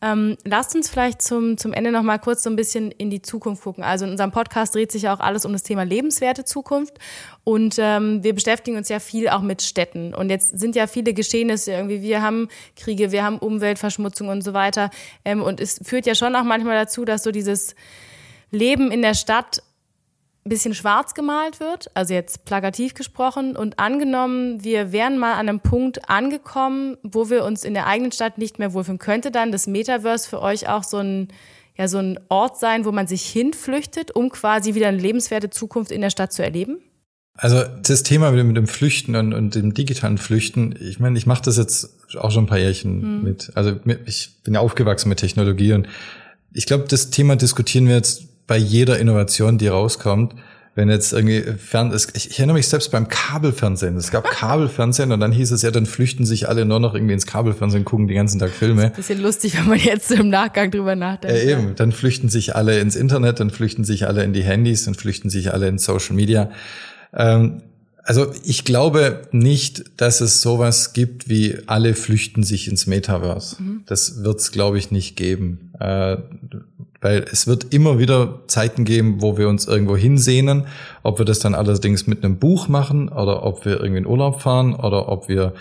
Ähm, 0.02 0.38
lasst 0.46 0.76
uns 0.76 0.90
vielleicht 0.90 1.22
zum, 1.22 1.58
zum 1.58 1.74
Ende 1.74 1.92
noch 1.92 2.04
mal 2.04 2.20
kurz 2.20 2.44
so 2.44 2.50
ein 2.50 2.56
bisschen 2.56 2.90
in 2.92 3.10
die 3.10 3.22
Zukunft 3.22 3.64
gucken. 3.64 3.84
Also 3.84 4.06
in 4.06 4.12
unserem 4.12 4.32
Podcast 4.32 4.76
dreht 4.76 4.92
sich 4.92 5.04
ja 5.04 5.14
auch 5.14 5.20
alles 5.20 5.46
um 5.46 5.52
das 5.52 5.64
Thema 5.64 5.84
lebenswerte 5.84 6.46
Zukunft 6.46 7.00
und 7.44 7.76
ähm, 7.80 8.24
wir 8.24 8.34
beschäftigen 8.34 8.78
uns 8.78 8.88
ja 8.88 9.00
viel 9.00 9.28
auch 9.28 9.42
mit 9.42 9.62
Städten. 9.62 10.14
Und 10.14 10.30
jetzt 10.30 10.58
sind 10.58 10.76
ja 10.76 10.88
viele 10.88 11.14
Geschehnisse 11.14 11.74
irgendwie. 11.74 12.02
Wir 12.02 12.22
haben 12.22 12.48
Kriege, 12.78 13.12
wir 13.12 13.26
haben 13.26 13.40
Umweltverschmutzung 13.40 14.30
und 14.30 14.42
so 14.42 14.54
weiter. 14.54 14.90
Ähm, 15.26 15.42
und 15.42 15.60
es 15.60 15.80
führt 15.84 16.06
ja 16.06 16.16
schon 16.16 16.36
auch 16.36 16.44
manchmal 16.44 16.76
dazu, 16.76 17.04
dass 17.04 17.24
so 17.24 17.32
dieses 17.32 17.76
Leben 18.52 18.92
in 18.92 19.02
der 19.02 19.16
Stadt 19.16 19.64
bisschen 20.50 20.74
schwarz 20.74 21.14
gemalt 21.14 21.60
wird, 21.60 21.92
also 21.94 22.14
jetzt 22.14 22.46
plakativ 22.46 22.94
gesprochen, 22.94 23.56
und 23.56 23.80
angenommen, 23.80 24.64
wir 24.64 24.92
wären 24.92 25.18
mal 25.18 25.34
an 25.34 25.50
einem 25.50 25.60
Punkt 25.60 26.10
angekommen, 26.10 26.98
wo 27.04 27.30
wir 27.30 27.44
uns 27.46 27.64
in 27.64 27.74
der 27.74 27.88
eigenen 27.88 28.12
Stadt 28.12 28.38
nicht 28.38 28.58
mehr 28.58 28.74
wohlfühlen, 28.74 29.00
könnte 29.00 29.32
dann 29.32 29.52
das 29.52 29.68
Metaverse 29.68 30.28
für 30.28 30.42
euch 30.42 30.68
auch 30.68 30.84
so 30.84 30.98
ein, 30.98 31.28
ja, 31.78 31.88
so 31.88 32.00
ein 32.00 32.20
Ort 32.30 32.60
sein, 32.60 32.86
wo 32.86 32.92
man 32.92 33.08
sich 33.08 33.24
hinflüchtet, 33.24 34.12
um 34.16 34.30
quasi 34.30 34.74
wieder 34.74 34.88
eine 34.88 34.98
lebenswerte 34.98 35.50
Zukunft 35.50 35.92
in 35.92 36.02
der 36.02 36.10
Stadt 36.10 36.34
zu 36.34 36.44
erleben? 36.44 36.80
Also 37.36 37.64
das 37.82 38.04
Thema 38.04 38.32
mit 38.32 38.58
dem 38.58 38.68
Flüchten 38.68 39.16
und, 39.16 39.34
und 39.34 39.56
dem 39.56 39.74
digitalen 39.74 40.18
Flüchten, 40.18 40.76
ich 40.80 41.00
meine, 41.00 41.18
ich 41.18 41.26
mache 41.26 41.44
das 41.44 41.58
jetzt 41.58 41.98
auch 42.18 42.30
schon 42.30 42.44
ein 42.44 42.48
paar 42.48 42.60
Jährchen 42.60 43.02
hm. 43.02 43.24
mit. 43.24 43.52
Also 43.56 43.80
ich 44.06 44.42
bin 44.44 44.56
ja 44.56 44.60
aufgewachsen 44.60 45.10
mit 45.10 45.20
Technologie 45.20 45.74
und 45.74 45.88
ich 46.54 46.66
glaube, 46.66 46.86
das 46.90 47.10
Thema 47.10 47.36
diskutieren 47.38 47.88
wir 47.88 47.96
jetzt 47.96 48.24
bei 48.52 48.58
jeder 48.58 49.00
Innovation, 49.00 49.58
die 49.58 49.70
rauskommt, 49.70 50.36
wenn 50.76 50.90
jetzt 50.90 51.14
irgendwie 51.14 51.42
fern 51.58 51.94
ist, 51.94 52.18
ich, 52.18 52.32
ich 52.32 52.38
erinnere 52.38 52.58
mich 52.58 52.68
selbst 52.68 52.92
beim 52.92 53.08
Kabelfernsehen. 53.08 53.96
Es 53.96 54.12
gab 54.12 54.26
Kabelfernsehen 54.30 55.14
und 55.14 55.22
dann 55.22 55.32
hieß 55.32 55.52
es 55.52 55.62
ja, 55.62 55.72
dann 55.72 55.86
flüchten 55.86 56.26
sich 56.26 56.50
alle 56.50 56.66
nur 56.66 56.82
noch 56.82 56.94
irgendwie 56.94 57.14
ins 57.14 57.26
Kabelfernsehen, 57.26 57.86
gucken 57.86 58.10
die 58.10 58.14
ganzen 58.14 58.40
Tag 58.40 58.50
Filme. 58.50 58.90
Das 58.90 58.90
ist 58.90 58.92
ein 58.92 58.96
bisschen 58.98 59.22
lustig, 59.22 59.58
wenn 59.58 59.70
man 59.70 59.80
jetzt 59.80 60.12
im 60.12 60.28
Nachgang 60.28 60.70
drüber 60.70 60.98
nachdenkt. 60.98 61.38
Ja, 61.38 61.50
eben. 61.50 61.76
Dann 61.78 61.94
flüchten 61.94 62.28
sich 62.28 62.54
alle 62.54 62.78
ins 62.82 62.98
Internet, 62.98 63.40
dann 63.40 63.52
flüchten 63.52 63.86
sich 63.86 64.06
alle 64.06 64.26
in 64.26 64.34
die 64.34 64.44
Handys, 64.44 64.84
dann 64.84 64.96
flüchten 64.96 65.30
sich 65.30 65.54
alle 65.54 65.70
in 65.70 65.78
Social 65.78 66.18
Media. 66.18 66.52
Ähm, 67.14 67.62
also 68.04 68.34
ich 68.44 68.66
glaube 68.66 69.30
nicht, 69.32 70.02
dass 70.02 70.20
es 70.20 70.42
sowas 70.42 70.92
gibt 70.92 71.30
wie 71.30 71.58
alle 71.68 71.94
flüchten 71.94 72.44
sich 72.44 72.68
ins 72.68 72.86
Metaverse. 72.86 73.64
Mhm. 73.64 73.84
Das 73.86 74.26
wird 74.26 74.42
es, 74.42 74.52
glaube 74.52 74.78
ich, 74.78 74.92
nicht 74.92 75.16
geben. 75.16 75.72
Äh, 75.80 76.18
weil 77.02 77.26
es 77.32 77.48
wird 77.48 77.74
immer 77.74 78.00
wieder 78.00 78.42
Zeiten 78.48 78.86
geben, 78.86 79.22
wo 79.22 79.38
wir 79.38 79.50
uns 79.50 79.68
irgendwo 79.68 79.98
hinsehnen. 79.98 80.68
Ob 81.04 81.18
wir 81.20 81.26
das 81.26 81.40
dann 81.40 81.56
allerdings 81.56 82.08
mit 82.08 82.24
einem 82.24 82.38
Buch 82.38 82.68
machen 82.68 83.10
oder 83.10 83.44
ob 83.44 83.66
wir 83.66 83.80
irgendwie 83.80 83.98
in 83.98 84.06
Urlaub 84.06 84.42
fahren 84.42 84.76
oder 84.76 85.10
ob 85.10 85.28
wir 85.28 85.54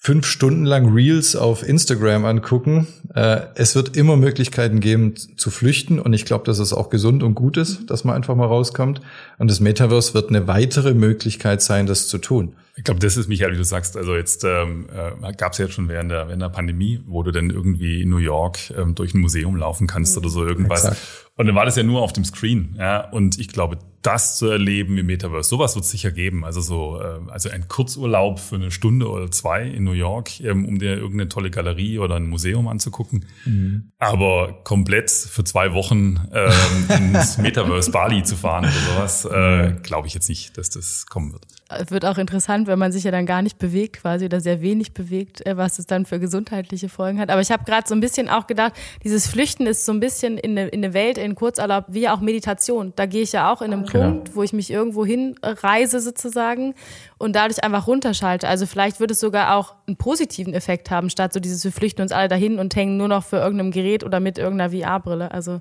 fünf 0.00 0.26
Stunden 0.26 0.64
lang 0.64 0.92
Reels 0.92 1.34
auf 1.34 1.66
Instagram 1.66 2.24
angucken. 2.26 2.86
Äh, 3.14 3.40
es 3.54 3.74
wird 3.74 3.96
immer 3.96 4.16
Möglichkeiten 4.16 4.80
geben 4.80 5.14
zu 5.36 5.50
flüchten 5.50 5.98
und 5.98 6.12
ich 6.12 6.24
glaube, 6.24 6.44
dass 6.44 6.58
es 6.58 6.72
auch 6.72 6.90
gesund 6.90 7.22
und 7.22 7.34
gut 7.34 7.56
ist, 7.56 7.90
dass 7.90 8.04
man 8.04 8.14
einfach 8.14 8.36
mal 8.36 8.46
rauskommt. 8.46 9.00
Und 9.38 9.50
das 9.50 9.60
Metaverse 9.60 10.14
wird 10.14 10.28
eine 10.28 10.46
weitere 10.46 10.94
Möglichkeit 10.94 11.62
sein, 11.62 11.86
das 11.86 12.08
zu 12.08 12.18
tun. 12.18 12.54
Ich 12.76 12.84
glaube, 12.84 13.00
das 13.00 13.16
ist, 13.16 13.26
Michael, 13.28 13.52
wie 13.52 13.56
du 13.56 13.64
sagst, 13.64 13.96
also 13.96 14.14
jetzt 14.14 14.44
ähm, 14.44 14.86
äh, 14.92 15.32
gab 15.32 15.52
es 15.52 15.58
ja 15.58 15.68
schon 15.68 15.88
während 15.88 16.10
der, 16.10 16.28
während 16.28 16.42
der 16.42 16.50
Pandemie, 16.50 17.00
wo 17.06 17.22
du 17.22 17.30
dann 17.30 17.48
irgendwie 17.48 18.02
in 18.02 18.10
New 18.10 18.18
York 18.18 18.70
ähm, 18.76 18.94
durch 18.94 19.14
ein 19.14 19.20
Museum 19.20 19.56
laufen 19.56 19.86
kannst 19.86 20.14
mhm. 20.14 20.22
oder 20.22 20.28
so 20.28 20.46
irgendwas. 20.46 20.84
Exakt. 20.84 21.26
Und 21.38 21.46
dann 21.46 21.54
war 21.54 21.66
das 21.66 21.76
ja 21.76 21.82
nur 21.82 22.00
auf 22.00 22.14
dem 22.14 22.24
Screen. 22.24 22.76
Ja? 22.78 23.10
Und 23.10 23.38
ich 23.38 23.48
glaube, 23.48 23.78
das 24.00 24.38
zu 24.38 24.48
erleben 24.48 24.96
im 24.96 25.06
Metaverse, 25.06 25.50
sowas 25.50 25.74
wird 25.74 25.84
es 25.84 25.90
sicher 25.90 26.10
geben. 26.10 26.44
Also 26.44 26.60
so, 26.60 27.00
äh, 27.00 27.30
also 27.30 27.50
ein 27.50 27.68
Kurzurlaub 27.68 28.38
für 28.38 28.54
eine 28.54 28.70
Stunde 28.70 29.10
oder 29.10 29.30
zwei 29.30 29.64
in 29.64 29.84
New 29.84 29.92
York, 29.92 30.40
ähm, 30.40 30.64
um 30.64 30.78
dir 30.78 30.96
irgendeine 30.96 31.28
tolle 31.28 31.50
Galerie 31.50 31.98
oder 31.98 32.14
ein 32.14 32.28
Museum 32.28 32.68
anzugucken. 32.68 33.26
Mhm. 33.44 33.90
Aber 33.98 34.60
komplett 34.64 35.10
für 35.10 35.44
zwei 35.44 35.74
Wochen 35.74 36.20
ähm, 36.32 37.14
ins 37.14 37.36
Metaverse 37.38 37.90
Bali 37.90 38.22
zu 38.22 38.36
fahren 38.36 38.64
oder 38.64 38.94
sowas, 38.94 39.24
äh, 39.24 39.74
glaube 39.82 40.06
ich 40.06 40.14
jetzt 40.14 40.28
nicht, 40.28 40.56
dass 40.56 40.70
das 40.70 41.06
kommen 41.06 41.32
wird. 41.32 41.44
Es 41.68 41.90
wird 41.90 42.04
auch 42.04 42.16
interessant, 42.16 42.65
wenn 42.66 42.78
man 42.78 42.92
sich 42.92 43.04
ja 43.04 43.10
dann 43.10 43.26
gar 43.26 43.42
nicht 43.42 43.58
bewegt, 43.58 44.00
quasi 44.00 44.24
oder 44.24 44.40
sehr 44.40 44.60
wenig 44.60 44.92
bewegt, 44.92 45.46
äh, 45.46 45.56
was 45.56 45.78
es 45.78 45.86
dann 45.86 46.06
für 46.06 46.18
gesundheitliche 46.18 46.88
Folgen 46.88 47.18
hat. 47.18 47.30
Aber 47.30 47.40
ich 47.40 47.50
habe 47.50 47.64
gerade 47.64 47.86
so 47.88 47.94
ein 47.94 48.00
bisschen 48.00 48.28
auch 48.28 48.46
gedacht, 48.46 48.72
dieses 49.04 49.26
Flüchten 49.26 49.66
ist 49.66 49.84
so 49.84 49.92
ein 49.92 50.00
bisschen 50.00 50.38
in 50.38 50.52
eine, 50.52 50.68
in 50.68 50.84
eine 50.84 50.94
Welt, 50.94 51.18
in 51.18 51.34
Kurzurlaub 51.34 51.86
wie 51.88 52.08
auch 52.08 52.20
Meditation. 52.20 52.92
Da 52.96 53.06
gehe 53.06 53.22
ich 53.22 53.32
ja 53.32 53.52
auch 53.52 53.62
in 53.62 53.72
einem 53.72 53.86
genau. 53.86 54.04
Punkt, 54.10 54.36
wo 54.36 54.42
ich 54.42 54.52
mich 54.52 54.70
irgendwo 54.70 55.04
hinreise 55.04 56.00
sozusagen 56.00 56.74
und 57.18 57.36
dadurch 57.36 57.62
einfach 57.62 57.86
runterschalte. 57.86 58.48
Also 58.48 58.66
vielleicht 58.66 59.00
würde 59.00 59.12
es 59.12 59.20
sogar 59.20 59.56
auch 59.56 59.74
einen 59.86 59.96
positiven 59.96 60.54
Effekt 60.54 60.90
haben, 60.90 61.10
statt 61.10 61.32
so 61.32 61.40
dieses 61.40 61.64
wir 61.64 61.72
flüchten 61.72 62.02
uns 62.02 62.12
alle 62.12 62.28
dahin 62.28 62.58
und 62.58 62.74
hängen 62.76 62.96
nur 62.96 63.08
noch 63.08 63.24
für 63.24 63.36
irgendeinem 63.36 63.70
Gerät 63.70 64.04
oder 64.04 64.20
mit 64.20 64.38
irgendeiner 64.38 64.70
VR-Brille. 64.70 65.30
Also 65.30 65.60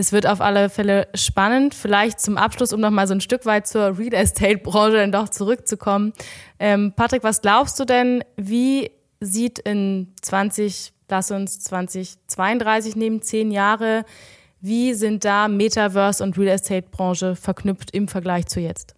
das 0.00 0.12
wird 0.12 0.26
auf 0.26 0.40
alle 0.40 0.70
Fälle 0.70 1.08
spannend. 1.14 1.74
Vielleicht 1.74 2.20
zum 2.20 2.38
Abschluss, 2.38 2.72
um 2.72 2.80
nochmal 2.80 3.06
so 3.06 3.12
ein 3.12 3.20
Stück 3.20 3.44
weit 3.44 3.66
zur 3.66 3.98
Real 3.98 4.14
Estate-Branche 4.14 4.96
dann 4.96 5.12
doch 5.12 5.28
zurückzukommen. 5.28 6.14
Ähm, 6.58 6.94
Patrick, 6.96 7.22
was 7.22 7.42
glaubst 7.42 7.78
du 7.78 7.84
denn, 7.84 8.24
wie 8.38 8.90
sieht 9.20 9.58
in 9.58 10.14
20, 10.22 10.94
lass 11.10 11.30
uns 11.30 11.60
2032 11.60 12.96
nehmen, 12.96 13.20
zehn 13.20 13.50
Jahre, 13.50 14.06
wie 14.62 14.94
sind 14.94 15.26
da 15.26 15.48
Metaverse 15.48 16.24
und 16.24 16.38
Real 16.38 16.48
Estate 16.48 16.88
Branche 16.90 17.36
verknüpft 17.36 17.90
im 17.90 18.08
Vergleich 18.08 18.46
zu 18.46 18.58
jetzt? 18.58 18.94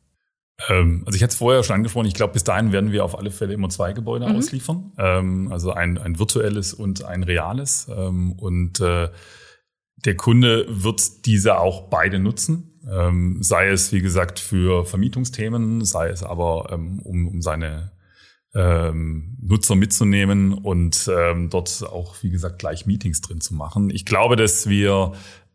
Ähm, 0.69 1.03
also 1.05 1.17
ich 1.17 1.23
hatte 1.25 1.33
es 1.33 1.39
vorher 1.39 1.65
schon 1.65 1.75
angesprochen, 1.75 2.07
ich 2.07 2.15
glaube, 2.15 2.35
bis 2.35 2.45
dahin 2.45 2.71
werden 2.71 2.93
wir 2.93 3.05
auf 3.05 3.19
alle 3.19 3.33
Fälle 3.33 3.55
immer 3.55 3.71
zwei 3.71 3.93
Gebäude 3.93 4.29
mhm. 4.29 4.37
ausliefern. 4.37 4.93
Ähm, 4.99 5.49
also 5.51 5.73
ein, 5.73 5.99
ein 5.99 6.21
virtuelles 6.21 6.73
und 6.73 7.05
ein 7.05 7.25
reales. 7.25 7.89
Ähm, 7.93 8.35
und 8.35 8.79
äh, 8.79 9.09
der 9.97 10.17
Kunde 10.17 10.67
wird 10.69 11.27
diese 11.27 11.59
auch 11.59 11.89
beide 11.89 12.19
nutzen. 12.19 12.69
sei 13.41 13.69
es, 13.69 13.93
wie 13.93 14.01
gesagt, 14.01 14.41
für 14.41 14.85
Vermietungsthemen, 14.85 15.85
sei 15.85 16.09
es 16.09 16.23
aber, 16.23 16.73
um, 16.73 16.99
um 17.01 17.41
seine 17.43 17.93
Nutzer 18.55 19.77
mitzunehmen 19.77 20.53
und 20.53 21.07
dort 21.07 21.85
auch, 21.89 22.17
wie 22.23 22.31
gesagt, 22.31 22.59
gleich 22.59 22.85
Meetings 22.85 23.21
drin 23.23 23.41
zu 23.41 23.55
machen. 23.55 23.89
Ich 23.89 24.05
glaube, 24.05 24.37
dass 24.37 24.69
wir 24.69 25.13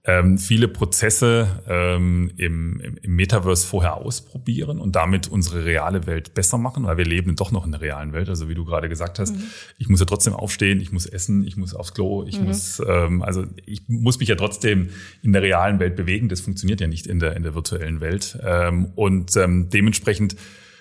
ähm, 0.08 0.38
viele 0.38 0.70
Prozesse 0.70 1.62
ähm, 1.68 2.32
im, 2.38 2.80
im, 2.80 3.16
Metaverse 3.16 3.68
vorher 3.68 3.98
ausprobieren 3.98 4.80
und 4.80 4.96
damit 4.96 5.28
unsere 5.28 5.66
reale 5.66 6.08
Welt 6.08 6.34
besser 6.34 6.58
machen, 6.58 6.86
weil 6.86 6.98
wir 6.98 7.06
leben 7.06 7.36
doch 7.36 7.52
noch 7.52 7.66
in 7.66 7.74
der 7.74 7.82
realen 7.82 8.14
Welt. 8.14 8.30
Also 8.30 8.48
wie 8.48 8.56
du 8.56 8.64
gerade 8.64 8.88
gesagt 8.88 9.20
hast, 9.20 9.36
mhm. 9.36 9.44
ich 9.78 9.90
muss 9.90 10.00
ja 10.00 10.06
trotzdem 10.06 10.34
aufstehen, 10.34 10.80
ich 10.80 10.94
muss 10.94 11.06
essen, 11.06 11.46
ich 11.46 11.58
muss 11.58 11.74
aufs 11.74 11.94
Klo, 11.94 12.24
ich 12.26 12.40
mhm. 12.40 12.48
muss, 12.48 12.82
ähm, 12.88 13.22
also 13.22 13.44
ich 13.66 13.82
muss 13.90 14.18
mich 14.18 14.30
ja 14.30 14.36
trotzdem 14.36 14.90
in 15.24 15.34
der 15.34 15.42
realen 15.42 15.80
Welt 15.80 15.98
bewegen. 15.98 16.30
Das 16.30 16.40
funktioniert 16.40 16.80
ja 16.80 16.88
nicht 16.88 17.06
in 17.06 17.20
der 17.20 17.36
in 17.36 17.44
der 17.44 17.54
virtuellen 17.54 18.00
Welt 18.00 18.40
ähm, 18.46 18.94
und 18.96 19.36
ähm, 19.36 19.70
dementsprechend 19.70 20.38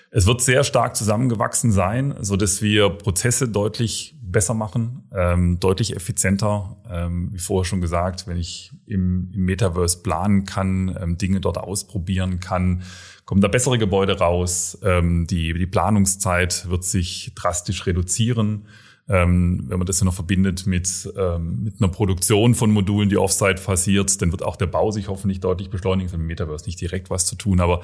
es 0.09 0.25
wird 0.25 0.41
sehr 0.41 0.63
stark 0.63 0.95
zusammengewachsen 0.95 1.73
sein, 1.73 2.15
so 2.21 2.37
dass 2.37 2.61
wir 2.61 2.89
Prozesse 2.89 3.49
deutlich 3.49 4.16
besser 4.31 4.53
machen, 4.53 5.07
ähm, 5.13 5.59
deutlich 5.59 5.95
effizienter. 5.95 6.77
Ähm, 6.89 7.29
wie 7.33 7.39
vorher 7.39 7.65
schon 7.65 7.81
gesagt, 7.81 8.27
wenn 8.27 8.37
ich 8.37 8.71
im, 8.85 9.31
im 9.33 9.45
Metaverse 9.45 10.01
planen 10.03 10.45
kann, 10.45 10.95
ähm, 10.99 11.17
Dinge 11.17 11.39
dort 11.39 11.57
ausprobieren 11.57 12.39
kann, 12.39 12.83
kommen 13.25 13.41
da 13.41 13.47
bessere 13.47 13.77
Gebäude 13.77 14.19
raus. 14.19 14.77
Ähm, 14.83 15.27
die, 15.27 15.53
die 15.53 15.65
Planungszeit 15.65 16.69
wird 16.69 16.83
sich 16.83 17.33
drastisch 17.35 17.85
reduzieren. 17.85 18.67
Ähm, 19.09 19.63
wenn 19.67 19.77
man 19.77 19.85
das 19.85 19.99
dann 19.99 20.07
noch 20.07 20.13
verbindet 20.13 20.67
mit, 20.67 21.09
ähm, 21.17 21.63
mit 21.63 21.75
einer 21.79 21.89
Produktion 21.89 22.55
von 22.55 22.71
Modulen, 22.71 23.07
die 23.07 23.17
offsite 23.17 23.61
passiert, 23.61 24.21
dann 24.21 24.31
wird 24.31 24.43
auch 24.43 24.57
der 24.57 24.65
Bau 24.65 24.91
sich 24.91 25.07
hoffentlich 25.07 25.39
deutlich 25.39 25.69
beschleunigen. 25.69 26.13
Im 26.13 26.27
Metaverse 26.27 26.65
nicht 26.65 26.81
direkt 26.81 27.09
was 27.09 27.25
zu 27.25 27.37
tun, 27.37 27.61
aber 27.61 27.83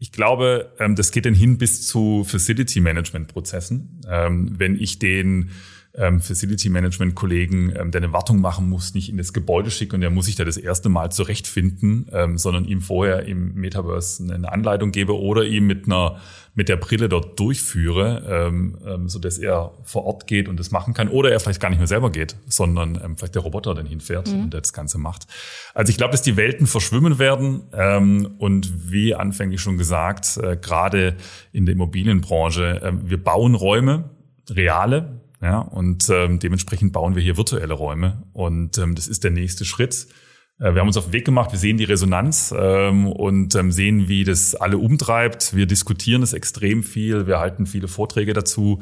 ich 0.00 0.10
glaube, 0.10 0.72
ähm, 0.80 0.96
das 0.96 1.12
geht 1.12 1.26
dann 1.26 1.34
hin 1.34 1.58
bis 1.58 1.86
zu 1.86 2.24
Facility 2.24 2.80
Management 2.80 3.28
Prozessen. 3.28 4.00
Ähm, 4.08 4.58
wenn 4.58 4.74
ich 4.74 4.98
den 4.98 5.50
ähm, 5.96 6.20
Facility 6.20 6.68
Management 6.68 7.14
Kollegen, 7.14 7.72
ähm, 7.76 7.90
der 7.90 8.02
eine 8.02 8.12
Wartung 8.12 8.40
machen 8.40 8.68
muss, 8.68 8.94
nicht 8.94 9.08
in 9.08 9.16
das 9.16 9.32
Gebäude 9.32 9.70
schicken 9.70 9.96
und 9.96 10.00
der 10.00 10.10
muss 10.10 10.26
sich 10.26 10.36
da 10.36 10.44
das 10.44 10.56
erste 10.56 10.88
Mal 10.88 11.12
zurechtfinden, 11.12 12.06
ähm, 12.12 12.38
sondern 12.38 12.64
ihm 12.64 12.80
vorher 12.80 13.26
im 13.26 13.54
Metaverse 13.54 14.32
eine 14.32 14.50
Anleitung 14.50 14.90
gebe 14.90 15.18
oder 15.18 15.44
ihm 15.44 15.66
mit 15.66 15.86
einer 15.86 16.20
mit 16.56 16.68
der 16.68 16.76
Brille 16.76 17.08
dort 17.08 17.38
durchführe, 17.40 18.22
ähm, 18.28 18.78
ähm, 18.86 19.08
so 19.08 19.18
dass 19.18 19.38
er 19.38 19.72
vor 19.82 20.04
Ort 20.04 20.28
geht 20.28 20.48
und 20.48 20.60
das 20.60 20.70
machen 20.70 20.94
kann 20.94 21.08
oder 21.08 21.32
er 21.32 21.40
vielleicht 21.40 21.60
gar 21.60 21.68
nicht 21.68 21.78
mehr 21.78 21.88
selber 21.88 22.10
geht, 22.10 22.36
sondern 22.46 23.00
ähm, 23.02 23.16
vielleicht 23.16 23.34
der 23.34 23.42
Roboter 23.42 23.74
dann 23.74 23.86
hinfährt 23.86 24.28
mhm. 24.28 24.44
und 24.44 24.54
das 24.54 24.72
Ganze 24.72 24.98
macht. 24.98 25.26
Also 25.74 25.90
ich 25.90 25.96
glaube, 25.96 26.12
dass 26.12 26.22
die 26.22 26.36
Welten 26.36 26.66
verschwimmen 26.66 27.18
werden 27.18 27.64
ähm, 27.72 28.34
und 28.38 28.92
wie 28.92 29.14
anfänglich 29.14 29.60
schon 29.60 29.78
gesagt, 29.78 30.36
äh, 30.36 30.56
gerade 30.56 31.16
in 31.52 31.66
der 31.66 31.74
Immobilienbranche, 31.74 32.82
äh, 32.82 32.92
wir 33.02 33.22
bauen 33.22 33.56
Räume, 33.56 34.10
reale, 34.48 35.20
ja, 35.44 35.58
und 35.58 36.08
ähm, 36.08 36.38
dementsprechend 36.38 36.94
bauen 36.94 37.16
wir 37.16 37.22
hier 37.22 37.36
virtuelle 37.36 37.74
Räume. 37.74 38.22
Und 38.32 38.78
ähm, 38.78 38.94
das 38.94 39.06
ist 39.06 39.24
der 39.24 39.30
nächste 39.30 39.66
Schritt. 39.66 40.06
Äh, 40.58 40.72
wir 40.72 40.80
haben 40.80 40.86
uns 40.86 40.96
auf 40.96 41.04
den 41.04 41.12
Weg 41.12 41.26
gemacht, 41.26 41.52
wir 41.52 41.58
sehen 41.58 41.76
die 41.76 41.84
Resonanz 41.84 42.54
ähm, 42.56 43.06
und 43.08 43.54
ähm, 43.54 43.70
sehen, 43.70 44.08
wie 44.08 44.24
das 44.24 44.54
alle 44.54 44.78
umtreibt. 44.78 45.54
Wir 45.54 45.66
diskutieren 45.66 46.22
es 46.22 46.32
extrem 46.32 46.82
viel, 46.82 47.26
wir 47.26 47.40
halten 47.40 47.66
viele 47.66 47.88
Vorträge 47.88 48.32
dazu. 48.32 48.80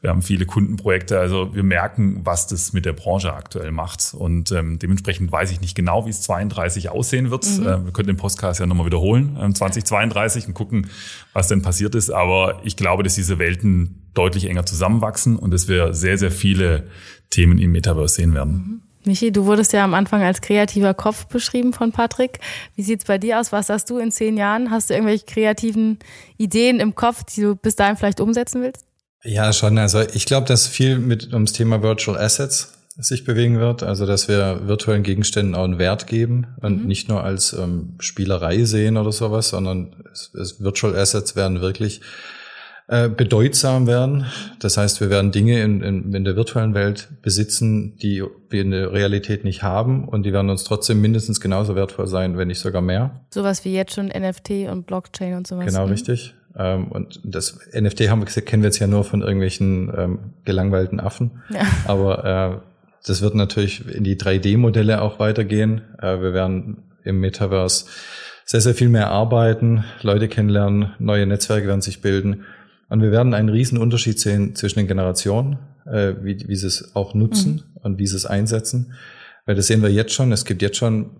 Wir 0.00 0.10
haben 0.10 0.22
viele 0.22 0.46
Kundenprojekte, 0.46 1.18
also 1.18 1.52
wir 1.54 1.64
merken, 1.64 2.20
was 2.24 2.46
das 2.46 2.74
mit 2.74 2.84
der 2.84 2.92
Branche 2.92 3.32
aktuell 3.32 3.72
macht. 3.72 4.14
Und 4.14 4.52
ähm, 4.52 4.78
dementsprechend 4.78 5.32
weiß 5.32 5.50
ich 5.50 5.62
nicht 5.62 5.74
genau, 5.74 6.06
wie 6.06 6.10
es 6.10 6.22
32 6.22 6.90
aussehen 6.90 7.32
wird. 7.32 7.46
Mhm. 7.58 7.66
Äh, 7.66 7.84
wir 7.86 7.92
können 7.92 8.08
den 8.08 8.18
Podcast 8.18 8.60
ja 8.60 8.66
nochmal 8.66 8.86
wiederholen, 8.86 9.36
ähm, 9.40 9.54
2032 9.54 10.46
und 10.46 10.54
gucken, 10.54 10.88
was 11.32 11.48
denn 11.48 11.62
passiert 11.62 11.96
ist. 11.96 12.10
Aber 12.10 12.60
ich 12.62 12.76
glaube, 12.76 13.02
dass 13.02 13.14
diese 13.16 13.40
Welten 13.40 14.03
deutlich 14.14 14.46
enger 14.46 14.66
zusammenwachsen 14.66 15.36
und 15.36 15.52
dass 15.52 15.68
wir 15.68 15.94
sehr, 15.94 16.18
sehr 16.18 16.30
viele 16.30 16.84
Themen 17.30 17.58
im 17.58 17.72
Metaverse 17.72 18.14
sehen 18.14 18.34
werden. 18.34 18.52
Mhm. 18.52 18.80
Michi, 19.06 19.32
du 19.32 19.44
wurdest 19.44 19.74
ja 19.74 19.84
am 19.84 19.92
Anfang 19.92 20.22
als 20.22 20.40
kreativer 20.40 20.94
Kopf 20.94 21.26
beschrieben 21.26 21.74
von 21.74 21.92
Patrick. 21.92 22.40
Wie 22.74 22.82
sieht's 22.82 23.04
bei 23.04 23.18
dir 23.18 23.38
aus? 23.38 23.52
Was 23.52 23.66
sagst 23.66 23.90
du 23.90 23.98
in 23.98 24.10
zehn 24.10 24.38
Jahren? 24.38 24.70
Hast 24.70 24.88
du 24.88 24.94
irgendwelche 24.94 25.26
kreativen 25.26 25.98
Ideen 26.38 26.80
im 26.80 26.94
Kopf, 26.94 27.22
die 27.24 27.42
du 27.42 27.54
bis 27.54 27.76
dahin 27.76 27.96
vielleicht 27.96 28.20
umsetzen 28.20 28.62
willst? 28.62 28.86
Ja, 29.22 29.52
schon. 29.52 29.76
Also 29.76 30.00
ich 30.00 30.24
glaube, 30.24 30.46
dass 30.46 30.66
viel 30.66 30.98
mit 30.98 31.32
ums 31.34 31.52
Thema 31.52 31.82
Virtual 31.82 32.16
Assets 32.16 32.72
sich 32.96 33.24
bewegen 33.24 33.58
wird, 33.58 33.82
also 33.82 34.06
dass 34.06 34.28
wir 34.28 34.68
virtuellen 34.68 35.02
Gegenständen 35.02 35.54
auch 35.54 35.64
einen 35.64 35.78
Wert 35.78 36.06
geben 36.06 36.46
und 36.60 36.82
mhm. 36.82 36.86
nicht 36.86 37.08
nur 37.08 37.24
als 37.24 37.52
ähm, 37.52 37.94
Spielerei 37.98 38.64
sehen 38.64 38.96
oder 38.96 39.10
sowas, 39.10 39.48
sondern 39.48 39.96
es, 40.12 40.32
es 40.34 40.62
Virtual 40.62 40.94
Assets 40.94 41.34
werden 41.34 41.60
wirklich 41.60 42.02
äh, 42.86 43.08
bedeutsam 43.08 43.86
werden. 43.86 44.26
Das 44.58 44.76
heißt, 44.76 45.00
wir 45.00 45.08
werden 45.08 45.32
Dinge 45.32 45.62
in, 45.62 45.82
in, 45.82 46.12
in 46.12 46.24
der 46.24 46.36
virtuellen 46.36 46.74
Welt 46.74 47.08
besitzen, 47.22 47.96
die 47.96 48.22
wir 48.50 48.62
in 48.62 48.72
der 48.72 48.92
Realität 48.92 49.44
nicht 49.44 49.62
haben 49.62 50.06
und 50.06 50.24
die 50.24 50.32
werden 50.32 50.50
uns 50.50 50.64
trotzdem 50.64 51.00
mindestens 51.00 51.40
genauso 51.40 51.76
wertvoll 51.76 52.06
sein, 52.06 52.36
wenn 52.36 52.48
nicht 52.48 52.60
sogar 52.60 52.82
mehr. 52.82 53.22
Sowas 53.32 53.64
wie 53.64 53.72
jetzt 53.72 53.94
schon 53.94 54.08
NFT 54.08 54.68
und 54.70 54.86
Blockchain 54.86 55.34
und 55.34 55.46
sowas. 55.46 55.66
Genau, 55.66 55.86
ne? 55.86 55.92
richtig. 55.92 56.34
Ähm, 56.56 56.88
und 56.88 57.20
das 57.24 57.58
NFT 57.72 58.10
haben 58.10 58.20
wir 58.20 58.26
gesagt, 58.26 58.46
kennen 58.46 58.62
wir 58.62 58.68
jetzt 58.68 58.78
ja 58.78 58.86
nur 58.86 59.04
von 59.04 59.22
irgendwelchen 59.22 59.92
ähm, 59.96 60.18
gelangweilten 60.44 61.00
Affen. 61.00 61.42
Ja. 61.50 61.62
Aber 61.86 62.62
äh, 62.62 62.68
das 63.06 63.22
wird 63.22 63.34
natürlich 63.34 63.86
in 63.94 64.04
die 64.04 64.16
3D-Modelle 64.16 65.00
auch 65.00 65.18
weitergehen. 65.18 65.80
Äh, 66.00 66.20
wir 66.20 66.32
werden 66.34 66.82
im 67.02 67.20
Metaverse 67.20 67.86
sehr, 68.44 68.60
sehr 68.60 68.74
viel 68.74 68.90
mehr 68.90 69.10
arbeiten, 69.10 69.84
Leute 70.02 70.28
kennenlernen, 70.28 70.92
neue 70.98 71.26
Netzwerke 71.26 71.66
werden 71.66 71.80
sich 71.80 72.02
bilden. 72.02 72.44
Und 72.94 73.02
wir 73.02 73.10
werden 73.10 73.34
einen 73.34 73.48
riesen 73.48 73.76
Unterschied 73.76 74.20
sehen 74.20 74.54
zwischen 74.54 74.78
den 74.78 74.86
Generationen, 74.86 75.58
äh, 75.84 76.12
wie, 76.22 76.38
wie 76.46 76.54
sie 76.54 76.68
es 76.68 76.94
auch 76.94 77.12
nutzen 77.12 77.54
mhm. 77.54 77.80
und 77.82 77.98
wie 77.98 78.06
sie 78.06 78.14
es 78.14 78.24
einsetzen. 78.24 78.92
Weil 79.46 79.56
das 79.56 79.66
sehen 79.66 79.82
wir 79.82 79.90
jetzt 79.90 80.12
schon. 80.12 80.30
Es 80.30 80.44
gibt 80.44 80.62
jetzt 80.62 80.76
schon 80.76 81.10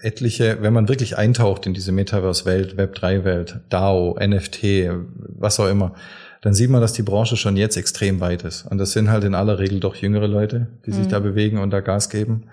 etliche, 0.00 0.58
wenn 0.60 0.74
man 0.74 0.86
wirklich 0.86 1.16
eintaucht 1.16 1.64
in 1.64 1.72
diese 1.72 1.92
Metaverse-Welt, 1.92 2.74
Web3-Welt, 2.74 3.60
DAO, 3.70 4.18
NFT, 4.20 4.90
was 5.38 5.58
auch 5.58 5.70
immer, 5.70 5.94
dann 6.42 6.52
sieht 6.52 6.68
man, 6.68 6.82
dass 6.82 6.92
die 6.92 7.02
Branche 7.02 7.38
schon 7.38 7.56
jetzt 7.56 7.78
extrem 7.78 8.20
weit 8.20 8.42
ist. 8.44 8.66
Und 8.66 8.76
das 8.76 8.92
sind 8.92 9.08
halt 9.08 9.24
in 9.24 9.34
aller 9.34 9.58
Regel 9.58 9.80
doch 9.80 9.94
jüngere 9.94 10.28
Leute, 10.28 10.66
die 10.84 10.90
mhm. 10.90 10.94
sich 10.94 11.08
da 11.08 11.20
bewegen 11.20 11.56
und 11.56 11.70
da 11.70 11.80
Gas 11.80 12.10
geben. 12.10 12.50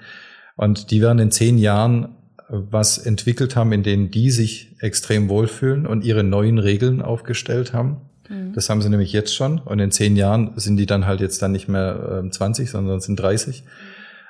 Und 0.56 0.92
die 0.92 1.02
werden 1.02 1.20
in 1.20 1.32
zehn 1.32 1.58
Jahren 1.58 2.16
was 2.48 2.98
entwickelt 2.98 3.58
haben, 3.58 3.74
in 3.74 3.84
denen 3.84 4.12
die 4.12 4.32
sich 4.32 4.78
extrem 4.80 5.28
wohlfühlen 5.28 5.86
und 5.86 6.06
ihre 6.06 6.24
neuen 6.24 6.58
Regeln 6.58 7.02
aufgestellt 7.02 7.74
haben. 7.74 7.98
Mhm. 8.32 8.54
Das 8.54 8.70
haben 8.70 8.82
sie 8.82 8.90
nämlich 8.90 9.12
jetzt 9.12 9.36
schon. 9.36 9.60
Und 9.60 9.80
in 9.80 9.92
zehn 9.92 10.16
Jahren 10.16 10.54
sind 10.56 10.78
die 10.78 10.86
dann 10.86 11.06
halt 11.06 11.22
jetzt 11.22 11.42
dann 11.42 11.52
nicht 11.52 11.68
mehr 11.68 12.24
20, 12.30 12.66
ähm, 12.66 12.72
sondern 12.72 13.00
sind 13.00 13.20
30. 13.20 13.64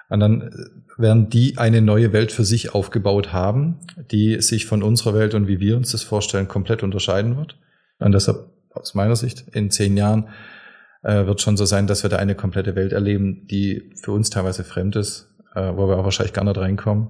Und 0.09 0.19
dann 0.19 0.41
äh, 0.41 1.01
werden 1.01 1.29
die 1.29 1.57
eine 1.57 1.81
neue 1.81 2.13
Welt 2.13 2.31
für 2.31 2.43
sich 2.43 2.75
aufgebaut 2.75 3.31
haben, 3.31 3.79
die 4.11 4.41
sich 4.41 4.65
von 4.65 4.83
unserer 4.83 5.13
Welt 5.13 5.33
und 5.33 5.47
wie 5.47 5.59
wir 5.59 5.77
uns 5.77 5.91
das 5.91 6.03
vorstellen, 6.03 6.47
komplett 6.47 6.83
unterscheiden 6.83 7.37
wird. 7.37 7.57
Und 7.99 8.11
deshalb 8.13 8.49
aus 8.73 8.93
meiner 8.93 9.15
Sicht 9.15 9.45
in 9.53 9.69
zehn 9.69 9.95
Jahren 9.97 10.29
äh, 11.03 11.25
wird 11.25 11.41
schon 11.41 11.57
so 11.57 11.65
sein, 11.65 11.87
dass 11.87 12.03
wir 12.03 12.09
da 12.09 12.17
eine 12.17 12.35
komplette 12.35 12.75
Welt 12.75 12.93
erleben, 12.93 13.47
die 13.47 13.91
für 14.01 14.11
uns 14.11 14.29
teilweise 14.29 14.63
fremd 14.63 14.95
ist, 14.95 15.29
äh, 15.55 15.73
wo 15.75 15.87
wir 15.87 15.97
auch 15.97 16.03
wahrscheinlich 16.03 16.33
gar 16.33 16.45
nicht 16.45 16.57
reinkommen. 16.57 17.09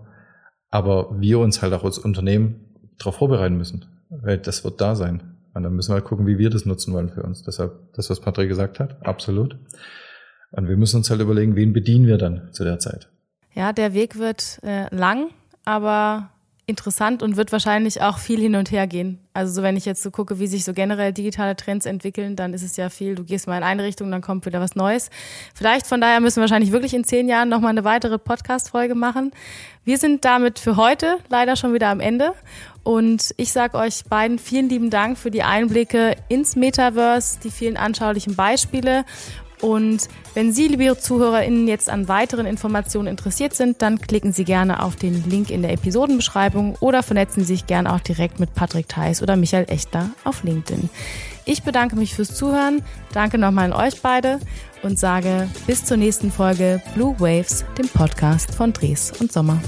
Aber 0.69 1.19
wir 1.19 1.39
uns 1.39 1.61
halt 1.61 1.73
auch 1.73 1.83
als 1.83 1.97
Unternehmen 1.97 2.67
darauf 2.97 3.15
vorbereiten 3.15 3.57
müssen, 3.57 3.85
weil 4.09 4.37
das 4.37 4.63
wird 4.63 4.79
da 4.79 4.95
sein. 4.95 5.30
Und 5.53 5.63
dann 5.63 5.73
müssen 5.73 5.91
wir 5.91 5.95
halt 5.95 6.05
gucken, 6.05 6.27
wie 6.27 6.37
wir 6.37 6.49
das 6.49 6.65
nutzen 6.65 6.93
wollen 6.93 7.09
für 7.09 7.23
uns. 7.23 7.43
Deshalb 7.43 7.93
das, 7.93 8.09
was 8.09 8.21
Patrick 8.21 8.49
gesagt 8.49 8.79
hat, 8.79 9.05
absolut. 9.05 9.57
Und 10.51 10.67
wir 10.67 10.77
müssen 10.77 10.97
uns 10.97 11.09
halt 11.09 11.21
überlegen, 11.21 11.55
wen 11.55 11.73
bedienen 11.73 12.07
wir 12.07 12.17
dann 12.17 12.49
zu 12.51 12.63
der 12.63 12.79
Zeit. 12.79 13.09
Ja, 13.53 13.73
der 13.73 13.93
Weg 13.93 14.17
wird 14.17 14.59
äh, 14.63 14.93
lang, 14.95 15.29
aber 15.65 16.29
interessant 16.71 17.21
und 17.21 17.37
wird 17.37 17.51
wahrscheinlich 17.51 18.01
auch 18.01 18.17
viel 18.17 18.39
hin 18.39 18.55
und 18.55 18.71
her 18.71 18.87
gehen. 18.87 19.19
Also 19.33 19.53
so 19.53 19.61
wenn 19.61 19.77
ich 19.77 19.85
jetzt 19.85 20.01
so 20.01 20.09
gucke, 20.09 20.39
wie 20.39 20.47
sich 20.47 20.65
so 20.65 20.73
generell 20.73 21.13
digitale 21.13 21.55
Trends 21.55 21.85
entwickeln, 21.85 22.35
dann 22.35 22.53
ist 22.53 22.63
es 22.63 22.77
ja 22.77 22.89
viel, 22.89 23.15
du 23.15 23.23
gehst 23.23 23.47
mal 23.47 23.57
in 23.57 23.63
eine 23.63 23.83
Richtung, 23.83 24.09
dann 24.09 24.21
kommt 24.21 24.45
wieder 24.45 24.59
was 24.59 24.75
Neues. 24.75 25.09
Vielleicht 25.53 25.85
von 25.85 26.01
daher 26.01 26.19
müssen 26.19 26.37
wir 26.37 26.41
wahrscheinlich 26.41 26.71
wirklich 26.71 26.93
in 26.93 27.03
zehn 27.03 27.29
Jahren 27.29 27.49
nochmal 27.49 27.69
eine 27.69 27.83
weitere 27.83 28.17
Podcast-Folge 28.17 28.95
machen. 28.95 29.31
Wir 29.83 29.97
sind 29.97 30.25
damit 30.25 30.57
für 30.57 30.75
heute 30.77 31.17
leider 31.29 31.55
schon 31.55 31.73
wieder 31.73 31.89
am 31.89 31.99
Ende. 31.99 32.33
Und 32.83 33.33
ich 33.37 33.51
sage 33.51 33.77
euch 33.77 34.05
beiden 34.05 34.39
vielen 34.39 34.69
lieben 34.69 34.89
Dank 34.89 35.17
für 35.17 35.29
die 35.29 35.43
Einblicke 35.43 36.15
ins 36.29 36.55
Metaverse, 36.55 37.39
die 37.43 37.51
vielen 37.51 37.77
anschaulichen 37.77 38.35
Beispiele 38.35 39.05
Und 39.61 40.07
wenn 40.33 40.51
Sie, 40.51 40.67
liebe 40.67 40.97
ZuhörerInnen, 40.97 41.67
jetzt 41.67 41.89
an 41.89 42.07
weiteren 42.07 42.45
Informationen 42.45 43.07
interessiert 43.07 43.53
sind, 43.53 43.81
dann 43.81 44.01
klicken 44.01 44.33
Sie 44.33 44.43
gerne 44.43 44.83
auf 44.83 44.95
den 44.95 45.29
Link 45.29 45.51
in 45.51 45.61
der 45.61 45.73
Episodenbeschreibung 45.73 46.75
oder 46.79 47.03
vernetzen 47.03 47.41
Sie 47.41 47.53
sich 47.53 47.67
gerne 47.67 47.93
auch 47.93 47.99
direkt 47.99 48.39
mit 48.39 48.53
Patrick 48.53 48.89
Theis 48.89 49.21
oder 49.21 49.35
Michael 49.35 49.65
Echter 49.69 50.09
auf 50.23 50.43
LinkedIn. 50.43 50.89
Ich 51.45 51.63
bedanke 51.63 51.95
mich 51.95 52.15
fürs 52.15 52.35
Zuhören, 52.35 52.81
danke 53.13 53.37
nochmal 53.37 53.71
an 53.71 53.73
euch 53.73 54.01
beide 54.01 54.39
und 54.83 54.99
sage 54.99 55.47
bis 55.67 55.85
zur 55.85 55.97
nächsten 55.97 56.31
Folge 56.31 56.81
Blue 56.95 57.15
Waves, 57.19 57.65
dem 57.77 57.87
Podcast 57.87 58.53
von 58.53 58.73
Dres 58.73 59.11
und 59.19 59.31
Sommer. 59.31 59.61